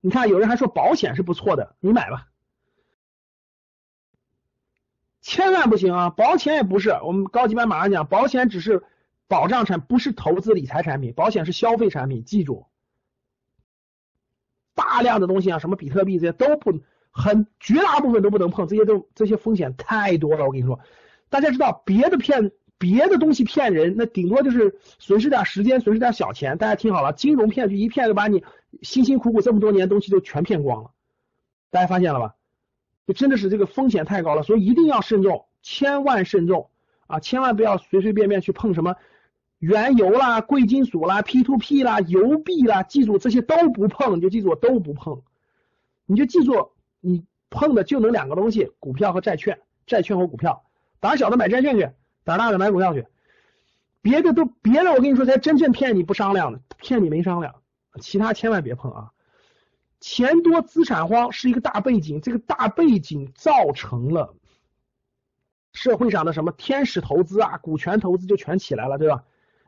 [0.00, 2.26] 你看有人还说保险是不错的，你买吧，
[5.20, 6.10] 千万不行啊！
[6.10, 8.82] 保险也不是，我们高级班马上讲，保险只是。
[9.32, 12.22] 保障产不是投资理财产品，保险是消费产品。
[12.22, 12.66] 记住，
[14.74, 20.44] 大量的东西啊，什么比特币这些都不很，绝大部分都不能碰，这些都这些风险太多了。
[20.44, 20.80] 我跟你说，
[21.30, 26.58] 大家知道别的骗别的东西骗人，那顶多就是损失点时间，损失点小钱。
[26.58, 28.44] 大家听好了，金融骗局一骗就把你
[28.82, 30.90] 辛辛苦苦这么多年东西都全骗光了。
[31.70, 32.34] 大家发现了吧？
[33.06, 36.68] 就真的是这个风险太高了，所以一定要慎重，千万慎重
[37.06, 37.18] 啊！
[37.18, 38.94] 千万不要随随便便去碰什么。
[39.62, 45.22] 原油啦、贵金属啦、P to P 啦、邮币啦，记住这些都不碰，你就记住都不碰，
[46.04, 50.64] 你就记住你碰的就能两个东西，股票和债券，债券和股票，
[50.98, 51.88] 胆小的买债券去，
[52.24, 53.06] 胆大的买股票去，
[54.00, 57.54] 别的都别的我跟你说才真正骗你不商量的，骗你没商量，
[58.00, 59.12] 其他千万别碰啊！
[60.00, 64.34] 钱多资产荒是一个大背景，这个大背景造成了
[65.72, 69.22] 社会上的什么天使投资啊、股权投资就全起来了，对吧？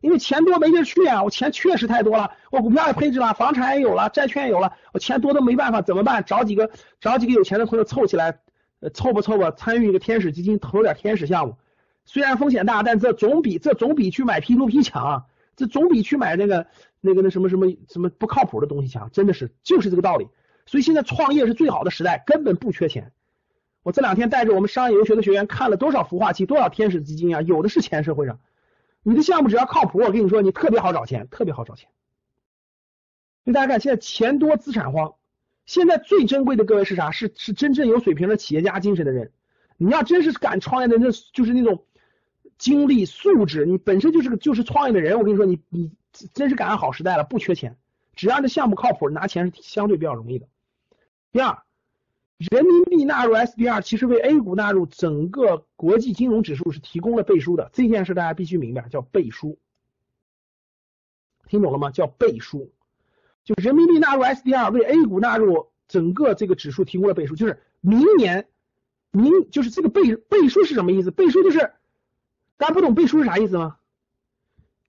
[0.04, 6.22] 因为钱多没地儿去啊，我钱确实太多了，我股票也配置了，房产也有了，债券也有了，我钱多都没办法，怎么办？
[6.26, 6.70] 找几个
[7.00, 8.40] 找几个有钱的朋友凑起来，
[8.80, 11.56] 呃，凑吧凑吧，参与一个天使基金，投点天使项目，
[12.04, 15.22] 虽然风险大，但这总比这总比去买 P to P 强啊，
[15.56, 16.66] 这总比去买那个
[17.00, 20.28] 那个那什么什么什么不靠谱的东西强，真的是就是这个道理。
[20.66, 23.12] 所以现在创业是最好的时代，根本不缺钱。
[23.82, 28.38] 我这两天带着我们商业游学的学员看了多少孵化器，多少天使基金啊，有的是钱，社会上。
[29.06, 31.90] 你的项目只要靠谱，我跟你说，你特别好找钱，特别好找钱。
[33.44, 35.14] 所以大家看，现在钱多资产荒，
[35.66, 37.10] 现在最珍贵的各位是啥？
[37.10, 39.30] 是是真正有水平的企业家精神的人。
[39.76, 41.84] 你要真是敢创业的，那就是那种
[42.56, 45.18] 精力素质，你本身就是个就是创业的人。
[45.18, 45.92] 我跟你说，你你
[46.32, 47.76] 真是赶上好时代了，不缺钱，
[48.14, 50.46] 只要这项目靠谱，拿钱是相对比较容易的。
[51.30, 51.63] 第二。
[52.36, 57.70] 人民币纳入 SDR，其实为 A 股纳入整个国际金融指数是提供了背书的。
[57.72, 59.58] 这件事大家必须明白，叫背书。
[61.46, 61.90] 听懂了吗？
[61.90, 62.72] 叫背书。
[63.44, 67.36] 就人民币纳入 SDR，为 A 股纳入整个这个指数提供了背书。
[67.36, 68.48] 就是明年，
[69.12, 71.10] 明就是这个背背书是什么意思？
[71.10, 71.72] 背书就是，
[72.56, 73.76] 大家不懂背书是啥意思吗？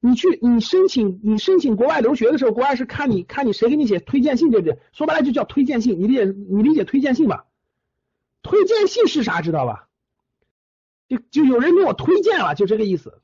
[0.06, 4.78] 你去你申请你申请国外留学的时候，国外是看你看你谁给你写推荐信，对不对？
[4.92, 7.46] 说白了就叫推荐信，你理解你理解推荐信吧？
[8.44, 9.88] 推荐信是啥知道吧？
[11.08, 13.20] 就就有人给我推荐了，就这个意思。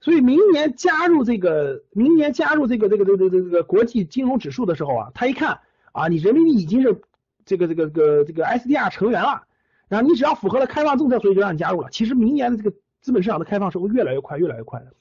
[0.00, 5.60] 所以明年加入这个明年加入这个这个这个这个这个国际金融指数的时候啊，他一看
[5.92, 7.02] 啊，你人民币已经是
[7.44, 9.42] 这个这个个这个 SDR 成员了，
[9.88, 11.90] 然后你只要符合了开放政策，所以就让你加入了。
[11.90, 14.94] 其实明年的这个资本市场的开放是会越来越快，越来越快的。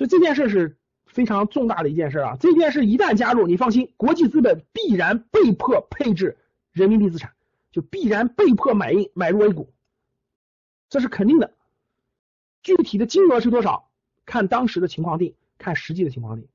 [0.00, 2.38] 所以这件事是非常重大的一件事啊！
[2.40, 6.38] 这件事一旦加入，你放心，国际资本必然被迫配置
[6.72, 7.34] 人民币资产，
[7.70, 9.74] 就必然被迫买入买入 A 股，
[10.88, 11.52] 这是肯定的。
[12.62, 13.90] 具体的金额是多少，
[14.24, 16.48] 看当时的情况定，看实际的情况定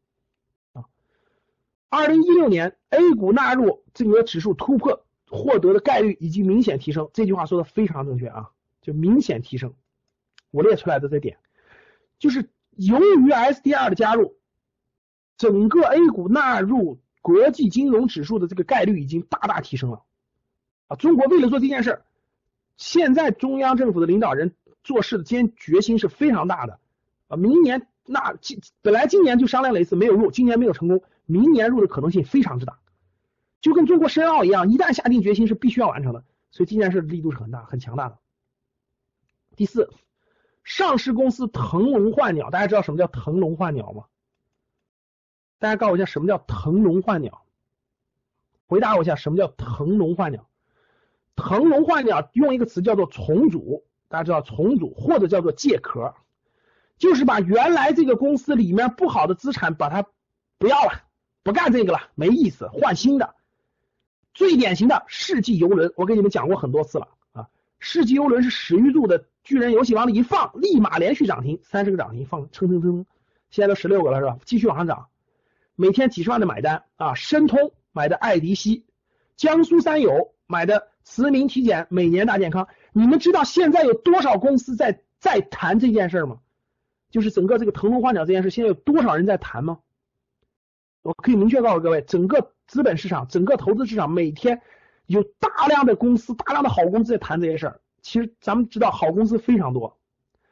[0.73, 0.85] 啊。
[1.89, 8.49] 二零一六年 A 股纳入这个指数突破获得的概率已经明显提升，这句话说的非常正确啊，
[8.81, 9.75] 就明显提升。
[10.49, 11.37] 我列出来的这点
[12.17, 12.49] 就是。
[12.75, 14.37] 由于 SDR 的加入，
[15.37, 20.03] 整个 A 股纳入国际金融指数的这个概率已经大大提升了
[20.87, 20.95] 啊！
[20.95, 22.03] 中国为了做这件事，
[22.77, 26.79] 现在中央政府的领导人做事的坚决心是非常大的
[27.27, 27.37] 啊！
[27.37, 32.79] 明年那今本来今年就商量了一次没有入，今年没有成功，明年入的可能性非常之大。
[33.61, 38.19] 就跟中国申奥一样，一旦下定决心是必须要完成的，所以这件事力度是很大、很强大的。
[39.55, 39.89] 第四，
[40.65, 44.05] 上市公司腾笼换鸟，大家知道什么叫腾笼换鸟吗？
[45.59, 47.45] 大家告诉我一下什么叫腾笼换鸟？
[48.67, 50.49] 回答我一下什么叫腾笼换鸟？
[51.35, 56.15] 腾笼换鸟用一个词叫做重组，大家知道重组或者叫做借壳，
[56.97, 60.07] 就是把原来这个公司里面不好的资产把它
[60.57, 61.03] 不要了，
[61.43, 63.35] 不干这个了，没意思，换新的。
[64.33, 67.49] 最典型的世纪游轮，我给你们讲过很多次了啊。
[67.77, 73.05] 世纪游轮是史玉柱的巨人游戏往里一放，立马连续涨停，三十个涨停，放蹭蹭蹭，
[73.51, 74.37] 现在都十六个了是吧？
[74.43, 75.07] 继续往上涨，
[75.75, 77.13] 每天几十万的买单啊。
[77.13, 78.85] 申通买的爱迪西，
[79.37, 82.67] 江苏三友买的慈铭体检，每年大健康。
[82.91, 86.39] 你们知道现在有多少公司在在谈这件事吗？
[87.11, 89.77] 就是整个这个腾笼换鸟这件事，现在有多少人在谈吗？
[91.03, 94.63] 我可以明确告诉各位，整个资本市场、整个投资市场，每天
[95.05, 97.79] 有大量的公司、大量的好公司在谈这些事儿。
[98.05, 99.97] 其实咱们知道，好公司非常多，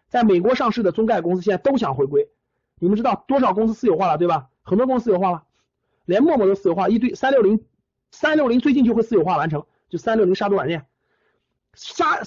[0.10, 2.28] 在美国上市的中概公司现在都想回归。
[2.80, 4.50] 你们知道多少公司私有化了，对吧？
[4.64, 5.44] 很多公司私有化了，
[6.06, 7.14] 连陌陌都私有化，一堆。
[7.14, 7.64] 三六零，
[8.10, 10.88] 三六零最近就会私有化完成，就三六零杀毒软件，
[11.76, 12.24] 杀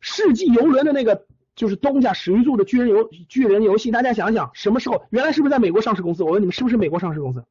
[0.00, 1.24] 世纪游轮的那个。
[1.54, 6.24] 就是东家史玉柱的巨人游巨人游戏，大家想想，什么时候原来是不是在美国上市公司？
[6.24, 7.44] 我问你们，是不是美国上市公司？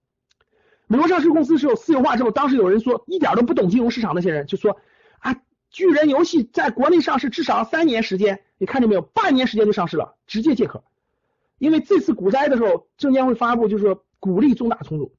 [0.88, 4.76] 美国上市公司是有私有化之后，当时有人说一点都不懂金融市场，那些人就说，
[5.72, 9.02] 巨人游戏在国内上市至少三年时间，你看见没有？
[9.02, 10.84] 半年时间就上市了，直接借壳。
[11.58, 15.16] 因为这次股灾的时候，证监会发布就是说鼓励重大重组，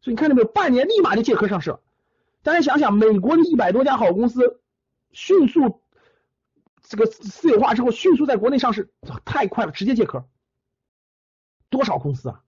[0.00, 0.48] 所以你看见没有？
[0.48, 1.80] 半年立马就借壳上市了。
[2.42, 4.60] 大家想想，美国的一百多家好公司
[5.12, 5.82] 迅速。
[6.80, 8.90] 这个私有化之后迅速在国内上市，
[9.26, 10.26] 太快了，直接借壳。
[11.68, 12.42] 多少公司啊？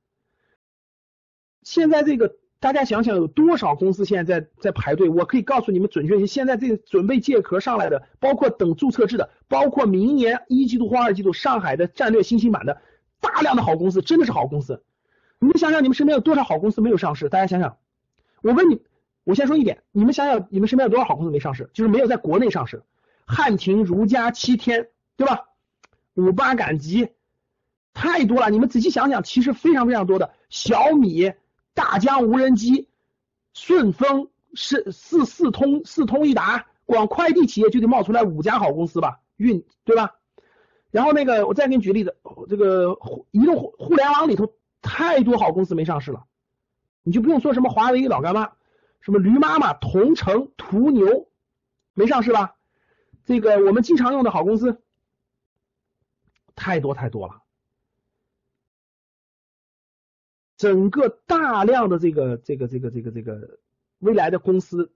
[1.62, 5.08] 现在这个大家想想，有多少公司现在在在排队？
[5.08, 12.82] 我可以告诉你们准确，现在这个准备借壳上来的，包括等注册制的，包括明年一季度或二季度上海的战略新兴板的
[13.18, 14.82] 大量的好公司，真的是好公司。
[15.38, 17.30] 你们想想，你们身边有多少好公司没有上市？
[17.30, 17.78] 大家想想，
[18.42, 18.82] 我问你，
[19.24, 21.70] 我先说一点，你们想想，你们身边有多少好公司没上市？
[21.72, 22.82] 就是没有在国内上市。
[23.24, 25.46] 汉庭、如家、七天，对吧？
[26.14, 27.08] 五八赶集，
[27.94, 28.50] 太多了。
[28.50, 30.34] 你们仔细想想，其实非常非常多的。
[30.50, 31.32] 小米、
[31.80, 32.90] 大疆无人机、
[33.54, 39.20] 顺丰、是四四通、四通一达，光快递企业就得冒出来五家好公司吧？
[39.38, 40.16] 运，对吧？
[40.90, 42.18] 然后那个，我再给你举例子，
[42.50, 42.98] 这个
[43.30, 44.52] 移动互互联网里头
[44.82, 46.26] 太多好公司没上市了，
[47.02, 48.52] 你就不用说什么华为老干妈，
[49.00, 51.30] 什么驴妈妈、同城、途牛，
[51.94, 52.56] 没上市吧？
[53.24, 54.82] 这个我们经常用的好公司
[56.54, 57.40] 太多太多了，
[60.60, 63.58] 整个大量的这个这个这个这个这个
[63.98, 64.92] 未来的公司，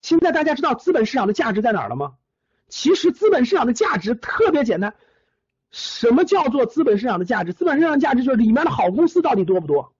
[0.00, 2.14] 现在大家知道资本市场的价值在哪儿了吗？
[2.70, 4.94] 其实资本市场的价值特别简单，
[5.70, 7.52] 什么叫做资本市场的价值？
[7.52, 9.92] 资本市场的价值就是里面的好公司到底多不多？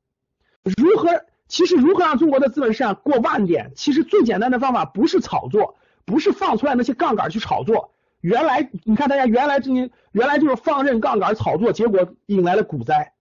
[0.63, 1.27] 如何？
[1.47, 3.73] 其实如何让中国的资本市场过万点？
[3.77, 5.77] 其实最简单的方法不是炒作。
[6.07, 13.14] 不是放出来那些杠杆去炒作，原来你看大家原来这些原来就是放任杠杆炒作，结果引来了股灾。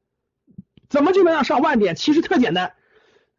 [0.93, 1.95] 怎么就能让上万点？
[1.95, 2.73] 其实特简单，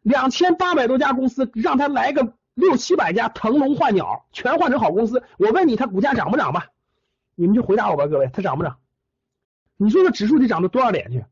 [0.01, 5.23] 两千八百多家公司，让他来个六七百家腾笼换鸟，全换成好公司。
[5.37, 6.65] 我问你，它股价涨不涨吧？
[7.33, 8.75] 你们就回答我吧，各位，它涨不涨？
[9.77, 11.23] 你说这指数得涨到多少点去？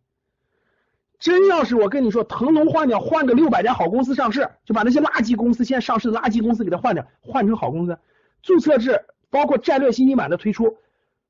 [1.20, 8.00] 真要是我跟你说腾笼换鸟，换个六百家好公司上市，就把那些垃圾公司现在上市的垃圾公司给它换掉，换成好公司，
[8.42, 10.78] 注册制包括战略新兴板的推出，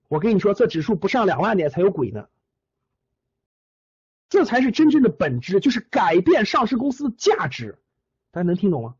[0.07, 2.27] 我跟你说这指数不上两万点才有鬼呢。
[4.33, 7.77] 这才是真正的本质，就是改变上市公司的价值。
[8.31, 8.95] 大家能听懂吗？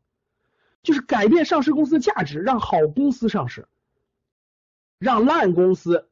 [0.84, 3.66] 就是改变上市公司的价值，让好公司上市，
[5.00, 6.08] 让烂公司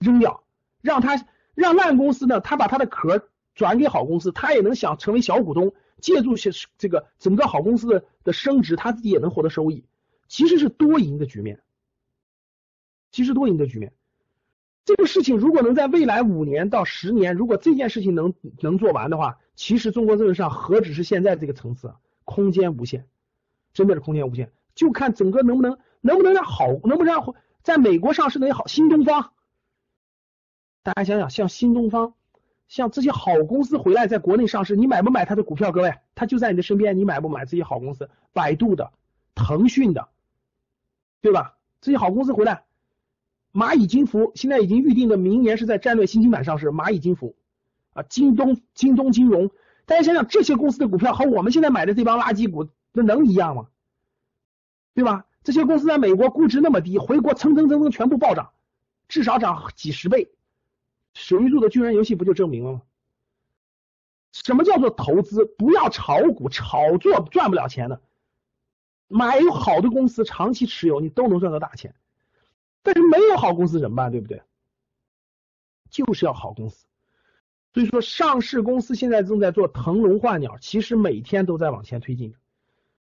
[0.00, 0.42] 扔掉，
[0.80, 3.28] 让他让烂公司呢，他把他的壳。
[3.54, 9.84] 转给好公司，他也能想成为小股东，借助些这个整个好公司的的升值，他自己也能获得收益，
[10.26, 11.62] 其实是多赢的局面，
[13.12, 13.92] 其实多赢的局面。
[14.84, 21.94] 这个事情如果能在未来五年到十年，如果这件事情能能做完的话，其实中国资本上何止是现在这个层次，
[22.24, 23.06] 空间无限，
[23.72, 29.32] 真的是空间无限，就看整个能不能能不能让好，能不能让在美国上市的也好，新东方，
[30.82, 32.14] 大家想想，像新东方。
[32.66, 35.70] 像这些好公司回来在国内上市，你买不买它的股票？
[35.70, 38.08] 各位，它就在你的身边，你买不买这些好公司？
[38.32, 38.90] 百度的、
[39.34, 40.08] 腾讯的，
[41.20, 41.58] 对吧？
[41.82, 42.63] 这些好公司回来，
[43.54, 46.70] 蚂蚁金服现在已经预定的明年是在战略新兴板上市。
[46.70, 47.36] 蚂蚁金服
[47.92, 49.50] 啊，京东、京东金融，
[49.86, 53.68] 大家想想，这些公司的股票和我们现在买的这帮垃圾股，那能一样吗？
[54.92, 55.24] 对吧？
[55.44, 58.50] 这些公司在美国估值那么低，回国蹭蹭蹭蹭全部暴涨，
[59.06, 60.32] 至少涨几十倍。
[61.14, 62.82] 史玉柱的巨人游戏不就证明了吗？
[64.32, 65.44] 什么叫做投资？
[65.44, 68.00] 不要炒股，炒作赚不了钱的。
[69.06, 71.94] 买有好的公司，长期持有，你都能赚到大钱。
[72.84, 74.12] 但是没有好公司怎么办？
[74.12, 74.42] 对不对？
[75.90, 76.86] 就是要好公司。
[77.72, 82.36] 所以说，上市公司现在正在做腾笼换鸟，其实每天都在往前推进。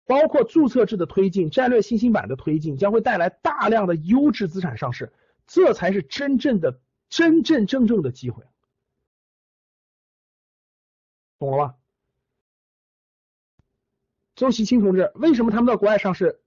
[0.06, 5.12] 包括注册制的推进、战略新兴板的推进，将会带来大量的优质资产上市，
[5.46, 6.78] 这才是真正的、
[7.08, 8.44] 真真正正的机会。
[11.38, 11.74] 懂了吧？
[14.36, 16.40] 周习清同志，为什么他们到国外上市？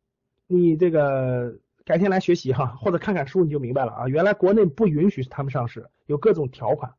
[0.45, 4.07] 你这个改天来学习哈， 或者看看书你就明白了啊。
[4.09, 6.93] 原来国内不允许他们上市，有各种条款。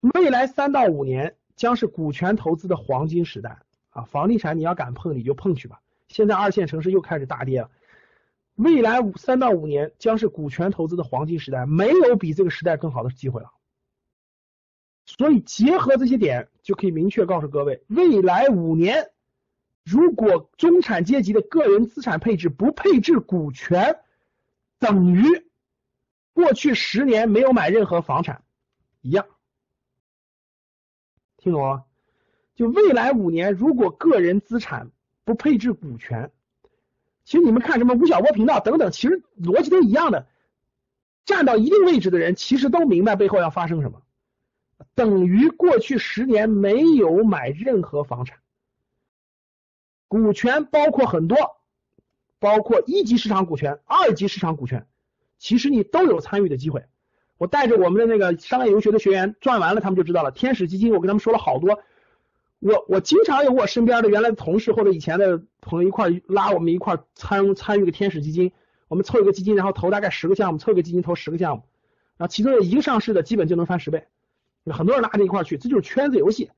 [0.00, 3.58] 未来三到五年将是股权投资的黄金时代。
[3.90, 5.80] 啊，房地产你要敢碰你就碰去吧。
[6.08, 7.70] 现在二线城市又开始大跌了，
[8.54, 13.50] 未来五三到五年将是股权投资的黄金时代，没有比这个时代更好的机会了。
[15.04, 19.10] 所以结合这些点，就可以明确告诉各位，未来五年
[19.86, 24.00] 如果中产阶级的个人资产配置不配置股权，
[24.80, 25.46] 等于
[26.32, 28.42] 过去十年没有买任何房产
[29.00, 29.26] 一样，
[31.36, 31.84] 听懂了？
[32.56, 34.90] 就未来五年，如果个人资产
[35.24, 36.32] 不配置股权，
[37.22, 40.26] 其实你们看什么吴晓波频道等等，其实逻辑都一样的。
[41.24, 44.02] 站到一定位置的人，其实都明白背后要发生什么，
[44.96, 48.38] 等于过去十年没有买任何房产，
[50.08, 51.56] 股权包括很多，
[52.38, 54.86] 包括一级市场股权、二级市场股权，
[55.38, 56.84] 其实你都有参与的机会。
[57.38, 60.30] 我带着我们的那个商业游学的学员赚完了，他们就知道了。
[60.30, 61.80] 天使基金，我跟他们说了好多。
[62.58, 68.52] 我我经常有我身边的原来的同事或者以前的朋友一块拉我们一块参参与个天使基金，
[68.88, 71.64] 我们凑一个基金，然后投大概十个项目，凑一个基金投十个项目，
[72.16, 74.06] 然后其中有一个上市的，基本就能翻十倍。
[74.72, 76.50] 很多人拉着一块去，这就是圈子游戏。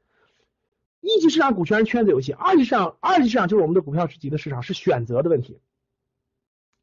[1.01, 5.61] 一级市场股权是圈子游戏，二级市场二级市场就是我们的股票级的市场，是选择的问题，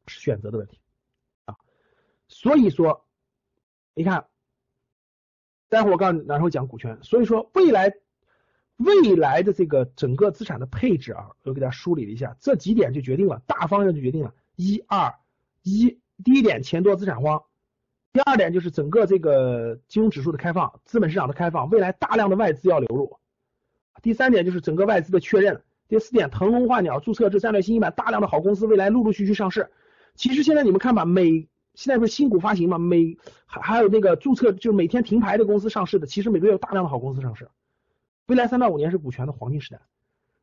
[0.06, 0.78] 是选择的问题
[1.44, 1.56] 啊。
[2.28, 3.06] 所以说，
[3.94, 4.26] 你看，
[5.68, 6.98] 待会儿我告诉你哪时候讲股权。
[7.02, 7.94] 所以说未来。
[8.78, 14.34] 未来的这个整个资产的配置啊，我给大家梳理了一下，这几点就决定了大方向就决定了。
[14.54, 15.14] 一二
[15.62, 17.42] 一，第一点钱多资产荒，
[18.12, 23.18] 第二点就是整个这个金融指数的开放，资本市场的开放，未来大量的外资要流入。
[24.02, 25.62] 第三点就是整个外资的确认。
[25.88, 29.70] 第四点腾笼换鸟，注册制战略新兴板，大量的好公司未来陆陆续续上市。
[30.16, 33.16] 其实现在你们看吧，每现在不是新股发行嘛，每
[33.46, 37.48] 还还有那个注册就是每天停牌的公司上市的，其实每个月有大量的好公司上市。
[38.26, 39.80] 未来三到五年是股权的黄金时代，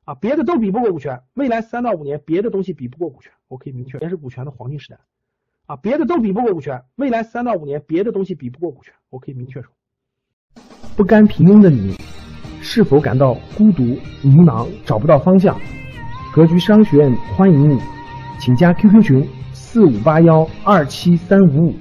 [0.06, 1.22] 啊，别的都比不过股权。
[1.34, 5.00] 未来三到五年，别的东西比不过股权，我可以明确，也是股权的黄金时代，
[5.66, 6.84] 啊，别的都比不过股权。
[6.96, 9.74] 未来三到五年，别的东西比不过股权，我可以明确说。
[10.96, 11.96] 不甘平庸的你，
[12.76, 13.84] 是否感到孤独、
[14.24, 15.56] 迷茫、找不到方向？
[16.34, 17.80] 格局商学院欢迎你，
[18.40, 21.76] 请加 QQ 群四五八幺二七三五五，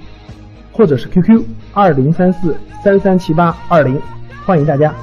[0.71, 1.43] 或者是 QQ
[1.73, 3.99] 二零三四三三七八二零，
[4.45, 4.93] 欢迎大家。